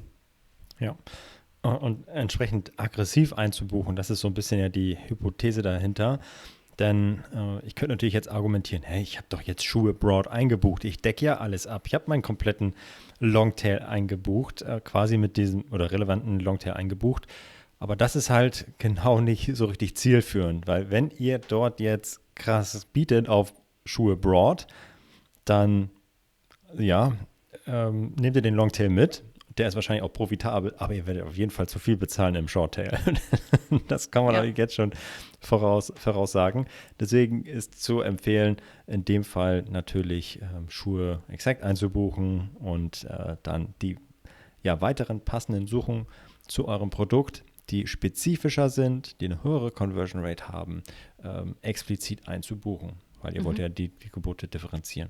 Ja, 0.79 0.95
und 1.69 2.07
entsprechend 2.07 2.71
aggressiv 2.77 3.33
einzubuchen. 3.33 3.95
Das 3.95 4.09
ist 4.09 4.19
so 4.19 4.27
ein 4.27 4.33
bisschen 4.33 4.59
ja 4.59 4.69
die 4.69 4.97
Hypothese 5.07 5.61
dahinter. 5.61 6.19
Denn 6.79 7.23
äh, 7.33 7.65
ich 7.65 7.75
könnte 7.75 7.93
natürlich 7.93 8.13
jetzt 8.13 8.29
argumentieren, 8.29 8.83
hey, 8.83 9.01
ich 9.01 9.17
habe 9.17 9.27
doch 9.29 9.41
jetzt 9.41 9.63
Schuhe 9.63 9.93
broad 9.93 10.27
eingebucht. 10.27 10.83
Ich 10.83 11.01
decke 11.01 11.25
ja 11.25 11.37
alles 11.37 11.67
ab. 11.67 11.83
Ich 11.87 11.93
habe 11.93 12.05
meinen 12.07 12.21
kompletten 12.21 12.73
Longtail 13.19 13.79
eingebucht, 13.79 14.61
äh, 14.61 14.81
quasi 14.83 15.17
mit 15.17 15.37
diesem 15.37 15.63
oder 15.71 15.91
relevanten 15.91 16.39
Longtail 16.39 16.73
eingebucht. 16.73 17.27
Aber 17.79 17.95
das 17.95 18.15
ist 18.15 18.29
halt 18.29 18.65
genau 18.77 19.21
nicht 19.21 19.55
so 19.55 19.65
richtig 19.65 19.95
zielführend, 19.95 20.67
weil 20.67 20.91
wenn 20.91 21.11
ihr 21.11 21.39
dort 21.39 21.79
jetzt 21.79 22.21
krass 22.35 22.85
bietet 22.85 23.29
auf 23.29 23.53
Schuhe 23.85 24.15
broad, 24.15 24.67
dann 25.45 25.89
ja, 26.77 27.13
ähm, 27.67 28.13
nehmt 28.19 28.35
ihr 28.35 28.41
den 28.41 28.55
Longtail 28.55 28.89
mit 28.89 29.23
der 29.57 29.67
ist 29.67 29.75
wahrscheinlich 29.75 30.03
auch 30.03 30.11
profitabel, 30.11 30.73
aber 30.77 30.93
ihr 30.93 31.07
werdet 31.07 31.23
auf 31.23 31.37
jeden 31.37 31.51
Fall 31.51 31.67
zu 31.67 31.79
viel 31.79 31.95
bezahlen 31.95 32.35
im 32.35 32.47
Shorttail. 32.47 32.97
das 33.87 34.11
kann 34.11 34.25
man 34.25 34.35
ja. 34.35 34.43
jetzt 34.43 34.75
schon 34.75 34.91
voraus, 35.39 35.93
voraussagen. 35.95 36.65
Deswegen 36.99 37.45
ist 37.45 37.81
zu 37.81 38.01
empfehlen, 38.01 38.57
in 38.85 39.05
dem 39.05 39.23
Fall 39.23 39.63
natürlich 39.69 40.39
ähm, 40.41 40.69
Schuhe 40.69 41.23
exakt 41.29 41.63
einzubuchen 41.63 42.49
und 42.59 43.05
äh, 43.05 43.37
dann 43.43 43.73
die 43.81 43.97
ja, 44.63 44.81
weiteren 44.81 45.21
passenden 45.21 45.67
Suchen 45.67 46.07
zu 46.47 46.67
eurem 46.67 46.89
Produkt, 46.89 47.43
die 47.69 47.87
spezifischer 47.87 48.69
sind, 48.69 49.21
die 49.21 49.25
eine 49.25 49.43
höhere 49.43 49.71
Conversion 49.71 50.23
Rate 50.23 50.49
haben, 50.49 50.83
ähm, 51.23 51.55
explizit 51.61 52.27
einzubuchen, 52.27 52.93
weil 53.21 53.33
ihr 53.33 53.41
mhm. 53.41 53.45
wollt 53.45 53.59
ja 53.59 53.69
die, 53.69 53.89
die 53.89 54.09
Gebote 54.09 54.47
differenzieren. 54.47 55.09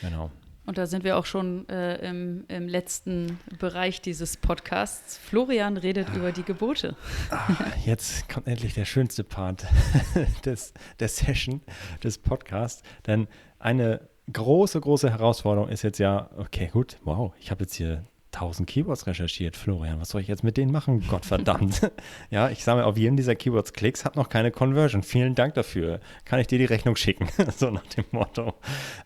Genau. 0.00 0.30
Und 0.68 0.76
da 0.76 0.86
sind 0.86 1.02
wir 1.02 1.16
auch 1.16 1.24
schon 1.24 1.66
äh, 1.70 1.96
im, 2.06 2.44
im, 2.48 2.68
letzten 2.68 3.38
Bereich 3.58 4.02
dieses 4.02 4.36
Podcasts. 4.36 5.16
Florian 5.16 5.78
redet 5.78 6.14
über 6.14 6.30
die 6.30 6.42
Gebote. 6.42 6.94
Ach, 7.30 7.48
jetzt 7.86 8.28
kommt 8.28 8.46
endlich 8.46 8.74
der 8.74 8.84
schönste 8.84 9.24
Part 9.24 9.64
des, 10.44 10.74
der 11.00 11.08
Session, 11.08 11.62
des 12.04 12.18
Podcasts. 12.18 12.82
Denn 13.06 13.28
eine 13.58 14.10
große, 14.30 14.78
große 14.78 15.08
Herausforderung 15.08 15.70
ist 15.70 15.84
jetzt 15.84 16.00
ja, 16.00 16.28
okay, 16.36 16.68
gut, 16.70 16.98
wow, 17.02 17.32
ich 17.40 17.50
habe 17.50 17.62
jetzt 17.64 17.72
hier 17.76 18.04
1000 18.34 18.68
Keywords 18.68 19.06
recherchiert. 19.06 19.56
Florian, 19.56 19.98
was 20.00 20.10
soll 20.10 20.20
ich 20.20 20.28
jetzt 20.28 20.44
mit 20.44 20.58
denen 20.58 20.70
machen? 20.70 21.02
Gottverdammt. 21.08 21.90
ja, 22.30 22.50
ich 22.50 22.62
sammle 22.62 22.84
auf 22.84 22.98
jedem 22.98 23.16
dieser 23.16 23.36
Keywords 23.36 23.72
Klicks, 23.72 24.04
habe 24.04 24.18
noch 24.18 24.28
keine 24.28 24.50
Conversion. 24.50 25.02
Vielen 25.02 25.34
Dank 25.34 25.54
dafür. 25.54 26.00
Kann 26.26 26.40
ich 26.40 26.46
dir 26.46 26.58
die 26.58 26.66
Rechnung 26.66 26.94
schicken? 26.94 27.26
so 27.56 27.70
nach 27.70 27.86
dem 27.86 28.04
Motto. 28.10 28.52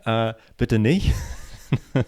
Äh, 0.05 0.35
bitte 0.57 0.81
nicht. 0.81 1.13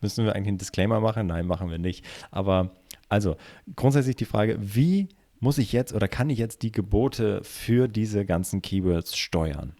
Müssen 0.00 0.24
wir 0.24 0.34
eigentlich 0.34 0.48
einen 0.48 0.58
Disclaimer 0.58 1.00
machen? 1.00 1.26
Nein, 1.26 1.46
machen 1.46 1.70
wir 1.70 1.78
nicht. 1.78 2.04
Aber 2.30 2.70
also 3.08 3.36
grundsätzlich 3.74 4.16
die 4.16 4.24
Frage, 4.24 4.56
wie 4.60 5.08
muss 5.40 5.58
ich 5.58 5.72
jetzt 5.72 5.92
oder 5.92 6.08
kann 6.08 6.30
ich 6.30 6.38
jetzt 6.38 6.62
die 6.62 6.72
Gebote 6.72 7.42
für 7.44 7.88
diese 7.88 8.24
ganzen 8.24 8.62
Keywords 8.62 9.16
steuern? 9.16 9.74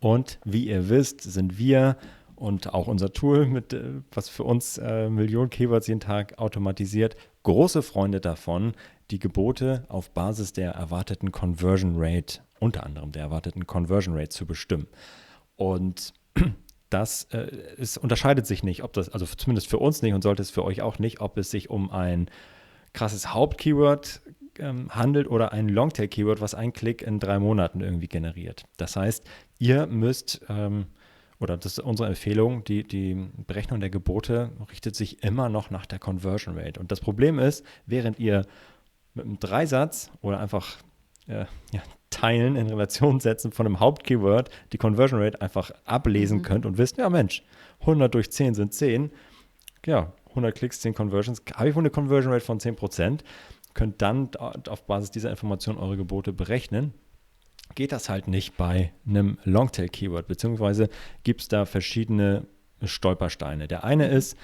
Und 0.00 0.38
wie 0.44 0.66
ihr 0.66 0.88
wisst, 0.88 1.20
sind 1.20 1.58
wir 1.58 1.96
und 2.36 2.74
auch 2.74 2.88
unser 2.88 3.12
Tool, 3.12 3.46
mit, 3.46 3.72
äh, 3.72 4.00
was 4.12 4.28
für 4.28 4.44
uns 4.44 4.78
äh, 4.78 5.08
Millionen 5.08 5.50
Keywords 5.50 5.86
jeden 5.86 6.00
Tag 6.00 6.38
automatisiert, 6.38 7.16
große 7.42 7.82
Freunde 7.82 8.20
davon, 8.20 8.72
die 9.10 9.18
Gebote 9.18 9.84
auf 9.88 10.10
Basis 10.10 10.52
der 10.52 10.72
erwarteten 10.72 11.30
Conversion 11.30 11.94
Rate, 11.96 12.40
unter 12.58 12.84
anderem 12.84 13.12
der 13.12 13.22
erwarteten 13.22 13.66
Conversion 13.66 14.16
Rate 14.16 14.30
zu 14.30 14.46
bestimmen. 14.46 14.88
Und 15.56 16.14
das 16.94 17.24
äh, 17.24 17.50
es 17.76 17.98
unterscheidet 17.98 18.46
sich 18.46 18.62
nicht, 18.62 18.84
ob 18.84 18.92
das, 18.92 19.08
also 19.08 19.26
zumindest 19.26 19.68
für 19.68 19.78
uns 19.78 20.00
nicht 20.00 20.14
und 20.14 20.22
sollte 20.22 20.42
es 20.42 20.50
für 20.50 20.64
euch 20.64 20.80
auch 20.80 20.98
nicht, 20.98 21.20
ob 21.20 21.36
es 21.36 21.50
sich 21.50 21.68
um 21.68 21.90
ein 21.90 22.30
krasses 22.92 23.34
Hauptkeyword 23.34 24.22
ähm, 24.60 24.88
handelt 24.90 25.28
oder 25.28 25.52
ein 25.52 25.68
Longtail-Keyword, 25.68 26.40
was 26.40 26.54
ein 26.54 26.72
Klick 26.72 27.02
in 27.02 27.18
drei 27.18 27.40
Monaten 27.40 27.80
irgendwie 27.80 28.06
generiert. 28.06 28.64
Das 28.76 28.94
heißt, 28.94 29.26
ihr 29.58 29.86
müsst, 29.86 30.42
ähm, 30.48 30.86
oder 31.40 31.56
das 31.56 31.72
ist 31.72 31.78
unsere 31.80 32.08
Empfehlung, 32.08 32.62
die, 32.62 32.84
die 32.84 33.28
Berechnung 33.46 33.80
der 33.80 33.90
Gebote 33.90 34.52
richtet 34.70 34.94
sich 34.94 35.24
immer 35.24 35.48
noch 35.48 35.70
nach 35.70 35.86
der 35.86 35.98
Conversion 35.98 36.56
Rate. 36.56 36.78
Und 36.78 36.92
das 36.92 37.00
Problem 37.00 37.40
ist, 37.40 37.64
während 37.86 38.20
ihr 38.20 38.46
mit 39.14 39.24
einem 39.24 39.40
Dreisatz 39.40 40.12
oder 40.22 40.38
einfach 40.38 40.76
äh, 41.26 41.46
ja, 41.72 41.82
Teilen 42.14 42.54
in 42.56 42.68
Relation 42.68 43.18
setzen 43.18 43.50
von 43.50 43.66
einem 43.66 43.80
Hauptkeyword 43.80 44.48
die 44.72 44.78
Conversion 44.78 45.20
Rate 45.20 45.40
einfach 45.40 45.72
ablesen 45.84 46.38
mhm. 46.38 46.42
könnt 46.42 46.66
und 46.66 46.78
wisst, 46.78 46.96
ja 46.96 47.10
Mensch, 47.10 47.42
100 47.80 48.14
durch 48.14 48.30
10 48.30 48.54
sind 48.54 48.72
10. 48.72 49.10
Ja, 49.84 50.12
100 50.30 50.54
Klicks, 50.54 50.80
10 50.80 50.94
Conversions. 50.94 51.42
Habe 51.54 51.68
ich 51.68 51.74
wohl 51.74 51.82
eine 51.82 51.90
Conversion 51.90 52.32
Rate 52.32 52.44
von 52.44 52.58
10%. 52.58 53.20
Könnt 53.74 54.00
dann 54.00 54.30
auf 54.36 54.86
Basis 54.86 55.10
dieser 55.10 55.30
Information 55.30 55.76
eure 55.76 55.96
Gebote 55.96 56.32
berechnen. 56.32 56.94
Geht 57.74 57.92
das 57.92 58.08
halt 58.08 58.28
nicht 58.28 58.56
bei 58.56 58.92
einem 59.06 59.38
Longtail-Keyword, 59.44 60.28
beziehungsweise 60.28 60.88
gibt 61.24 61.40
es 61.40 61.48
da 61.48 61.66
verschiedene 61.66 62.46
Stolpersteine. 62.82 63.66
Der 63.66 63.82
eine 63.82 64.06
mhm. 64.06 64.16
ist, 64.16 64.36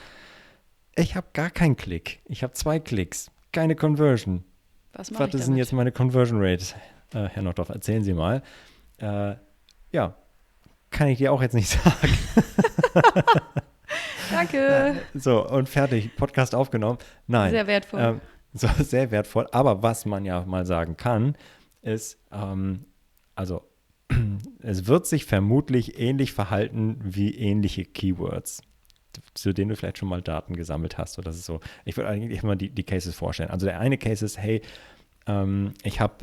ich 0.97 1.15
habe 1.15 1.29
gar 1.33 1.51
keinen 1.51 1.77
Klick. 1.77 2.21
Ich 2.27 2.43
habe 2.43 2.53
zwei 2.55 2.81
Klicks, 2.81 3.31
keine 3.53 3.77
Conversion. 3.77 4.45
Was, 4.93 5.17
Was 5.17 5.35
ist 5.35 5.47
denn 5.47 5.57
jetzt 5.57 5.73
meine 5.73 5.93
Conversion 5.93 6.43
Rate? 6.43 6.65
Äh, 7.15 7.29
Herr 7.29 7.43
Nordorf, 7.43 7.69
erzählen 7.69 8.03
Sie 8.03 8.15
mal. 8.15 8.43
Äh, 8.99 9.35
ja, 9.93 10.15
kann 10.91 11.09
ich 11.09 11.19
dir 11.19 11.33
auch 11.33 11.43
jetzt 11.43 11.55
nicht 11.55 11.69
sagen. 11.83 12.19
Danke. 14.31 14.97
So, 15.15 15.47
und 15.49 15.69
fertig. 15.69 16.15
Podcast 16.17 16.55
aufgenommen. 16.55 16.99
Nein. 17.27 17.51
Sehr 17.51 17.67
wertvoll. 17.67 18.01
Ähm, 18.01 18.21
so, 18.53 18.69
sehr 18.79 19.11
wertvoll. 19.11 19.49
Aber 19.53 19.83
was 19.83 20.07
man 20.07 20.25
ja 20.25 20.45
mal 20.45 20.67
sagen 20.67 20.97
kann, 20.97 21.37
ist, 21.83 22.19
ähm, 22.33 22.85
also 23.35 23.63
es 24.61 24.87
wird 24.87 25.07
sich 25.07 25.25
vermutlich 25.25 25.99
ähnlich 25.99 26.33
verhalten 26.33 26.99
wie 27.03 27.35
ähnliche 27.37 27.85
Keywords, 27.85 28.63
zu 29.35 29.53
denen 29.53 29.71
du 29.71 29.77
vielleicht 29.77 29.99
schon 29.99 30.09
mal 30.09 30.23
Daten 30.23 30.55
gesammelt 30.55 30.99
hast. 30.99 31.19
Oder 31.19 31.27
das 31.27 31.37
ist 31.37 31.47
so. 31.47 31.61
Ich 31.85 31.97
würde 31.97 32.09
eigentlich 32.09 32.43
mal 32.43 32.57
die, 32.57 32.71
die 32.71 32.85
Cases 32.85 33.15
vorstellen. 33.15 33.51
Also 33.51 33.67
der 33.67 33.81
eine 33.81 33.99
Case 33.99 34.25
ist, 34.25 34.39
hey, 34.39 34.63
ähm, 35.27 35.75
ich 35.83 36.01
habe 36.01 36.15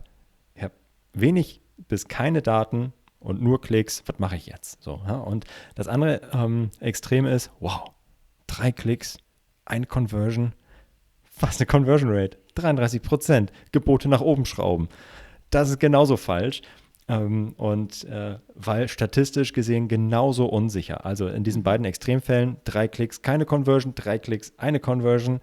wenig 1.21 1.61
bis 1.87 2.07
keine 2.07 2.41
Daten 2.41 2.93
und 3.19 3.41
nur 3.41 3.61
Klicks, 3.61 4.03
was 4.05 4.19
mache 4.19 4.35
ich 4.35 4.47
jetzt? 4.47 4.81
So, 4.81 5.01
ja? 5.07 5.17
Und 5.17 5.45
das 5.75 5.87
andere 5.87 6.21
ähm, 6.33 6.69
Extrem 6.79 7.25
ist, 7.25 7.51
wow, 7.59 7.91
drei 8.47 8.71
Klicks, 8.71 9.17
eine 9.65 9.85
Conversion, 9.85 10.53
was 11.39 11.59
eine 11.59 11.67
Conversion 11.67 12.11
Rate, 12.11 12.37
33 12.55 13.01
Prozent, 13.01 13.51
Gebote 13.71 14.09
nach 14.09 14.21
oben 14.21 14.45
schrauben. 14.45 14.89
Das 15.49 15.69
ist 15.69 15.79
genauso 15.79 16.17
falsch. 16.17 16.61
Ähm, 17.09 17.53
und 17.57 18.03
äh, 18.05 18.37
weil 18.53 18.89
statistisch 18.89 19.53
gesehen 19.53 19.87
genauso 19.87 20.45
unsicher. 20.45 21.05
Also 21.05 21.27
in 21.27 21.43
diesen 21.43 21.63
beiden 21.63 21.85
Extremfällen, 21.85 22.57
drei 22.65 22.87
Klicks, 22.89 23.21
keine 23.21 23.45
Conversion, 23.45 23.95
drei 23.95 24.19
Klicks, 24.19 24.53
eine 24.57 24.81
Conversion, 24.81 25.39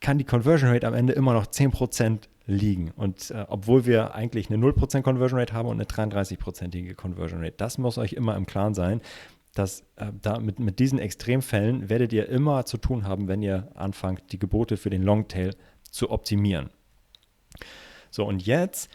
kann 0.00 0.18
die 0.18 0.24
Conversion 0.24 0.70
Rate 0.70 0.86
am 0.86 0.94
Ende 0.94 1.12
immer 1.12 1.34
noch 1.34 1.46
10% 1.46 2.20
liegen. 2.46 2.92
Und 2.92 3.30
äh, 3.30 3.44
obwohl 3.48 3.86
wir 3.86 4.14
eigentlich 4.14 4.50
eine 4.50 4.64
0% 4.64 5.02
Conversion 5.02 5.38
Rate 5.38 5.52
haben 5.52 5.68
und 5.68 5.76
eine 5.76 5.84
33%ige 5.84 6.94
Conversion 6.94 7.40
Rate, 7.40 7.56
das 7.56 7.78
muss 7.78 7.98
euch 7.98 8.12
immer 8.12 8.36
im 8.36 8.46
Klaren 8.46 8.74
sein, 8.74 9.00
dass 9.54 9.80
äh, 9.96 10.12
da 10.22 10.38
mit, 10.38 10.60
mit 10.60 10.78
diesen 10.78 10.98
Extremfällen 10.98 11.88
werdet 11.88 12.12
ihr 12.12 12.28
immer 12.28 12.64
zu 12.64 12.78
tun 12.78 13.04
haben, 13.04 13.28
wenn 13.28 13.42
ihr 13.42 13.70
anfangt, 13.74 14.32
die 14.32 14.38
Gebote 14.38 14.76
für 14.76 14.90
den 14.90 15.02
Longtail 15.02 15.54
zu 15.90 16.10
optimieren. 16.10 16.70
So, 18.10 18.24
und 18.24 18.46
jetzt, 18.46 18.90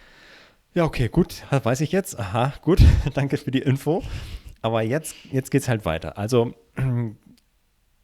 ja, 0.74 0.86
okay, 0.86 1.10
gut, 1.10 1.44
weiß 1.52 1.82
ich 1.82 1.92
jetzt. 1.92 2.18
Aha, 2.18 2.54
gut, 2.62 2.80
danke 3.14 3.38
für 3.38 3.52
die 3.52 3.60
Info. 3.60 4.04
Aber 4.62 4.82
jetzt, 4.84 5.16
jetzt 5.32 5.50
geht 5.50 5.64
es 5.64 5.68
halt 5.68 5.86
weiter. 5.86 6.18
Also 6.18 6.54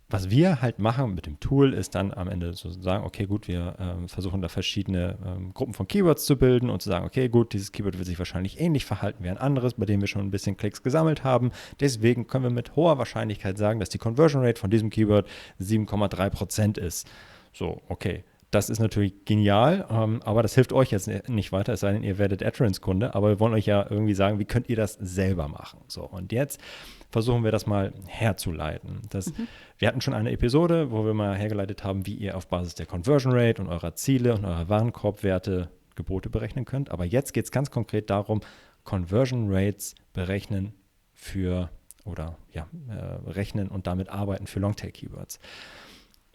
was 0.09 0.29
wir 0.29 0.61
halt 0.61 0.79
machen 0.79 1.15
mit 1.15 1.25
dem 1.25 1.39
Tool, 1.39 1.73
ist 1.73 1.93
dann 1.95 2.13
am 2.13 2.29
Ende 2.29 2.53
zu 2.53 2.69
sagen, 2.69 3.03
okay, 3.03 3.25
gut, 3.25 3.47
wir 3.47 3.75
ähm, 3.79 4.07
versuchen 4.07 4.41
da 4.41 4.47
verschiedene 4.47 5.17
ähm, 5.25 5.53
Gruppen 5.53 5.73
von 5.73 5.87
Keywords 5.87 6.25
zu 6.25 6.37
bilden 6.37 6.69
und 6.69 6.81
zu 6.81 6.89
sagen, 6.89 7.05
okay, 7.05 7.27
gut, 7.27 7.51
dieses 7.51 7.73
Keyword 7.73 7.97
wird 7.97 8.07
sich 8.07 8.17
wahrscheinlich 8.17 8.59
ähnlich 8.59 8.85
verhalten 8.85 9.23
wie 9.23 9.29
ein 9.29 9.37
anderes, 9.37 9.73
bei 9.73 9.85
dem 9.85 9.99
wir 9.99 10.07
schon 10.07 10.21
ein 10.21 10.31
bisschen 10.31 10.55
Klicks 10.55 10.81
gesammelt 10.81 11.25
haben. 11.25 11.51
Deswegen 11.81 12.25
können 12.25 12.45
wir 12.45 12.51
mit 12.51 12.75
hoher 12.77 12.97
Wahrscheinlichkeit 12.97 13.57
sagen, 13.57 13.81
dass 13.81 13.89
die 13.89 13.97
Conversion 13.97 14.43
Rate 14.43 14.59
von 14.59 14.69
diesem 14.69 14.89
Keyword 14.89 15.27
7,3% 15.59 16.79
ist. 16.79 17.07
So, 17.51 17.81
okay. 17.89 18.23
Das 18.51 18.69
ist 18.69 18.79
natürlich 18.79 19.25
genial, 19.25 19.85
ähm, 19.89 20.21
aber 20.23 20.41
das 20.41 20.55
hilft 20.55 20.71
euch 20.71 20.91
jetzt 20.91 21.09
nicht 21.27 21.51
weiter, 21.51 21.73
es 21.73 21.81
sei 21.81 21.91
denn, 21.91 22.03
ihr 22.03 22.17
werdet 22.17 22.41
Adference-Kunde. 22.41 23.13
Aber 23.13 23.29
wir 23.29 23.39
wollen 23.41 23.53
euch 23.53 23.65
ja 23.65 23.85
irgendwie 23.89 24.13
sagen, 24.13 24.39
wie 24.39 24.45
könnt 24.45 24.69
ihr 24.69 24.77
das 24.77 24.93
selber 24.93 25.49
machen? 25.49 25.81
So, 25.87 26.03
und 26.03 26.31
jetzt 26.31 26.61
versuchen 27.09 27.43
wir 27.43 27.51
das 27.51 27.65
mal 27.65 27.93
herzuleiten. 28.05 29.01
Das, 29.09 29.27
mhm. 29.27 29.47
Wir 29.77 29.89
hatten 29.89 30.01
schon 30.01 30.13
eine 30.13 30.31
Episode, 30.31 30.91
wo 30.91 31.05
wir 31.05 31.13
mal 31.13 31.35
hergeleitet 31.35 31.83
haben, 31.83 32.05
wie 32.05 32.15
ihr 32.15 32.37
auf 32.37 32.47
Basis 32.47 32.75
der 32.75 32.85
Conversion 32.85 33.33
Rate 33.33 33.61
und 33.61 33.67
eurer 33.67 33.95
Ziele 33.95 34.33
und 34.33 34.45
eurer 34.45 34.69
Warenkorbwerte 34.69 35.69
Gebote 35.95 36.29
berechnen 36.29 36.63
könnt. 36.63 36.89
Aber 36.89 37.03
jetzt 37.03 37.33
geht 37.33 37.45
es 37.45 37.51
ganz 37.51 37.69
konkret 37.69 38.09
darum, 38.09 38.41
Conversion 38.83 39.47
Rates 39.53 39.95
berechnen 40.13 40.73
für 41.13 41.69
oder 42.05 42.37
ja, 42.53 42.67
äh, 42.87 43.29
rechnen 43.29 43.67
und 43.67 43.87
damit 43.87 44.09
arbeiten 44.09 44.47
für 44.47 44.59
Longtail-Keywords. 44.61 45.39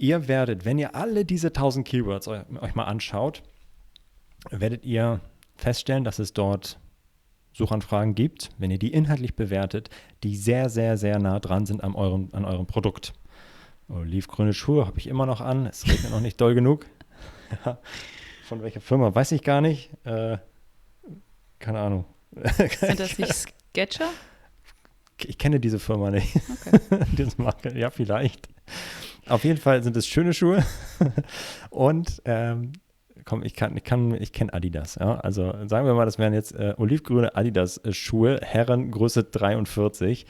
Ihr 0.02 0.26
werdet, 0.26 0.64
wenn 0.64 0.78
ihr 0.78 0.96
alle 0.96 1.24
diese 1.24 1.48
1000 1.48 1.86
Keywords 1.86 2.26
euch 2.26 2.74
mal 2.74 2.86
anschaut, 2.86 3.44
werdet 4.50 4.84
ihr 4.84 5.20
feststellen, 5.54 6.02
dass 6.02 6.18
es 6.18 6.32
dort 6.32 6.80
Suchanfragen 7.52 8.16
gibt, 8.16 8.50
wenn 8.58 8.72
ihr 8.72 8.80
die 8.80 8.92
inhaltlich 8.92 9.36
bewertet, 9.36 9.90
die 10.24 10.34
sehr, 10.34 10.70
sehr, 10.70 10.96
sehr 10.96 11.20
nah 11.20 11.38
dran 11.38 11.66
sind 11.66 11.84
an 11.84 11.94
eurem, 11.94 12.30
an 12.32 12.44
eurem 12.44 12.66
Produkt. 12.66 13.12
Olivgrüne 13.88 14.54
Schuhe 14.54 14.88
habe 14.88 14.98
ich 14.98 15.06
immer 15.06 15.24
noch 15.24 15.40
an, 15.40 15.66
es 15.66 15.86
regnet 15.86 16.10
noch 16.10 16.20
nicht 16.20 16.40
doll 16.40 16.56
genug. 16.56 16.84
Ja. 17.64 17.78
Von 18.48 18.60
welcher 18.62 18.80
Firma 18.80 19.14
weiß 19.14 19.30
ich 19.30 19.44
gar 19.44 19.60
nicht. 19.60 19.90
Äh, 20.02 20.38
keine 21.60 21.78
Ahnung. 21.78 22.06
Sind 22.80 22.98
das 22.98 23.18
nicht 23.18 23.34
Sketcher? 23.34 24.08
Ich 25.18 25.38
kenne 25.38 25.60
diese 25.60 25.78
Firma 25.78 26.10
nicht. 26.10 26.34
Okay. 26.90 27.78
ja, 27.78 27.90
vielleicht. 27.90 28.48
Auf 29.28 29.44
jeden 29.44 29.58
Fall 29.58 29.82
sind 29.82 29.96
es 29.96 30.06
schöne 30.06 30.34
Schuhe. 30.34 30.64
Und 31.70 32.22
ähm, 32.24 32.72
komm, 33.24 33.42
ich 33.42 33.54
kann, 33.54 33.76
ich 33.76 33.84
kann, 33.84 34.14
ich 34.14 34.32
kenne 34.32 34.52
Adidas. 34.52 34.96
Ja? 34.96 35.20
Also 35.20 35.54
sagen 35.66 35.86
wir 35.86 35.94
mal, 35.94 36.04
das 36.04 36.18
wären 36.18 36.34
jetzt 36.34 36.54
äh, 36.54 36.74
olivgrüne 36.76 37.34
Adidas-Schuhe, 37.34 38.40
Herren 38.42 38.90
Größe 38.90 39.24
43. 39.24 40.26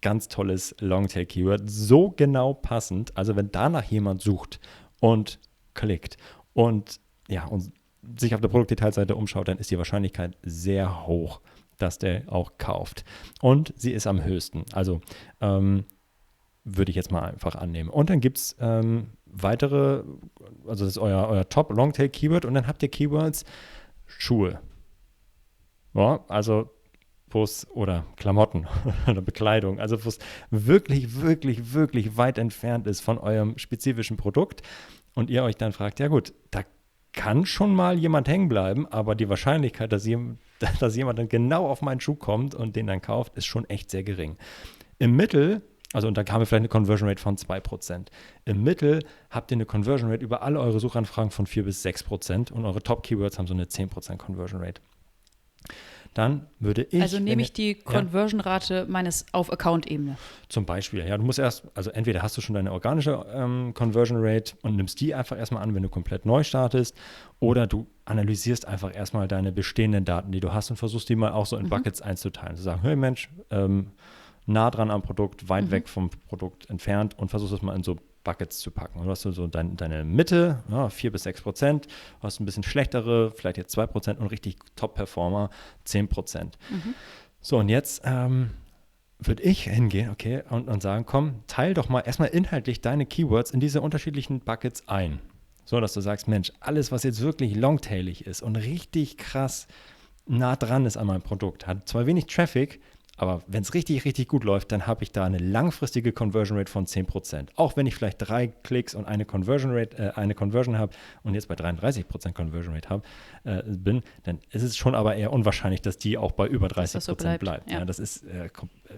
Ganz 0.00 0.28
tolles 0.28 0.74
Longtail-Keyword. 0.80 1.62
So 1.70 2.10
genau 2.10 2.54
passend. 2.54 3.16
Also 3.16 3.36
wenn 3.36 3.52
danach 3.52 3.84
jemand 3.84 4.20
sucht 4.20 4.58
und 5.00 5.38
klickt 5.74 6.16
und 6.52 7.00
ja, 7.28 7.46
und 7.46 7.72
sich 8.18 8.34
auf 8.34 8.40
der 8.40 8.48
Produktdetailseite 8.48 9.14
umschaut, 9.14 9.46
dann 9.46 9.58
ist 9.58 9.70
die 9.70 9.78
Wahrscheinlichkeit 9.78 10.36
sehr 10.42 11.06
hoch, 11.06 11.40
dass 11.78 11.98
der 11.98 12.24
auch 12.26 12.58
kauft. 12.58 13.04
Und 13.40 13.72
sie 13.76 13.92
ist 13.92 14.08
am 14.08 14.24
höchsten. 14.24 14.64
Also 14.72 15.00
ähm, 15.40 15.84
würde 16.64 16.90
ich 16.90 16.96
jetzt 16.96 17.10
mal 17.10 17.22
einfach 17.22 17.56
annehmen. 17.56 17.90
Und 17.90 18.10
dann 18.10 18.20
gibt 18.20 18.38
es 18.38 18.56
ähm, 18.60 19.08
weitere, 19.26 20.04
also 20.66 20.84
das 20.84 20.94
ist 20.94 20.98
euer, 20.98 21.28
euer 21.28 21.48
Top-Longtail-Keyword 21.48 22.44
und 22.44 22.54
dann 22.54 22.66
habt 22.66 22.82
ihr 22.82 22.88
Keywords 22.88 23.44
Schuhe. 24.06 24.60
Ja, 25.94 26.24
also 26.28 26.70
es, 27.34 27.66
oder 27.70 28.04
Klamotten 28.16 28.66
oder 29.08 29.22
Bekleidung, 29.22 29.80
also 29.80 30.04
wo 30.04 30.08
es 30.08 30.18
wirklich, 30.50 31.22
wirklich, 31.22 31.72
wirklich 31.72 32.16
weit 32.16 32.36
entfernt 32.36 32.86
ist 32.86 33.00
von 33.00 33.18
eurem 33.18 33.56
spezifischen 33.56 34.18
Produkt 34.18 34.62
und 35.14 35.30
ihr 35.30 35.42
euch 35.42 35.56
dann 35.56 35.72
fragt, 35.72 35.98
ja 35.98 36.08
gut, 36.08 36.34
da 36.50 36.62
kann 37.14 37.46
schon 37.46 37.74
mal 37.74 37.98
jemand 37.98 38.28
hängen 38.28 38.48
bleiben, 38.48 38.86
aber 38.86 39.14
die 39.14 39.28
Wahrscheinlichkeit, 39.28 39.92
dass, 39.92 40.06
jemand, 40.06 40.38
dass 40.80 40.96
jemand 40.96 41.18
dann 41.18 41.28
genau 41.28 41.66
auf 41.68 41.82
meinen 41.82 42.00
Schuh 42.00 42.16
kommt 42.16 42.54
und 42.54 42.76
den 42.76 42.86
dann 42.86 43.00
kauft, 43.00 43.34
ist 43.36 43.46
schon 43.46 43.68
echt 43.68 43.90
sehr 43.90 44.02
gering. 44.02 44.36
Im 44.98 45.16
Mittel 45.16 45.62
also 45.92 46.08
und 46.08 46.16
da 46.16 46.22
haben 46.22 46.40
wir 46.40 46.46
vielleicht 46.46 46.60
eine 46.60 46.68
Conversion 46.68 47.08
Rate 47.08 47.20
von 47.20 47.36
2%. 47.36 48.06
Im 48.44 48.62
Mittel 48.62 49.04
habt 49.30 49.50
ihr 49.50 49.56
eine 49.56 49.66
Conversion 49.66 50.10
Rate 50.10 50.24
über 50.24 50.42
alle 50.42 50.60
eure 50.60 50.80
Suchanfragen 50.80 51.30
von 51.30 51.46
4 51.46 51.64
bis 51.64 51.84
6% 51.84 52.52
und 52.52 52.64
eure 52.64 52.82
Top-Keywords 52.82 53.38
haben 53.38 53.46
so 53.46 53.54
eine 53.54 53.64
10% 53.64 54.16
Conversion 54.16 54.62
Rate. 54.62 54.80
Dann 56.14 56.46
würde 56.58 56.82
ich. 56.82 57.00
Also 57.00 57.18
nehme 57.18 57.40
ich 57.40 57.54
die 57.54 57.74
Conversion-Rate 57.74 58.74
ja, 58.74 58.84
meines 58.86 59.24
auf 59.32 59.50
Account-Ebene. 59.50 60.18
Zum 60.48 60.66
Beispiel, 60.66 61.06
ja. 61.06 61.16
Du 61.16 61.24
musst 61.24 61.38
erst, 61.38 61.64
also 61.74 61.90
entweder 61.90 62.22
hast 62.22 62.36
du 62.36 62.42
schon 62.42 62.54
deine 62.54 62.70
organische 62.70 63.24
ähm, 63.32 63.72
Conversion 63.72 64.18
Rate 64.20 64.54
und 64.60 64.76
nimmst 64.76 65.00
die 65.00 65.14
einfach 65.14 65.38
erstmal 65.38 65.62
an, 65.62 65.74
wenn 65.74 65.82
du 65.82 65.88
komplett 65.88 66.26
neu 66.26 66.44
startest, 66.44 66.96
oder 67.40 67.66
du 67.66 67.86
analysierst 68.04 68.68
einfach 68.68 68.94
erstmal 68.94 69.26
deine 69.26 69.52
bestehenden 69.52 70.04
Daten, 70.04 70.32
die 70.32 70.40
du 70.40 70.52
hast 70.52 70.70
und 70.70 70.76
versuchst 70.76 71.08
die 71.08 71.16
mal 71.16 71.32
auch 71.32 71.46
so 71.46 71.56
in 71.56 71.64
mhm. 71.64 71.70
Buckets 71.70 72.02
einzuteilen. 72.02 72.56
Zu 72.56 72.62
sagen, 72.62 72.82
hey 72.82 72.94
Mensch, 72.94 73.30
ähm, 73.50 73.92
nah 74.46 74.70
dran 74.70 74.90
am 74.90 75.02
Produkt, 75.02 75.48
weit 75.48 75.66
mhm. 75.66 75.70
weg 75.70 75.88
vom 75.88 76.10
Produkt 76.28 76.68
entfernt 76.70 77.18
und 77.18 77.28
versuchst 77.28 77.54
es 77.54 77.62
mal 77.62 77.74
in 77.76 77.82
so 77.82 77.96
Buckets 78.24 78.60
zu 78.60 78.70
packen. 78.70 78.98
Und 78.98 79.06
du 79.06 79.10
hast 79.10 79.22
so 79.22 79.46
dein, 79.46 79.76
deine 79.76 80.04
Mitte, 80.04 80.62
ja, 80.70 80.88
4 80.88 81.12
bis 81.12 81.24
6 81.24 81.42
Prozent, 81.42 81.88
hast 82.20 82.40
ein 82.40 82.44
bisschen 82.44 82.62
schlechtere, 82.62 83.32
vielleicht 83.32 83.56
jetzt 83.56 83.72
2 83.72 83.86
Prozent 83.86 84.20
und 84.20 84.28
richtig 84.28 84.56
Top-Performer 84.76 85.50
10 85.84 86.08
Prozent. 86.08 86.58
Mhm. 86.70 86.94
So, 87.40 87.58
und 87.58 87.68
jetzt 87.68 88.02
ähm, 88.04 88.50
würde 89.18 89.42
ich 89.42 89.64
hingehen, 89.64 90.10
okay, 90.10 90.42
und, 90.50 90.68
und 90.68 90.82
sagen, 90.82 91.04
komm, 91.06 91.42
teil 91.46 91.74
doch 91.74 91.88
mal 91.88 92.00
erstmal 92.00 92.28
inhaltlich 92.28 92.80
deine 92.80 93.06
Keywords 93.06 93.50
in 93.50 93.60
diese 93.60 93.80
unterschiedlichen 93.80 94.40
Buckets 94.40 94.88
ein. 94.88 95.20
So, 95.64 95.80
dass 95.80 95.92
du 95.92 96.00
sagst, 96.00 96.28
Mensch, 96.28 96.52
alles, 96.60 96.92
was 96.92 97.02
jetzt 97.02 97.20
wirklich 97.20 97.56
longtailig 97.56 98.26
ist 98.26 98.42
und 98.42 98.56
richtig 98.56 99.16
krass 99.16 99.66
nah 100.26 100.54
dran 100.56 100.86
ist 100.86 100.96
an 100.96 101.06
meinem 101.06 101.22
Produkt, 101.22 101.66
hat 101.66 101.88
zwar 101.88 102.06
wenig 102.06 102.26
Traffic, 102.26 102.80
aber 103.22 103.40
wenn 103.46 103.62
es 103.62 103.72
richtig, 103.72 104.04
richtig 104.04 104.26
gut 104.26 104.42
läuft, 104.42 104.72
dann 104.72 104.88
habe 104.88 105.04
ich 105.04 105.12
da 105.12 105.24
eine 105.24 105.38
langfristige 105.38 106.10
Conversion 106.12 106.58
Rate 106.58 106.68
von 106.72 106.86
10%. 106.86 107.50
Auch 107.54 107.76
wenn 107.76 107.86
ich 107.86 107.94
vielleicht 107.94 108.16
drei 108.18 108.48
Klicks 108.48 108.96
und 108.96 109.04
eine 109.04 109.24
Conversion 109.24 109.70
Rate, 109.72 109.96
äh, 109.96 110.10
eine 110.18 110.34
Conversion 110.34 110.76
habe 110.76 110.92
und 111.22 111.34
jetzt 111.34 111.46
bei 111.46 111.54
33% 111.54 112.32
Conversion 112.32 112.74
Rate 112.74 112.88
hab, 112.88 113.06
äh, 113.44 113.62
bin, 113.64 114.02
dann 114.24 114.40
ist 114.50 114.64
es 114.64 114.76
schon 114.76 114.96
aber 114.96 115.14
eher 115.14 115.32
unwahrscheinlich, 115.32 115.80
dass 115.80 115.98
die 115.98 116.18
auch 116.18 116.32
bei 116.32 116.48
über 116.48 116.66
30% 116.66 117.00
so 117.00 117.14
bleibt. 117.14 117.38
bleibt. 117.38 117.70
Ja. 117.70 117.78
ja. 117.78 117.84
das 117.84 118.00
ist, 118.00 118.24
äh, 118.24 118.48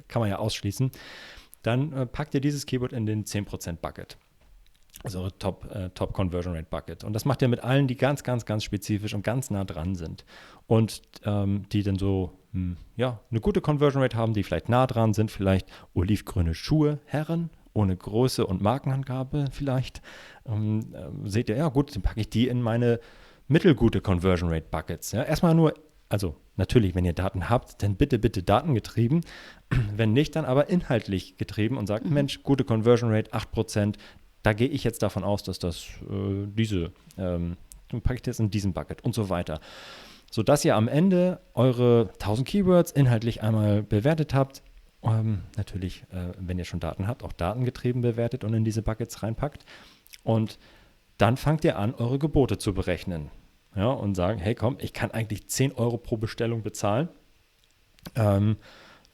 kann 0.08 0.20
man 0.20 0.30
ja 0.30 0.38
ausschließen. 0.38 0.90
Dann 1.60 1.92
äh, 1.92 2.06
packt 2.06 2.32
ihr 2.32 2.40
dieses 2.40 2.64
Keyword 2.64 2.94
in 2.94 3.04
den 3.04 3.26
10% 3.26 3.76
Bucket. 3.82 4.16
Also 5.02 5.20
eure 5.20 5.38
Top, 5.38 5.70
äh, 5.70 5.90
Top 5.90 6.14
Conversion 6.14 6.54
Rate 6.54 6.68
Bucket. 6.70 7.04
Und 7.04 7.12
das 7.12 7.26
macht 7.26 7.42
ihr 7.42 7.48
mit 7.48 7.62
allen, 7.62 7.88
die 7.88 7.96
ganz, 7.98 8.22
ganz, 8.22 8.46
ganz 8.46 8.64
spezifisch 8.64 9.12
und 9.12 9.22
ganz 9.22 9.50
nah 9.50 9.64
dran 9.64 9.96
sind. 9.96 10.24
Und 10.66 11.02
ähm, 11.26 11.66
die 11.72 11.82
dann 11.82 11.98
so 11.98 12.32
hm, 12.54 12.76
ja, 12.96 13.18
eine 13.30 13.40
gute 13.40 13.60
Conversion 13.60 14.00
Rate 14.00 14.16
haben, 14.16 14.32
die 14.32 14.44
vielleicht 14.44 14.68
nah 14.68 14.86
dran 14.86 15.12
sind, 15.12 15.32
vielleicht 15.32 15.66
olivgrüne 15.92 16.54
Schuhe, 16.54 17.00
Herren, 17.04 17.50
ohne 17.72 17.96
Größe 17.96 18.46
und 18.46 18.62
Markenangabe 18.62 19.46
vielleicht. 19.50 20.00
Ähm, 20.46 20.94
äh, 20.94 21.28
seht 21.28 21.48
ihr, 21.48 21.56
ja 21.56 21.68
gut, 21.68 21.94
dann 21.94 22.02
packe 22.02 22.20
ich 22.20 22.30
die 22.30 22.46
in 22.46 22.62
meine 22.62 23.00
mittelgute 23.48 24.00
Conversion 24.00 24.50
Rate 24.50 24.66
Buckets. 24.70 25.10
Ja, 25.10 25.24
erstmal 25.24 25.56
nur, 25.56 25.74
also 26.08 26.36
natürlich, 26.54 26.94
wenn 26.94 27.04
ihr 27.04 27.12
Daten 27.12 27.50
habt, 27.50 27.82
dann 27.82 27.96
bitte, 27.96 28.20
bitte 28.20 28.44
datengetrieben. 28.44 29.22
wenn 29.96 30.12
nicht, 30.12 30.36
dann 30.36 30.44
aber 30.44 30.68
inhaltlich 30.68 31.36
getrieben 31.36 31.76
und 31.76 31.88
sagt, 31.88 32.04
mhm. 32.04 32.14
Mensch, 32.14 32.44
gute 32.44 32.62
Conversion 32.62 33.12
Rate, 33.12 33.32
8%, 33.32 33.96
da 34.44 34.52
gehe 34.52 34.68
ich 34.68 34.84
jetzt 34.84 35.02
davon 35.02 35.24
aus, 35.24 35.42
dass 35.42 35.58
das 35.58 35.86
äh, 36.08 36.46
diese, 36.46 36.92
ähm, 37.18 37.56
packe 37.88 38.20
ich 38.20 38.26
jetzt 38.26 38.38
in 38.38 38.50
diesen 38.50 38.74
Bucket 38.74 39.02
und 39.02 39.12
so 39.12 39.28
weiter 39.28 39.58
sodass 40.34 40.64
ihr 40.64 40.74
am 40.74 40.88
Ende 40.88 41.38
eure 41.54 42.08
1000 42.14 42.48
Keywords 42.48 42.90
inhaltlich 42.90 43.44
einmal 43.44 43.84
bewertet 43.84 44.34
habt. 44.34 44.64
Ähm, 45.04 45.44
natürlich, 45.56 46.02
äh, 46.10 46.32
wenn 46.40 46.58
ihr 46.58 46.64
schon 46.64 46.80
Daten 46.80 47.06
habt, 47.06 47.22
auch 47.22 47.32
datengetrieben 47.32 48.02
bewertet 48.02 48.42
und 48.42 48.52
in 48.52 48.64
diese 48.64 48.82
Buckets 48.82 49.22
reinpackt. 49.22 49.64
Und 50.24 50.58
dann 51.18 51.36
fangt 51.36 51.62
ihr 51.62 51.78
an, 51.78 51.94
eure 51.94 52.18
Gebote 52.18 52.58
zu 52.58 52.74
berechnen. 52.74 53.30
Ja, 53.76 53.90
und 53.90 54.16
sagen, 54.16 54.40
hey 54.40 54.56
komm, 54.56 54.76
ich 54.80 54.92
kann 54.92 55.12
eigentlich 55.12 55.46
10 55.46 55.70
Euro 55.74 55.98
pro 55.98 56.16
Bestellung 56.16 56.64
bezahlen. 56.64 57.10
Ähm, 58.16 58.56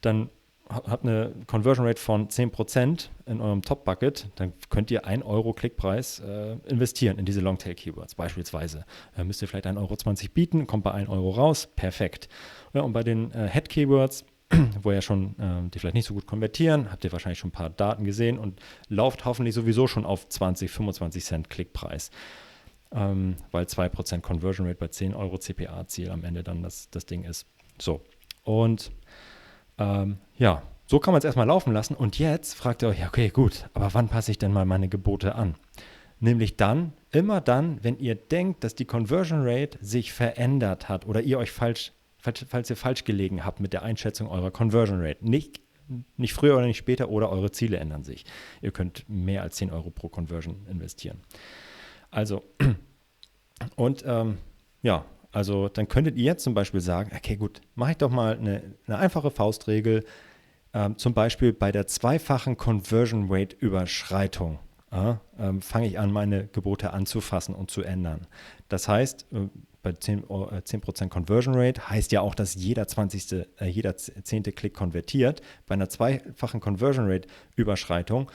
dann 0.01 0.31
habt 0.71 1.03
eine 1.03 1.33
Conversion 1.47 1.85
Rate 1.85 1.99
von 1.99 2.27
10% 2.29 3.09
in 3.25 3.41
eurem 3.41 3.61
Top-Bucket, 3.61 4.29
dann 4.35 4.53
könnt 4.69 4.91
ihr 4.91 5.05
1 5.05 5.23
Euro 5.23 5.53
Klickpreis 5.53 6.19
äh, 6.19 6.57
investieren 6.67 7.17
in 7.17 7.25
diese 7.25 7.41
Longtail-Keywords 7.41 8.15
beispielsweise. 8.15 8.85
Äh, 9.17 9.23
müsst 9.23 9.41
ihr 9.41 9.47
vielleicht 9.47 9.67
1,20 9.67 9.77
Euro 9.77 10.29
bieten, 10.33 10.67
kommt 10.67 10.83
bei 10.83 10.91
1 10.91 11.09
Euro 11.09 11.31
raus, 11.31 11.67
perfekt. 11.75 12.29
Ja, 12.73 12.81
und 12.81 12.93
bei 12.93 13.03
den 13.03 13.31
äh, 13.33 13.47
Head-Keywords, 13.49 14.25
wo 14.81 14.91
ihr 14.91 15.01
schon, 15.01 15.37
äh, 15.39 15.69
die 15.69 15.79
vielleicht 15.79 15.95
nicht 15.95 16.07
so 16.07 16.13
gut 16.13 16.27
konvertieren, 16.27 16.91
habt 16.91 17.03
ihr 17.03 17.11
wahrscheinlich 17.11 17.39
schon 17.39 17.49
ein 17.49 17.53
paar 17.53 17.69
Daten 17.69 18.03
gesehen 18.03 18.37
und 18.37 18.61
lauft 18.87 19.25
hoffentlich 19.25 19.55
sowieso 19.55 19.87
schon 19.87 20.05
auf 20.05 20.27
20, 20.27 20.71
25 20.71 21.23
Cent 21.23 21.49
Klickpreis. 21.49 22.11
Ähm, 22.93 23.37
weil 23.51 23.65
2% 23.65 24.19
Conversion 24.19 24.67
Rate 24.67 24.77
bei 24.79 24.87
10 24.89 25.13
Euro 25.13 25.37
CPA-Ziel 25.37 26.09
am 26.09 26.25
Ende 26.25 26.43
dann 26.43 26.61
das, 26.61 26.89
das 26.89 27.05
Ding 27.05 27.23
ist. 27.23 27.47
So. 27.79 28.01
Und 28.43 28.91
ähm, 29.81 30.17
ja, 30.37 30.61
so 30.85 30.99
kann 30.99 31.13
man 31.13 31.19
es 31.19 31.25
erstmal 31.25 31.47
laufen 31.47 31.73
lassen. 31.73 31.95
Und 31.95 32.19
jetzt 32.19 32.53
fragt 32.53 32.83
ihr 32.83 32.89
euch, 32.89 33.05
okay, 33.05 33.29
gut, 33.29 33.69
aber 33.73 33.93
wann 33.93 34.09
passe 34.09 34.31
ich 34.31 34.37
denn 34.37 34.51
mal 34.51 34.65
meine 34.65 34.89
Gebote 34.89 35.35
an? 35.35 35.55
Nämlich 36.19 36.55
dann, 36.55 36.93
immer 37.11 37.41
dann, 37.41 37.83
wenn 37.83 37.97
ihr 37.97 38.15
denkt, 38.15 38.63
dass 38.63 38.75
die 38.75 38.85
Conversion 38.85 39.41
Rate 39.43 39.77
sich 39.81 40.13
verändert 40.13 40.87
hat 40.87 41.07
oder 41.07 41.21
ihr 41.21 41.39
euch 41.39 41.51
falsch, 41.51 41.93
falls, 42.19 42.45
falls 42.47 42.69
ihr 42.69 42.75
falsch 42.75 43.05
gelegen 43.05 43.43
habt 43.43 43.59
mit 43.59 43.73
der 43.73 43.81
Einschätzung 43.81 44.27
eurer 44.27 44.51
Conversion 44.51 45.01
Rate. 45.01 45.27
Nicht, 45.27 45.61
nicht 46.17 46.33
früher 46.33 46.57
oder 46.57 46.67
nicht 46.67 46.77
später 46.77 47.09
oder 47.09 47.31
eure 47.31 47.51
Ziele 47.51 47.77
ändern 47.77 48.03
sich. 48.03 48.25
Ihr 48.61 48.71
könnt 48.71 49.05
mehr 49.09 49.41
als 49.41 49.55
10 49.55 49.71
Euro 49.71 49.89
pro 49.89 50.09
Conversion 50.09 50.67
investieren. 50.69 51.21
Also, 52.11 52.43
und 53.75 54.03
ähm, 54.05 54.37
ja, 54.83 55.05
also 55.31 55.69
dann 55.69 55.87
könntet 55.87 56.17
ihr 56.17 56.25
jetzt 56.25 56.43
zum 56.43 56.53
Beispiel 56.53 56.81
sagen, 56.81 57.11
okay 57.15 57.35
gut, 57.35 57.61
mache 57.75 57.91
ich 57.91 57.97
doch 57.97 58.09
mal 58.09 58.37
eine, 58.37 58.61
eine 58.87 58.97
einfache 58.97 59.31
Faustregel, 59.31 60.03
ähm, 60.73 60.97
zum 60.97 61.13
Beispiel 61.13 61.53
bei 61.53 61.71
der 61.71 61.87
zweifachen 61.87 62.57
Conversion 62.57 63.27
Rate 63.29 63.55
Überschreitung. 63.59 64.59
Äh, 64.91 65.13
ähm, 65.39 65.61
fange 65.61 65.87
ich 65.87 65.99
an, 65.99 66.11
meine 66.11 66.47
Gebote 66.47 66.91
anzufassen 66.91 67.55
und 67.55 67.71
zu 67.71 67.81
ändern. 67.81 68.27
Das 68.67 68.87
heißt, 68.87 69.25
äh, 69.31 69.47
bei 69.81 69.91
10%, 69.91 70.57
äh, 70.57 70.93
10 70.93 71.09
Conversion 71.09 71.55
Rate 71.55 71.89
heißt 71.89 72.11
ja 72.11 72.21
auch, 72.21 72.35
dass 72.35 72.55
jeder 72.55 72.87
20., 72.87 73.47
äh, 73.59 73.65
jeder 73.67 73.95
10. 73.95 74.43
Klick 74.43 74.73
konvertiert. 74.73 75.41
Bei 75.65 75.73
einer 75.73 75.89
zweifachen 75.89 76.59
Conversion 76.59 77.09
Rate 77.09 77.27
Überschreitung 77.55 78.29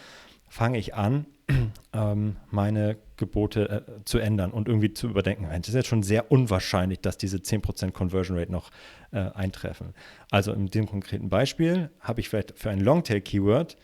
fange 0.49 0.79
ich 0.79 0.95
an, 0.95 1.27
ähm, 1.93 2.37
meine 2.51 2.97
Gebote 3.17 3.85
äh, 3.87 4.05
zu 4.05 4.19
ändern 4.19 4.51
und 4.51 4.69
irgendwie 4.69 4.93
zu 4.93 5.09
überdenken. 5.09 5.47
Es 5.51 5.69
ist 5.69 5.75
jetzt 5.75 5.89
schon 5.89 6.03
sehr 6.03 6.31
unwahrscheinlich, 6.31 7.01
dass 7.01 7.19
diese 7.19 7.39
10% 7.39 7.93
Conversion 7.93 8.39
Rate 8.39 8.53
noch 8.53 8.71
äh, 9.13 9.19
eintreffen. 9.19 9.95
Also 10.31 10.53
in 10.53 10.67
dem 10.67 10.87
konkreten 10.87 11.29
Beispiel 11.29 11.91
habe 12.01 12.21
ich 12.21 12.29
vielleicht 12.29 12.59
für 12.59 12.71
ein 12.71 12.81
Longtail-Keyword 12.81 13.77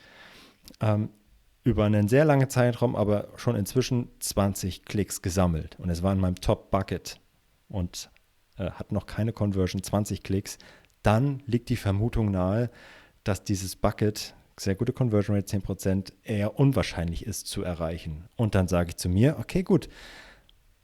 ähm, 0.80 1.10
über 1.64 1.84
einen 1.84 2.08
sehr 2.08 2.24
langen 2.24 2.50
Zeitraum, 2.50 2.96
aber 2.96 3.28
schon 3.36 3.54
inzwischen 3.54 4.08
20 4.18 4.84
Klicks 4.84 5.22
gesammelt. 5.22 5.78
Und 5.78 5.90
es 5.90 6.02
war 6.02 6.12
in 6.12 6.18
meinem 6.18 6.36
Top-Bucket 6.36 7.20
und 7.68 8.10
äh, 8.58 8.70
hat 8.70 8.92
noch 8.92 9.06
keine 9.06 9.32
Conversion, 9.32 9.82
20 9.82 10.22
Klicks. 10.22 10.58
Dann 11.02 11.42
liegt 11.46 11.68
die 11.68 11.76
Vermutung 11.76 12.30
nahe, 12.30 12.70
dass 13.24 13.44
dieses 13.44 13.76
Bucket 13.76 14.34
sehr 14.58 14.74
gute 14.74 14.92
Conversion 14.92 15.36
Rate, 15.36 15.56
10%, 15.56 16.12
eher 16.22 16.58
unwahrscheinlich 16.58 17.26
ist 17.26 17.46
zu 17.46 17.62
erreichen. 17.62 18.24
Und 18.36 18.54
dann 18.54 18.68
sage 18.68 18.90
ich 18.90 18.96
zu 18.96 19.08
mir, 19.08 19.38
okay, 19.38 19.62
gut, 19.62 19.88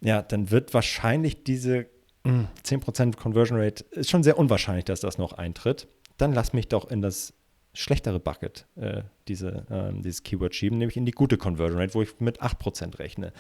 ja, 0.01 0.23
dann 0.23 0.51
wird 0.51 0.75
wahrscheinlich 0.75 1.45
diese 1.45 1.87
mh, 2.25 2.49
hm, 2.65 2.81
10% 2.81 3.17
Conversion 3.17 3.59
Rate, 3.59 3.85
ist 3.91 4.11
schon 4.11 4.23
sehr 4.23 4.39
unwahrscheinlich, 4.39 4.85
dass 4.85 5.01
das 5.01 5.19
noch 5.19 5.33
eintritt. 5.33 5.89
Dann 6.17 6.33
lass 6.33 6.53
mich 6.53 6.69
doch 6.69 6.91
in 6.91 7.03
das 7.03 7.35
schlechtere 7.75 8.19
Bucket 8.19 8.67
äh, 8.77 9.03
diese, 9.29 9.67
äh, 9.71 10.01
dieses 10.01 10.23
Keyword 10.23 10.55
schieben, 10.55 10.79
nämlich 10.79 10.97
in 10.97 11.07
die 11.07 11.13
gute 11.13 11.37
Conversion 11.37 11.81
Rate, 11.81 11.95
wo 11.95 12.03
ich 12.03 12.19
mit 12.21 12.43
8% 12.43 12.99
rechne. 12.99 13.27
Und 13.29 13.33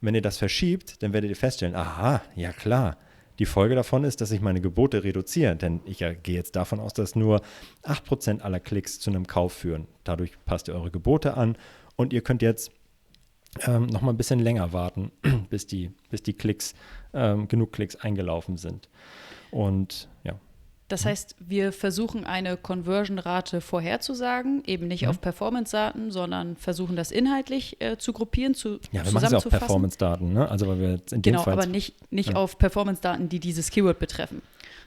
wenn 0.00 0.14
ihr 0.14 0.22
das 0.22 0.38
verschiebt, 0.38 1.02
dann 1.02 1.12
werdet 1.12 1.30
ihr 1.30 1.36
feststellen, 1.36 1.76
aha, 1.76 2.22
ja 2.34 2.52
klar, 2.52 2.96
Die 3.38 3.46
Folge 3.46 3.74
davon 3.74 4.04
ist, 4.04 4.20
dass 4.20 4.30
ich 4.30 4.40
meine 4.40 4.60
Gebote 4.60 5.02
reduziere, 5.02 5.56
denn 5.56 5.80
ich 5.84 5.98
gehe 5.98 6.34
jetzt 6.34 6.54
davon 6.56 6.78
aus, 6.78 6.92
dass 6.92 7.16
nur 7.16 7.40
8% 7.82 8.40
aller 8.40 8.60
Klicks 8.60 9.00
zu 9.00 9.10
einem 9.10 9.26
Kauf 9.26 9.52
führen. 9.52 9.88
Dadurch 10.04 10.32
passt 10.44 10.68
ihr 10.68 10.74
eure 10.74 10.90
Gebote 10.90 11.36
an 11.36 11.56
und 11.96 12.12
ihr 12.12 12.22
könnt 12.22 12.42
jetzt 12.42 12.70
ähm, 13.66 13.86
noch 13.86 14.02
mal 14.02 14.12
ein 14.12 14.16
bisschen 14.16 14.38
länger 14.40 14.72
warten, 14.72 15.10
bis 15.50 15.66
die, 15.66 15.90
bis 16.10 16.22
die 16.22 16.34
Klicks, 16.34 16.74
ähm, 17.12 17.48
genug 17.48 17.72
Klicks 17.72 17.96
eingelaufen 17.96 18.56
sind. 18.56 18.88
Und 19.50 20.08
ja. 20.24 20.38
Das 20.94 21.04
heißt, 21.04 21.34
wir 21.40 21.72
versuchen 21.72 22.24
eine 22.24 22.56
Conversion-Rate 22.56 23.60
vorherzusagen, 23.60 24.62
eben 24.64 24.86
nicht 24.86 25.02
mhm. 25.02 25.08
auf 25.08 25.20
Performance-Daten, 25.20 26.12
sondern 26.12 26.54
versuchen 26.54 26.94
das 26.94 27.10
inhaltlich 27.10 27.80
äh, 27.80 27.98
zu 27.98 28.12
gruppieren, 28.12 28.54
zu 28.54 28.78
Ja, 28.92 29.04
wir 29.04 29.10
machen 29.10 29.24
es 29.24 29.32
ja 29.32 29.38
auf 29.38 29.48
Performance-Daten, 29.48 30.32
ne? 30.32 30.48
Also 30.48 30.68
weil 30.68 30.78
wir 30.78 30.90
jetzt 30.92 31.12
in 31.12 31.20
dem 31.20 31.32
genau, 31.32 31.42
Fall 31.42 31.54
aber 31.54 31.66
nicht, 31.66 31.96
nicht 32.12 32.28
ja. 32.28 32.36
auf 32.36 32.58
Performance-Daten, 32.58 33.28
die 33.28 33.40
dieses 33.40 33.72
Keyword 33.72 33.98
betreffen, 33.98 34.40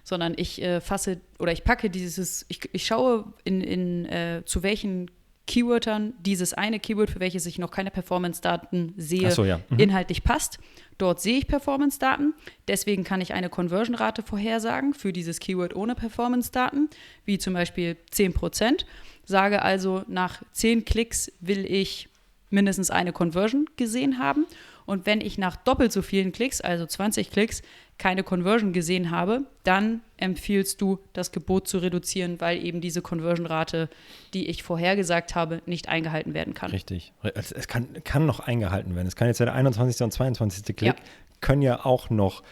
sondern 0.06 0.34
ich 0.38 0.62
äh, 0.62 0.80
fasse 0.80 1.20
oder 1.40 1.52
ich 1.52 1.66
packe 1.66 1.90
dieses, 1.90 2.46
ich, 2.48 2.62
ich 2.72 2.86
schaue 2.86 3.26
in, 3.44 3.60
in 3.60 4.06
äh, 4.06 4.44
zu 4.46 4.64
welchen 4.64 5.12
Keywörtern 5.48 6.14
dieses 6.20 6.54
eine 6.54 6.80
Keyword, 6.80 7.10
für 7.10 7.20
welches 7.20 7.46
ich 7.46 7.58
noch 7.58 7.72
keine 7.72 7.90
Performance-Daten 7.90 8.94
sehe, 8.98 9.32
so, 9.32 9.46
ja. 9.46 9.60
mhm. 9.70 9.80
inhaltlich 9.80 10.24
passt. 10.24 10.60
Dort 10.98 11.22
sehe 11.22 11.38
ich 11.40 11.48
Performance-Daten. 11.48 12.34
Deswegen 12.68 13.04
kann 13.04 13.22
ich 13.22 13.34
eine 13.34 13.50
Conversion-Rate 13.50 14.24
vorhersagen 14.24 14.94
für 14.94 15.14
dieses 15.14 15.40
Keyword 15.40 15.76
ohne 15.76 15.96
Performance-Daten, 15.96 16.90
wie 17.26 17.38
zum 17.40 17.54
Beispiel 17.54 17.98
10%. 18.14 18.86
Sage 19.26 19.62
also, 19.62 20.04
nach 20.08 20.44
10 20.52 20.86
Klicks 20.86 21.32
will 21.40 21.66
ich 21.66 22.10
mindestens 22.50 22.92
eine 22.92 23.12
Conversion 23.12 23.66
gesehen 23.78 24.20
haben. 24.20 24.46
Und 24.86 25.06
wenn 25.06 25.20
ich 25.20 25.38
nach 25.38 25.58
doppelt 25.58 25.92
so 25.92 26.02
vielen 26.02 26.32
Klicks, 26.32 26.62
also 26.62 26.86
20 26.86 27.30
Klicks, 27.30 27.62
keine 27.98 28.24
Conversion 28.24 28.74
gesehen 28.74 29.12
habe, 29.12 29.42
dann 29.64 30.02
empfiehlst 30.18 30.82
du, 30.82 31.00
das 31.14 31.32
Gebot 31.32 31.68
zu 31.68 31.80
reduzieren, 31.80 32.40
weil 32.40 32.64
eben 32.64 32.80
diese 32.80 33.02
Conversion-Rate, 33.02 33.90
die 34.34 34.48
ich 34.48 34.64
vorhergesagt 34.64 35.36
habe, 35.36 35.62
nicht 35.66 35.90
eingehalten 35.90 36.34
werden 36.34 36.54
kann. 36.54 36.72
Richtig. 36.72 37.14
Es 37.34 37.68
kann, 37.68 38.04
kann 38.04 38.26
noch 38.26 38.40
eingehalten 38.40 38.96
werden. 38.96 39.08
Es 39.08 39.16
kann 39.16 39.28
jetzt 39.28 39.40
ja 39.40 39.46
der 39.46 39.56
21. 39.56 40.02
und 40.04 40.12
22. 40.12 40.76
Klick, 40.76 40.82
ja. 40.82 40.96
können 41.42 41.62
ja 41.62 41.86
auch 41.86 42.10
noch 42.10 42.44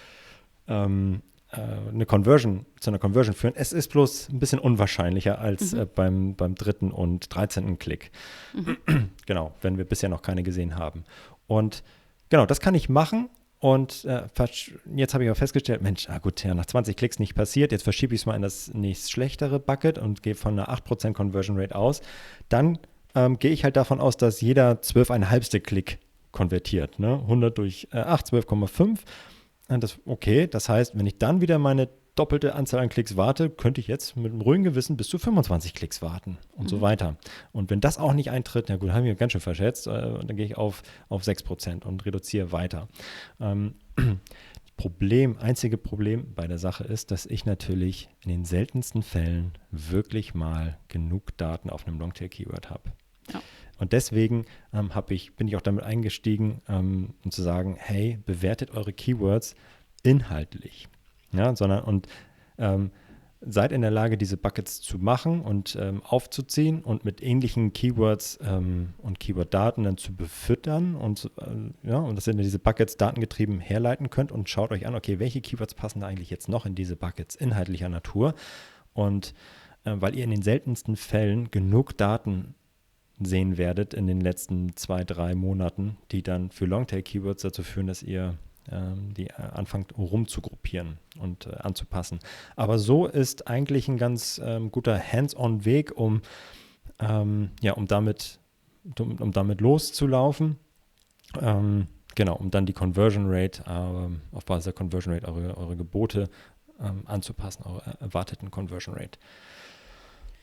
ähm, 0.67 1.21
äh, 1.51 1.59
eine 1.93 2.05
Conversion, 2.05 2.65
zu 2.79 2.89
einer 2.89 2.99
Conversion 2.99 3.35
führen. 3.35 3.53
Es 3.55 3.71
ist 3.71 3.91
bloß 3.91 4.29
ein 4.29 4.39
bisschen 4.39 4.59
unwahrscheinlicher 4.59 5.39
als 5.39 5.73
mhm. 5.73 5.81
äh, 5.81 5.85
beim, 5.85 6.35
beim 6.35 6.55
dritten 6.55 6.91
und 6.91 7.33
13. 7.33 7.77
Klick. 7.77 8.11
Mhm. 8.53 9.09
genau, 9.27 9.53
wenn 9.61 9.77
wir 9.77 9.85
bisher 9.85 10.09
noch 10.09 10.23
keine 10.23 10.41
gesehen 10.41 10.75
haben. 10.75 11.03
Und 11.45 11.83
genau, 12.29 12.47
das 12.47 12.59
kann 12.59 12.73
ich 12.73 12.89
machen 12.89 13.29
und 13.65 14.05
äh, 14.05 14.21
jetzt 14.95 15.15
habe 15.15 15.23
ich 15.23 15.29
aber 15.31 15.35
festgestellt, 15.35 15.81
Mensch, 15.81 16.07
ah 16.07 16.19
gut, 16.19 16.43
ja, 16.43 16.53
nach 16.53 16.67
20 16.67 16.95
Klicks 16.95 17.17
nicht 17.17 17.33
passiert, 17.33 17.71
jetzt 17.71 17.81
verschiebe 17.81 18.13
ich 18.13 18.21
es 18.21 18.27
mal 18.27 18.35
in 18.35 18.43
das 18.43 18.71
nächst 18.75 19.11
schlechtere 19.11 19.59
Bucket 19.59 19.97
und 19.97 20.21
gehe 20.21 20.35
von 20.35 20.59
einer 20.59 20.69
8% 20.69 21.13
Conversion 21.13 21.59
Rate 21.59 21.75
aus. 21.75 22.01
Dann 22.47 22.77
ähm, 23.15 23.39
gehe 23.39 23.49
ich 23.49 23.63
halt 23.63 23.75
davon 23.75 23.99
aus, 23.99 24.17
dass 24.17 24.39
jeder 24.39 24.73
12,5. 24.73 25.61
Klick 25.61 25.97
konvertiert. 26.31 26.99
Ne? 26.99 27.13
100 27.13 27.57
durch 27.57 27.87
äh, 27.91 28.01
8, 28.01 28.27
12,5. 28.33 28.99
Das, 29.79 29.97
okay, 30.05 30.45
das 30.45 30.69
heißt, 30.69 30.95
wenn 30.95 31.07
ich 31.07 31.17
dann 31.17 31.41
wieder 31.41 31.57
meine 31.57 31.89
doppelte 32.15 32.55
Anzahl 32.55 32.81
an 32.81 32.89
Klicks 32.89 33.17
warte, 33.17 33.49
könnte 33.49 33.81
ich 33.81 33.87
jetzt 33.87 34.15
mit 34.15 34.31
einem 34.31 34.41
ruhigen 34.41 34.63
Gewissen 34.63 34.97
bis 34.97 35.07
zu 35.09 35.17
25 35.17 35.73
Klicks 35.73 36.01
warten 36.01 36.37
und 36.53 36.65
mhm. 36.65 36.69
so 36.69 36.81
weiter. 36.81 37.17
Und 37.51 37.69
wenn 37.69 37.81
das 37.81 37.97
auch 37.97 38.13
nicht 38.13 38.31
eintritt, 38.31 38.65
na 38.69 38.77
gut, 38.77 38.91
haben 38.91 39.03
wir 39.03 39.15
ganz 39.15 39.33
schön 39.33 39.41
verschätzt, 39.41 39.87
äh, 39.87 39.91
dann 39.91 40.35
gehe 40.35 40.45
ich 40.45 40.57
auf, 40.57 40.81
auf 41.09 41.23
6% 41.23 41.83
und 41.83 42.05
reduziere 42.05 42.51
weiter. 42.51 42.87
Ähm, 43.39 43.75
Problem, 44.77 45.37
einzige 45.37 45.77
Problem 45.77 46.33
bei 46.35 46.47
der 46.47 46.57
Sache 46.57 46.83
ist, 46.83 47.11
dass 47.11 47.25
ich 47.25 47.45
natürlich 47.45 48.09
in 48.23 48.29
den 48.29 48.45
seltensten 48.45 49.03
Fällen 49.03 49.53
wirklich 49.71 50.33
mal 50.33 50.77
genug 50.89 51.37
Daten 51.37 51.69
auf 51.69 51.87
einem 51.87 51.97
Longtail-Keyword 51.99 52.69
habe. 52.69 52.91
Ja. 53.31 53.41
Und 53.77 53.93
deswegen 53.93 54.45
ähm, 54.73 54.91
ich, 55.09 55.35
bin 55.35 55.47
ich 55.47 55.55
auch 55.55 55.61
damit 55.61 55.85
eingestiegen, 55.85 56.61
ähm, 56.67 57.13
um 57.23 57.31
zu 57.31 57.41
sagen, 57.41 57.77
hey, 57.77 58.19
bewertet 58.25 58.71
eure 58.71 58.91
Keywords 58.91 59.55
inhaltlich. 60.03 60.89
Ja, 61.33 61.55
sondern 61.55 61.83
und 61.83 62.07
ähm, 62.57 62.91
seid 63.41 63.71
in 63.71 63.81
der 63.81 63.91
Lage, 63.91 64.17
diese 64.17 64.37
Buckets 64.37 64.81
zu 64.81 64.97
machen 64.97 65.41
und 65.41 65.77
ähm, 65.79 66.01
aufzuziehen 66.03 66.81
und 66.83 67.05
mit 67.05 67.21
ähnlichen 67.21 67.73
Keywords 67.73 68.39
ähm, 68.41 68.93
und 68.97 69.19
Keyword-Daten 69.19 69.83
dann 69.83 69.97
zu 69.97 70.15
befüttern 70.15 70.95
und 70.95 71.29
äh, 71.37 71.89
ja, 71.89 71.97
und 71.97 72.15
dass 72.15 72.27
ihr 72.27 72.33
diese 72.33 72.59
Buckets 72.59 72.97
datengetrieben 72.97 73.59
herleiten 73.59 74.09
könnt 74.09 74.31
und 74.31 74.49
schaut 74.49 74.71
euch 74.71 74.87
an, 74.87 74.95
okay, 74.95 75.19
welche 75.19 75.41
Keywords 75.41 75.75
passen 75.75 75.99
da 75.99 76.07
eigentlich 76.07 76.29
jetzt 76.29 76.49
noch 76.49 76.65
in 76.65 76.75
diese 76.75 76.95
Buckets 76.95 77.35
inhaltlicher 77.35 77.89
Natur? 77.89 78.33
Und 78.93 79.33
äh, 79.83 79.93
weil 79.95 80.15
ihr 80.15 80.23
in 80.23 80.31
den 80.31 80.41
seltensten 80.41 80.95
Fällen 80.95 81.51
genug 81.51 81.97
Daten 81.97 82.55
sehen 83.19 83.57
werdet 83.57 83.93
in 83.93 84.07
den 84.07 84.19
letzten 84.19 84.75
zwei, 84.75 85.03
drei 85.03 85.35
Monaten, 85.35 85.97
die 86.11 86.23
dann 86.23 86.51
für 86.51 86.65
Longtail-Keywords 86.65 87.43
dazu 87.43 87.63
führen, 87.63 87.87
dass 87.87 88.03
ihr 88.03 88.37
die 89.15 89.27
äh, 89.27 89.33
anfangt 89.53 89.97
rumzugruppieren 89.97 90.97
und 91.19 91.47
äh, 91.47 91.55
anzupassen. 91.55 92.19
Aber 92.55 92.79
so 92.79 93.05
ist 93.05 93.47
eigentlich 93.47 93.87
ein 93.87 93.97
ganz 93.97 94.41
ähm, 94.43 94.71
guter 94.71 94.99
Hands-on-Weg, 94.99 95.95
um, 95.95 96.21
ähm, 96.99 97.51
ja, 97.61 97.73
um, 97.73 97.87
damit, 97.87 98.39
um, 98.99 99.31
damit 99.31 99.61
loszulaufen. 99.61 100.57
Ähm, 101.41 101.87
genau, 102.15 102.35
um 102.35 102.49
dann 102.51 102.65
die 102.65 102.73
Conversion 102.73 103.25
Rate, 103.27 103.63
äh, 103.67 104.35
auf 104.35 104.45
Basis 104.45 104.65
der 104.65 104.73
Conversion 104.73 105.13
Rate 105.13 105.27
eure, 105.27 105.57
eure 105.57 105.75
Gebote 105.75 106.29
ähm, 106.81 107.03
anzupassen, 107.05 107.63
eure 107.65 107.83
erwarteten 107.99 108.51
Conversion 108.51 108.95
Rate. 108.95 109.19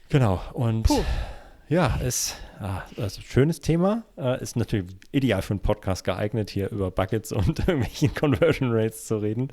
Genau, 0.08 0.40
und 0.52 0.84
Puh. 0.84 1.02
Ja, 1.72 1.96
ist 1.96 2.36
ah, 2.60 2.82
also 2.98 3.18
ein 3.20 3.24
schönes 3.24 3.60
Thema. 3.60 4.02
Äh, 4.18 4.42
ist 4.42 4.56
natürlich 4.56 4.94
ideal 5.10 5.40
für 5.40 5.54
einen 5.54 5.60
Podcast 5.60 6.04
geeignet, 6.04 6.50
hier 6.50 6.70
über 6.70 6.90
Buckets 6.90 7.32
und 7.32 7.58
irgendwelchen 7.66 8.14
Conversion 8.14 8.72
Rates 8.72 9.06
zu 9.06 9.16
reden. 9.16 9.48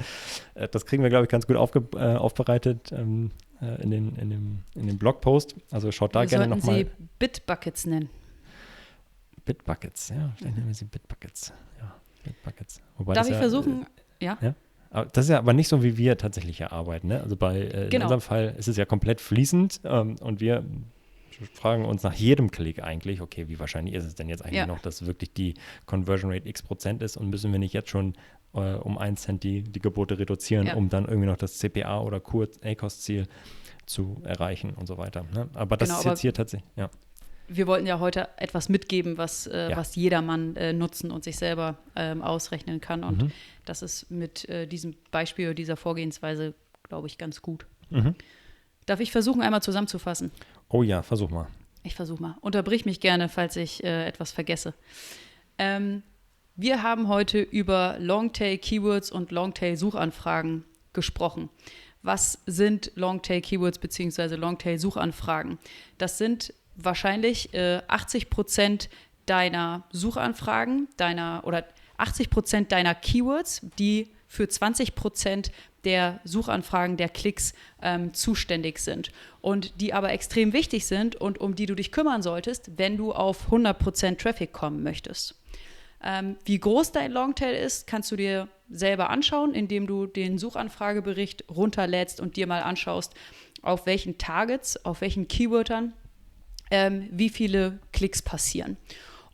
Äh, 0.53 0.67
das 0.67 0.85
kriegen 0.85 1.01
wir, 1.01 1.09
glaube 1.09 1.23
ich, 1.23 1.29
ganz 1.29 1.47
gut 1.47 1.55
aufge 1.55 1.81
äh, 1.95 2.17
aufbereitet 2.17 2.91
ähm, 2.91 3.31
äh, 3.61 3.81
in, 3.81 3.91
den, 3.91 4.15
in, 4.17 4.29
dem, 4.31 4.63
in 4.75 4.87
dem 4.87 4.97
Blogpost. 4.97 5.55
Also 5.71 5.93
schaut 5.93 6.13
da 6.13 6.19
wir 6.19 6.27
gerne 6.27 6.47
nochmal. 6.47 6.79
Sie 6.79 6.87
Bitbuckets 7.19 7.85
nennen. 7.85 8.09
Bitbuckets, 9.45 10.09
ja. 10.09 10.33
Vielleicht 10.35 10.55
nennen 10.57 10.67
wir 10.67 10.75
sie 10.75 10.85
Bitbuckets. 10.85 11.53
Ja, 11.79 11.95
Bitbuckets. 12.25 12.81
Wobei 12.97 13.13
Darf 13.13 13.27
ich 13.27 13.31
ja, 13.31 13.39
versuchen? 13.39 13.85
Äh, 14.19 14.25
ja. 14.25 14.37
ja? 14.41 15.05
das 15.05 15.23
ist 15.23 15.29
ja 15.29 15.37
aber 15.37 15.53
nicht 15.53 15.69
so, 15.69 15.83
wie 15.83 15.95
wir 15.95 16.17
tatsächlich 16.17 16.57
hier 16.57 16.73
arbeiten. 16.73 17.07
Ne? 17.07 17.23
Also 17.23 17.37
bei, 17.37 17.59
äh, 17.59 17.83
in 17.85 17.89
genau. 17.91 18.05
unserem 18.07 18.19
Fall 18.19 18.55
ist 18.57 18.67
es 18.67 18.75
ja 18.75 18.83
komplett 18.83 19.21
fließend 19.21 19.79
ähm, 19.85 20.17
und 20.19 20.41
wir 20.41 20.65
fragen 21.53 21.85
uns 21.85 22.03
nach 22.03 22.13
jedem 22.13 22.51
Klick 22.51 22.83
eigentlich, 22.83 23.21
okay, 23.21 23.47
wie 23.47 23.59
wahrscheinlich 23.59 23.95
ist 23.95 24.05
es 24.05 24.15
denn 24.15 24.29
jetzt 24.29 24.43
eigentlich 24.43 24.57
ja. 24.57 24.67
noch, 24.67 24.79
dass 24.79 25.05
wirklich 25.05 25.33
die 25.33 25.53
Conversion 25.85 26.31
Rate 26.31 26.47
x 26.47 26.61
Prozent 26.61 27.01
ist 27.01 27.17
und 27.17 27.29
müssen 27.29 27.51
wir 27.51 27.59
nicht 27.59 27.73
jetzt 27.73 27.89
schon 27.89 28.13
äh, 28.53 28.73
um 28.75 28.97
1 28.97 29.21
Cent 29.21 29.43
die, 29.43 29.63
die 29.63 29.79
Gebote 29.79 30.17
reduzieren, 30.17 30.67
ja. 30.67 30.75
um 30.75 30.89
dann 30.89 31.05
irgendwie 31.05 31.27
noch 31.27 31.37
das 31.37 31.57
CPA 31.57 32.01
oder 32.01 32.19
Kur-ACOS-Ziel 32.19 33.27
zu 33.85 34.21
erreichen 34.23 34.73
und 34.75 34.87
so 34.87 34.97
weiter. 34.97 35.25
Ne? 35.33 35.49
Aber 35.53 35.77
das 35.77 35.89
genau, 35.89 35.99
ist 35.99 36.05
jetzt 36.05 36.19
hier 36.21 36.33
tatsächlich, 36.33 36.69
ja. 36.75 36.89
Wir 37.51 37.65
wollten 37.65 37.87
ja 37.87 37.99
heute 37.99 38.29
etwas 38.37 38.69
mitgeben, 38.69 39.17
was, 39.17 39.47
äh, 39.47 39.71
ja. 39.71 39.77
was 39.77 39.95
jedermann 39.95 40.55
äh, 40.55 40.71
nutzen 40.71 41.09
und 41.09 41.23
sich 41.23 41.37
selber 41.37 41.79
ähm, 41.95 42.21
ausrechnen 42.21 42.79
kann. 42.79 43.03
Und 43.03 43.23
mhm. 43.23 43.31
das 43.65 43.81
ist 43.81 44.11
mit 44.11 44.47
äh, 44.47 44.67
diesem 44.67 44.95
Beispiel, 45.09 45.55
dieser 45.55 45.75
Vorgehensweise, 45.75 46.53
glaube 46.83 47.07
ich, 47.07 47.17
ganz 47.17 47.41
gut. 47.41 47.65
Mhm. 47.89 48.13
Darf 48.85 48.99
ich 48.99 49.11
versuchen, 49.11 49.41
einmal 49.41 49.63
zusammenzufassen? 49.63 50.31
Oh 50.69 50.83
ja, 50.83 51.01
versuch 51.01 51.29
mal. 51.29 51.47
Ich 51.83 51.95
versuche 51.95 52.21
mal. 52.21 52.35
Unterbrich 52.41 52.85
mich 52.85 52.99
gerne, 52.99 53.29
falls 53.29 53.55
ich 53.55 53.83
äh, 53.83 54.05
etwas 54.05 54.31
vergesse. 54.31 54.73
Ähm, 55.57 56.03
wir 56.55 56.83
haben 56.83 57.07
heute 57.07 57.39
über 57.39 57.97
Longtail-Keywords 57.99 59.11
und 59.11 59.31
Longtail-Suchanfragen 59.31 60.65
gesprochen. 60.93 61.49
Was 62.01 62.39
sind 62.45 62.91
Longtail-Keywords 62.95 63.79
bzw. 63.79 64.35
Longtail-Suchanfragen? 64.35 65.57
Das 65.97 66.17
sind 66.17 66.53
wahrscheinlich 66.75 67.53
äh, 67.53 67.81
80 67.87 68.29
Prozent 68.29 68.89
deiner 69.25 69.85
Suchanfragen, 69.91 70.87
deiner 70.97 71.41
oder 71.45 71.65
80 71.97 72.29
Prozent 72.29 72.71
deiner 72.71 72.95
Keywords, 72.95 73.61
die 73.77 74.09
für 74.27 74.47
20 74.47 74.95
Prozent 74.95 75.51
der 75.85 76.19
Suchanfragen, 76.23 76.97
der 76.97 77.09
Klicks 77.09 77.53
ähm, 77.81 78.13
zuständig 78.13 78.79
sind 78.79 79.11
und 79.41 79.79
die 79.81 79.93
aber 79.93 80.11
extrem 80.11 80.53
wichtig 80.53 80.85
sind 80.85 81.15
und 81.15 81.39
um 81.39 81.55
die 81.55 81.65
du 81.65 81.75
dich 81.75 81.91
kümmern 81.91 82.21
solltest, 82.21 82.77
wenn 82.77 82.97
du 82.97 83.13
auf 83.13 83.51
100% 83.51 84.17
Traffic 84.17 84.53
kommen 84.53 84.83
möchtest. 84.83 85.35
Ähm, 86.03 86.37
wie 86.45 86.59
groß 86.59 86.91
dein 86.91 87.11
Longtail 87.11 87.53
ist, 87.53 87.87
kannst 87.87 88.11
du 88.11 88.15
dir 88.15 88.47
selber 88.69 89.09
anschauen, 89.09 89.53
indem 89.53 89.87
du 89.87 90.05
den 90.05 90.37
Suchanfragebericht 90.37 91.45
runterlädst 91.49 92.21
und 92.21 92.35
dir 92.35 92.47
mal 92.47 92.61
anschaust, 92.61 93.13
auf 93.61 93.85
welchen 93.85 94.17
Targets, 94.17 94.85
auf 94.85 95.01
welchen 95.01 95.27
Keywörtern 95.27 95.93
ähm, 96.71 97.09
wie 97.11 97.29
viele 97.29 97.79
Klicks 97.91 98.21
passieren. 98.21 98.77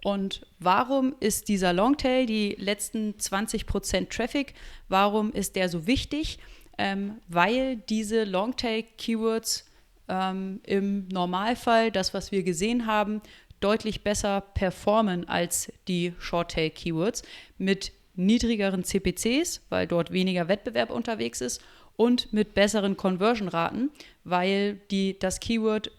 Und 0.05 0.45
warum 0.59 1.15
ist 1.19 1.47
dieser 1.47 1.73
Longtail, 1.73 2.25
die 2.25 2.55
letzten 2.59 3.15
20% 3.15 4.09
Traffic, 4.09 4.53
warum 4.87 5.31
ist 5.31 5.55
der 5.55 5.67
so 5.67 5.87
wichtig? 5.87 6.39
ähm, 6.77 7.21
weil 7.27 7.77
diese 7.77 8.23
Longtail-Keywords 8.23 9.65
ähm, 10.07 10.59
im 10.63 11.07
Normalfall, 11.07 11.91
das, 11.91 12.13
was 12.13 12.31
wir 12.31 12.43
gesehen 12.43 12.85
haben, 12.85 13.21
deutlich 13.59 14.03
besser 14.03 14.41
performen 14.41 15.27
als 15.27 15.71
die 15.87 16.13
Short-Tail-Keywords 16.19 17.23
mit 17.57 17.91
niedrigeren 18.15 18.83
CPCs, 18.83 19.61
weil 19.69 19.87
dort 19.87 20.11
weniger 20.11 20.47
Wettbewerb 20.47 20.89
unterwegs 20.89 21.41
ist 21.41 21.61
und 21.95 22.31
mit 22.33 22.53
besseren 22.53 22.97
Conversion-Raten, 22.97 23.91
weil 24.23 24.81
die, 24.91 25.17
das 25.17 25.39
Keyword 25.39 25.91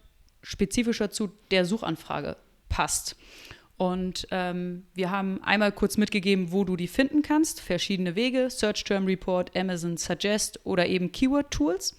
spezifischer 0.43 1.11
zu 1.11 1.31
der 1.51 1.65
Suchanfrage 1.65 2.37
passt. 2.69 3.17
Und 3.79 4.27
ähm, 4.31 4.87
wir 4.95 5.11
haben 5.11 5.43
einmal 5.43 5.71
kurz 5.71 5.99
mitgegeben, 5.99 6.51
wo 6.51 6.65
du 6.65 6.77
die 6.77 6.89
finden 6.89 7.23
kannst. 7.23 7.61
Verschiedene 7.61 8.15
Wege, 8.15 8.49
Search 8.49 8.85
Term 8.85 9.05
Report, 9.05 9.55
Amazon 9.55 9.99
Suggest 9.99 10.61
oder 10.65 10.87
eben 10.87 11.13
Keyword 11.13 11.51
Tools. 11.51 11.97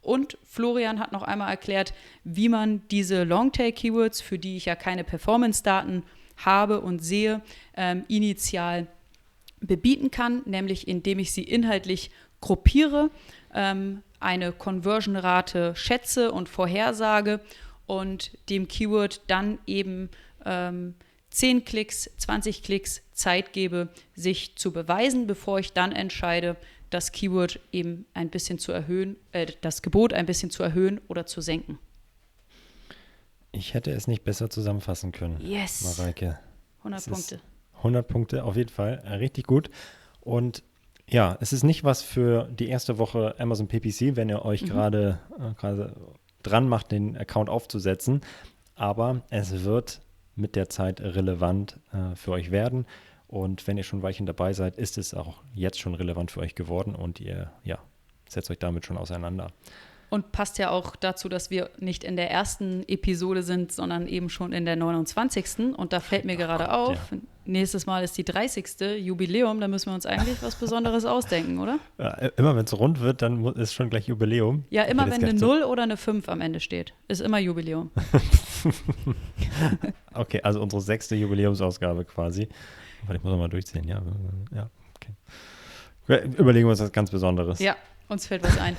Und 0.00 0.38
Florian 0.44 1.00
hat 1.00 1.12
noch 1.12 1.22
einmal 1.22 1.50
erklärt, 1.50 1.92
wie 2.24 2.48
man 2.48 2.82
diese 2.90 3.24
Longtail-Keywords, 3.24 4.22
für 4.22 4.38
die 4.38 4.56
ich 4.56 4.64
ja 4.64 4.74
keine 4.74 5.04
Performance-Daten 5.04 6.02
habe 6.38 6.80
und 6.80 7.00
sehe, 7.00 7.42
ähm, 7.76 8.04
initial 8.08 8.86
bebieten 9.60 10.10
kann, 10.10 10.42
nämlich 10.46 10.88
indem 10.88 11.18
ich 11.18 11.32
sie 11.32 11.42
inhaltlich 11.42 12.10
gruppiere, 12.40 13.10
ähm, 13.52 14.02
eine 14.20 14.52
Conversion-Rate 14.52 15.74
schätze 15.76 16.32
und 16.32 16.48
vorhersage 16.48 17.40
und 17.86 18.30
dem 18.48 18.68
Keyword 18.68 19.22
dann 19.26 19.58
eben 19.66 20.10
ähm, 20.46 20.94
10 21.30 21.64
Klicks, 21.64 22.10
20 22.16 22.62
Klicks 22.62 23.02
Zeit 23.12 23.52
gebe, 23.52 23.88
sich 24.14 24.56
zu 24.56 24.72
beweisen, 24.72 25.26
bevor 25.26 25.58
ich 25.58 25.72
dann 25.72 25.92
entscheide, 25.92 26.56
das 26.90 27.12
Keyword 27.12 27.60
eben 27.72 28.06
ein 28.14 28.30
bisschen 28.30 28.58
zu 28.58 28.72
erhöhen, 28.72 29.16
äh, 29.32 29.46
das 29.60 29.82
Gebot 29.82 30.12
ein 30.12 30.26
bisschen 30.26 30.50
zu 30.50 30.62
erhöhen 30.62 31.00
oder 31.08 31.26
zu 31.26 31.40
senken. 31.40 31.78
Ich 33.52 33.74
hätte 33.74 33.90
es 33.90 34.06
nicht 34.06 34.24
besser 34.24 34.50
zusammenfassen 34.50 35.12
können. 35.12 35.40
Yes. 35.40 35.98
Mareike. 35.98 36.38
100 36.78 37.06
Punkte. 37.06 37.40
100 37.78 38.08
Punkte 38.08 38.44
auf 38.44 38.56
jeden 38.56 38.68
Fall. 38.68 39.02
Äh, 39.04 39.14
richtig 39.14 39.46
gut. 39.46 39.70
Und 40.20 40.62
ja, 41.08 41.38
es 41.40 41.52
ist 41.52 41.62
nicht 41.62 41.84
was 41.84 42.02
für 42.02 42.48
die 42.52 42.68
erste 42.68 42.98
Woche 42.98 43.34
Amazon 43.38 43.68
PPC, 43.68 44.16
wenn 44.16 44.28
ihr 44.28 44.44
euch 44.44 44.62
mhm. 44.62 44.66
gerade 44.66 45.18
äh, 45.62 45.88
dran 46.42 46.68
macht, 46.68 46.92
den 46.92 47.16
Account 47.16 47.48
aufzusetzen. 47.48 48.20
Aber 48.74 49.22
es 49.30 49.64
wird 49.64 50.00
mit 50.38 50.56
der 50.56 50.68
Zeit 50.68 51.00
relevant 51.00 51.78
äh, 51.92 52.14
für 52.14 52.32
euch 52.32 52.50
werden. 52.50 52.86
Und 53.26 53.66
wenn 53.66 53.76
ihr 53.76 53.84
schon 53.84 54.02
Weichen 54.02 54.24
dabei 54.24 54.54
seid, 54.54 54.78
ist 54.78 54.96
es 54.96 55.12
auch 55.12 55.42
jetzt 55.54 55.78
schon 55.78 55.94
relevant 55.94 56.30
für 56.30 56.40
euch 56.40 56.54
geworden 56.54 56.94
und 56.94 57.20
ihr 57.20 57.50
ja, 57.62 57.78
setzt 58.28 58.50
euch 58.50 58.58
damit 58.58 58.86
schon 58.86 58.96
auseinander. 58.96 59.48
Und 60.10 60.32
passt 60.32 60.56
ja 60.56 60.70
auch 60.70 60.96
dazu, 60.96 61.28
dass 61.28 61.50
wir 61.50 61.68
nicht 61.78 62.02
in 62.02 62.16
der 62.16 62.30
ersten 62.30 62.82
Episode 62.88 63.42
sind, 63.42 63.72
sondern 63.72 64.06
eben 64.06 64.30
schon 64.30 64.52
in 64.52 64.64
der 64.64 64.76
29. 64.76 65.76
Und 65.76 65.92
da 65.92 66.00
fällt 66.00 66.24
mir 66.24 66.36
oh 66.36 66.38
gerade 66.38 66.72
auf, 66.72 67.10
ja. 67.12 67.18
Nächstes 67.48 67.86
Mal 67.86 68.04
ist 68.04 68.16
die 68.16 68.24
30. 68.24 68.98
Jubiläum, 68.98 69.60
da 69.60 69.68
müssen 69.68 69.90
wir 69.90 69.94
uns 69.94 70.06
eigentlich 70.06 70.42
was 70.42 70.54
Besonderes 70.54 71.04
ausdenken, 71.04 71.58
oder? 71.58 71.78
Ja, 71.98 72.10
immer 72.36 72.54
wenn 72.54 72.64
es 72.64 72.78
rund 72.78 73.00
wird, 73.00 73.22
dann 73.22 73.44
ist 73.54 73.72
schon 73.72 73.90
gleich 73.90 74.06
Jubiläum. 74.06 74.64
Ja, 74.70 74.84
immer 74.84 75.10
wenn 75.10 75.24
eine 75.24 75.34
0 75.34 75.62
oder 75.62 75.82
eine 75.82 75.96
5 75.96 76.28
am 76.28 76.40
Ende 76.40 76.60
steht, 76.60 76.94
ist 77.08 77.20
immer 77.20 77.38
Jubiläum. 77.38 77.90
okay, 80.14 80.40
also 80.42 80.62
unsere 80.62 80.82
sechste 80.82 81.16
Jubiläumsausgabe 81.16 82.04
quasi. 82.04 82.48
Warte, 83.02 83.16
ich 83.16 83.24
muss 83.24 83.36
mal 83.36 83.48
durchziehen, 83.48 83.84
ja. 83.84 84.02
Ja, 84.54 84.70
okay. 84.96 85.14
Überlegen 86.38 86.66
wir 86.66 86.70
uns 86.70 86.80
was 86.80 86.92
ganz 86.92 87.10
Besonderes. 87.10 87.58
Ja, 87.58 87.76
uns 88.08 88.26
fällt 88.26 88.42
was 88.42 88.58
ein. 88.58 88.76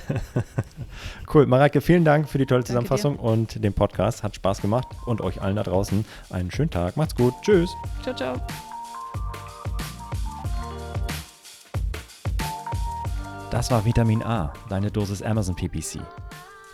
cool. 1.34 1.46
Mareike, 1.46 1.80
vielen 1.80 2.04
Dank 2.04 2.28
für 2.28 2.38
die 2.38 2.46
tolle 2.46 2.64
Zusammenfassung 2.64 3.16
und 3.16 3.62
den 3.62 3.72
Podcast. 3.72 4.22
Hat 4.22 4.34
Spaß 4.34 4.60
gemacht. 4.60 4.88
Und 5.06 5.20
euch 5.20 5.40
allen 5.40 5.56
da 5.56 5.62
draußen 5.62 6.04
einen 6.30 6.50
schönen 6.50 6.70
Tag. 6.70 6.96
Macht's 6.96 7.14
gut. 7.14 7.34
Tschüss. 7.42 7.70
Ciao, 8.02 8.14
ciao. 8.14 8.34
Das 13.50 13.70
war 13.72 13.84
Vitamin 13.84 14.22
A, 14.22 14.52
deine 14.68 14.92
Dosis 14.92 15.22
Amazon 15.22 15.56
PPC. 15.56 15.98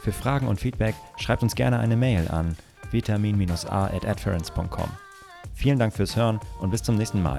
Für 0.03 0.13
Fragen 0.13 0.47
und 0.47 0.61
Feedback 0.61 0.95
schreibt 1.17 1.43
uns 1.43 1.55
gerne 1.55 1.79
eine 1.79 1.97
Mail 1.97 2.29
an 2.29 2.57
vitamin-a 2.93 3.87
at 3.87 4.27
Vielen 5.55 5.79
Dank 5.79 5.95
fürs 5.95 6.17
Hören 6.17 6.39
und 6.61 6.71
bis 6.71 6.83
zum 6.83 6.97
nächsten 6.97 7.23
Mal. 7.23 7.39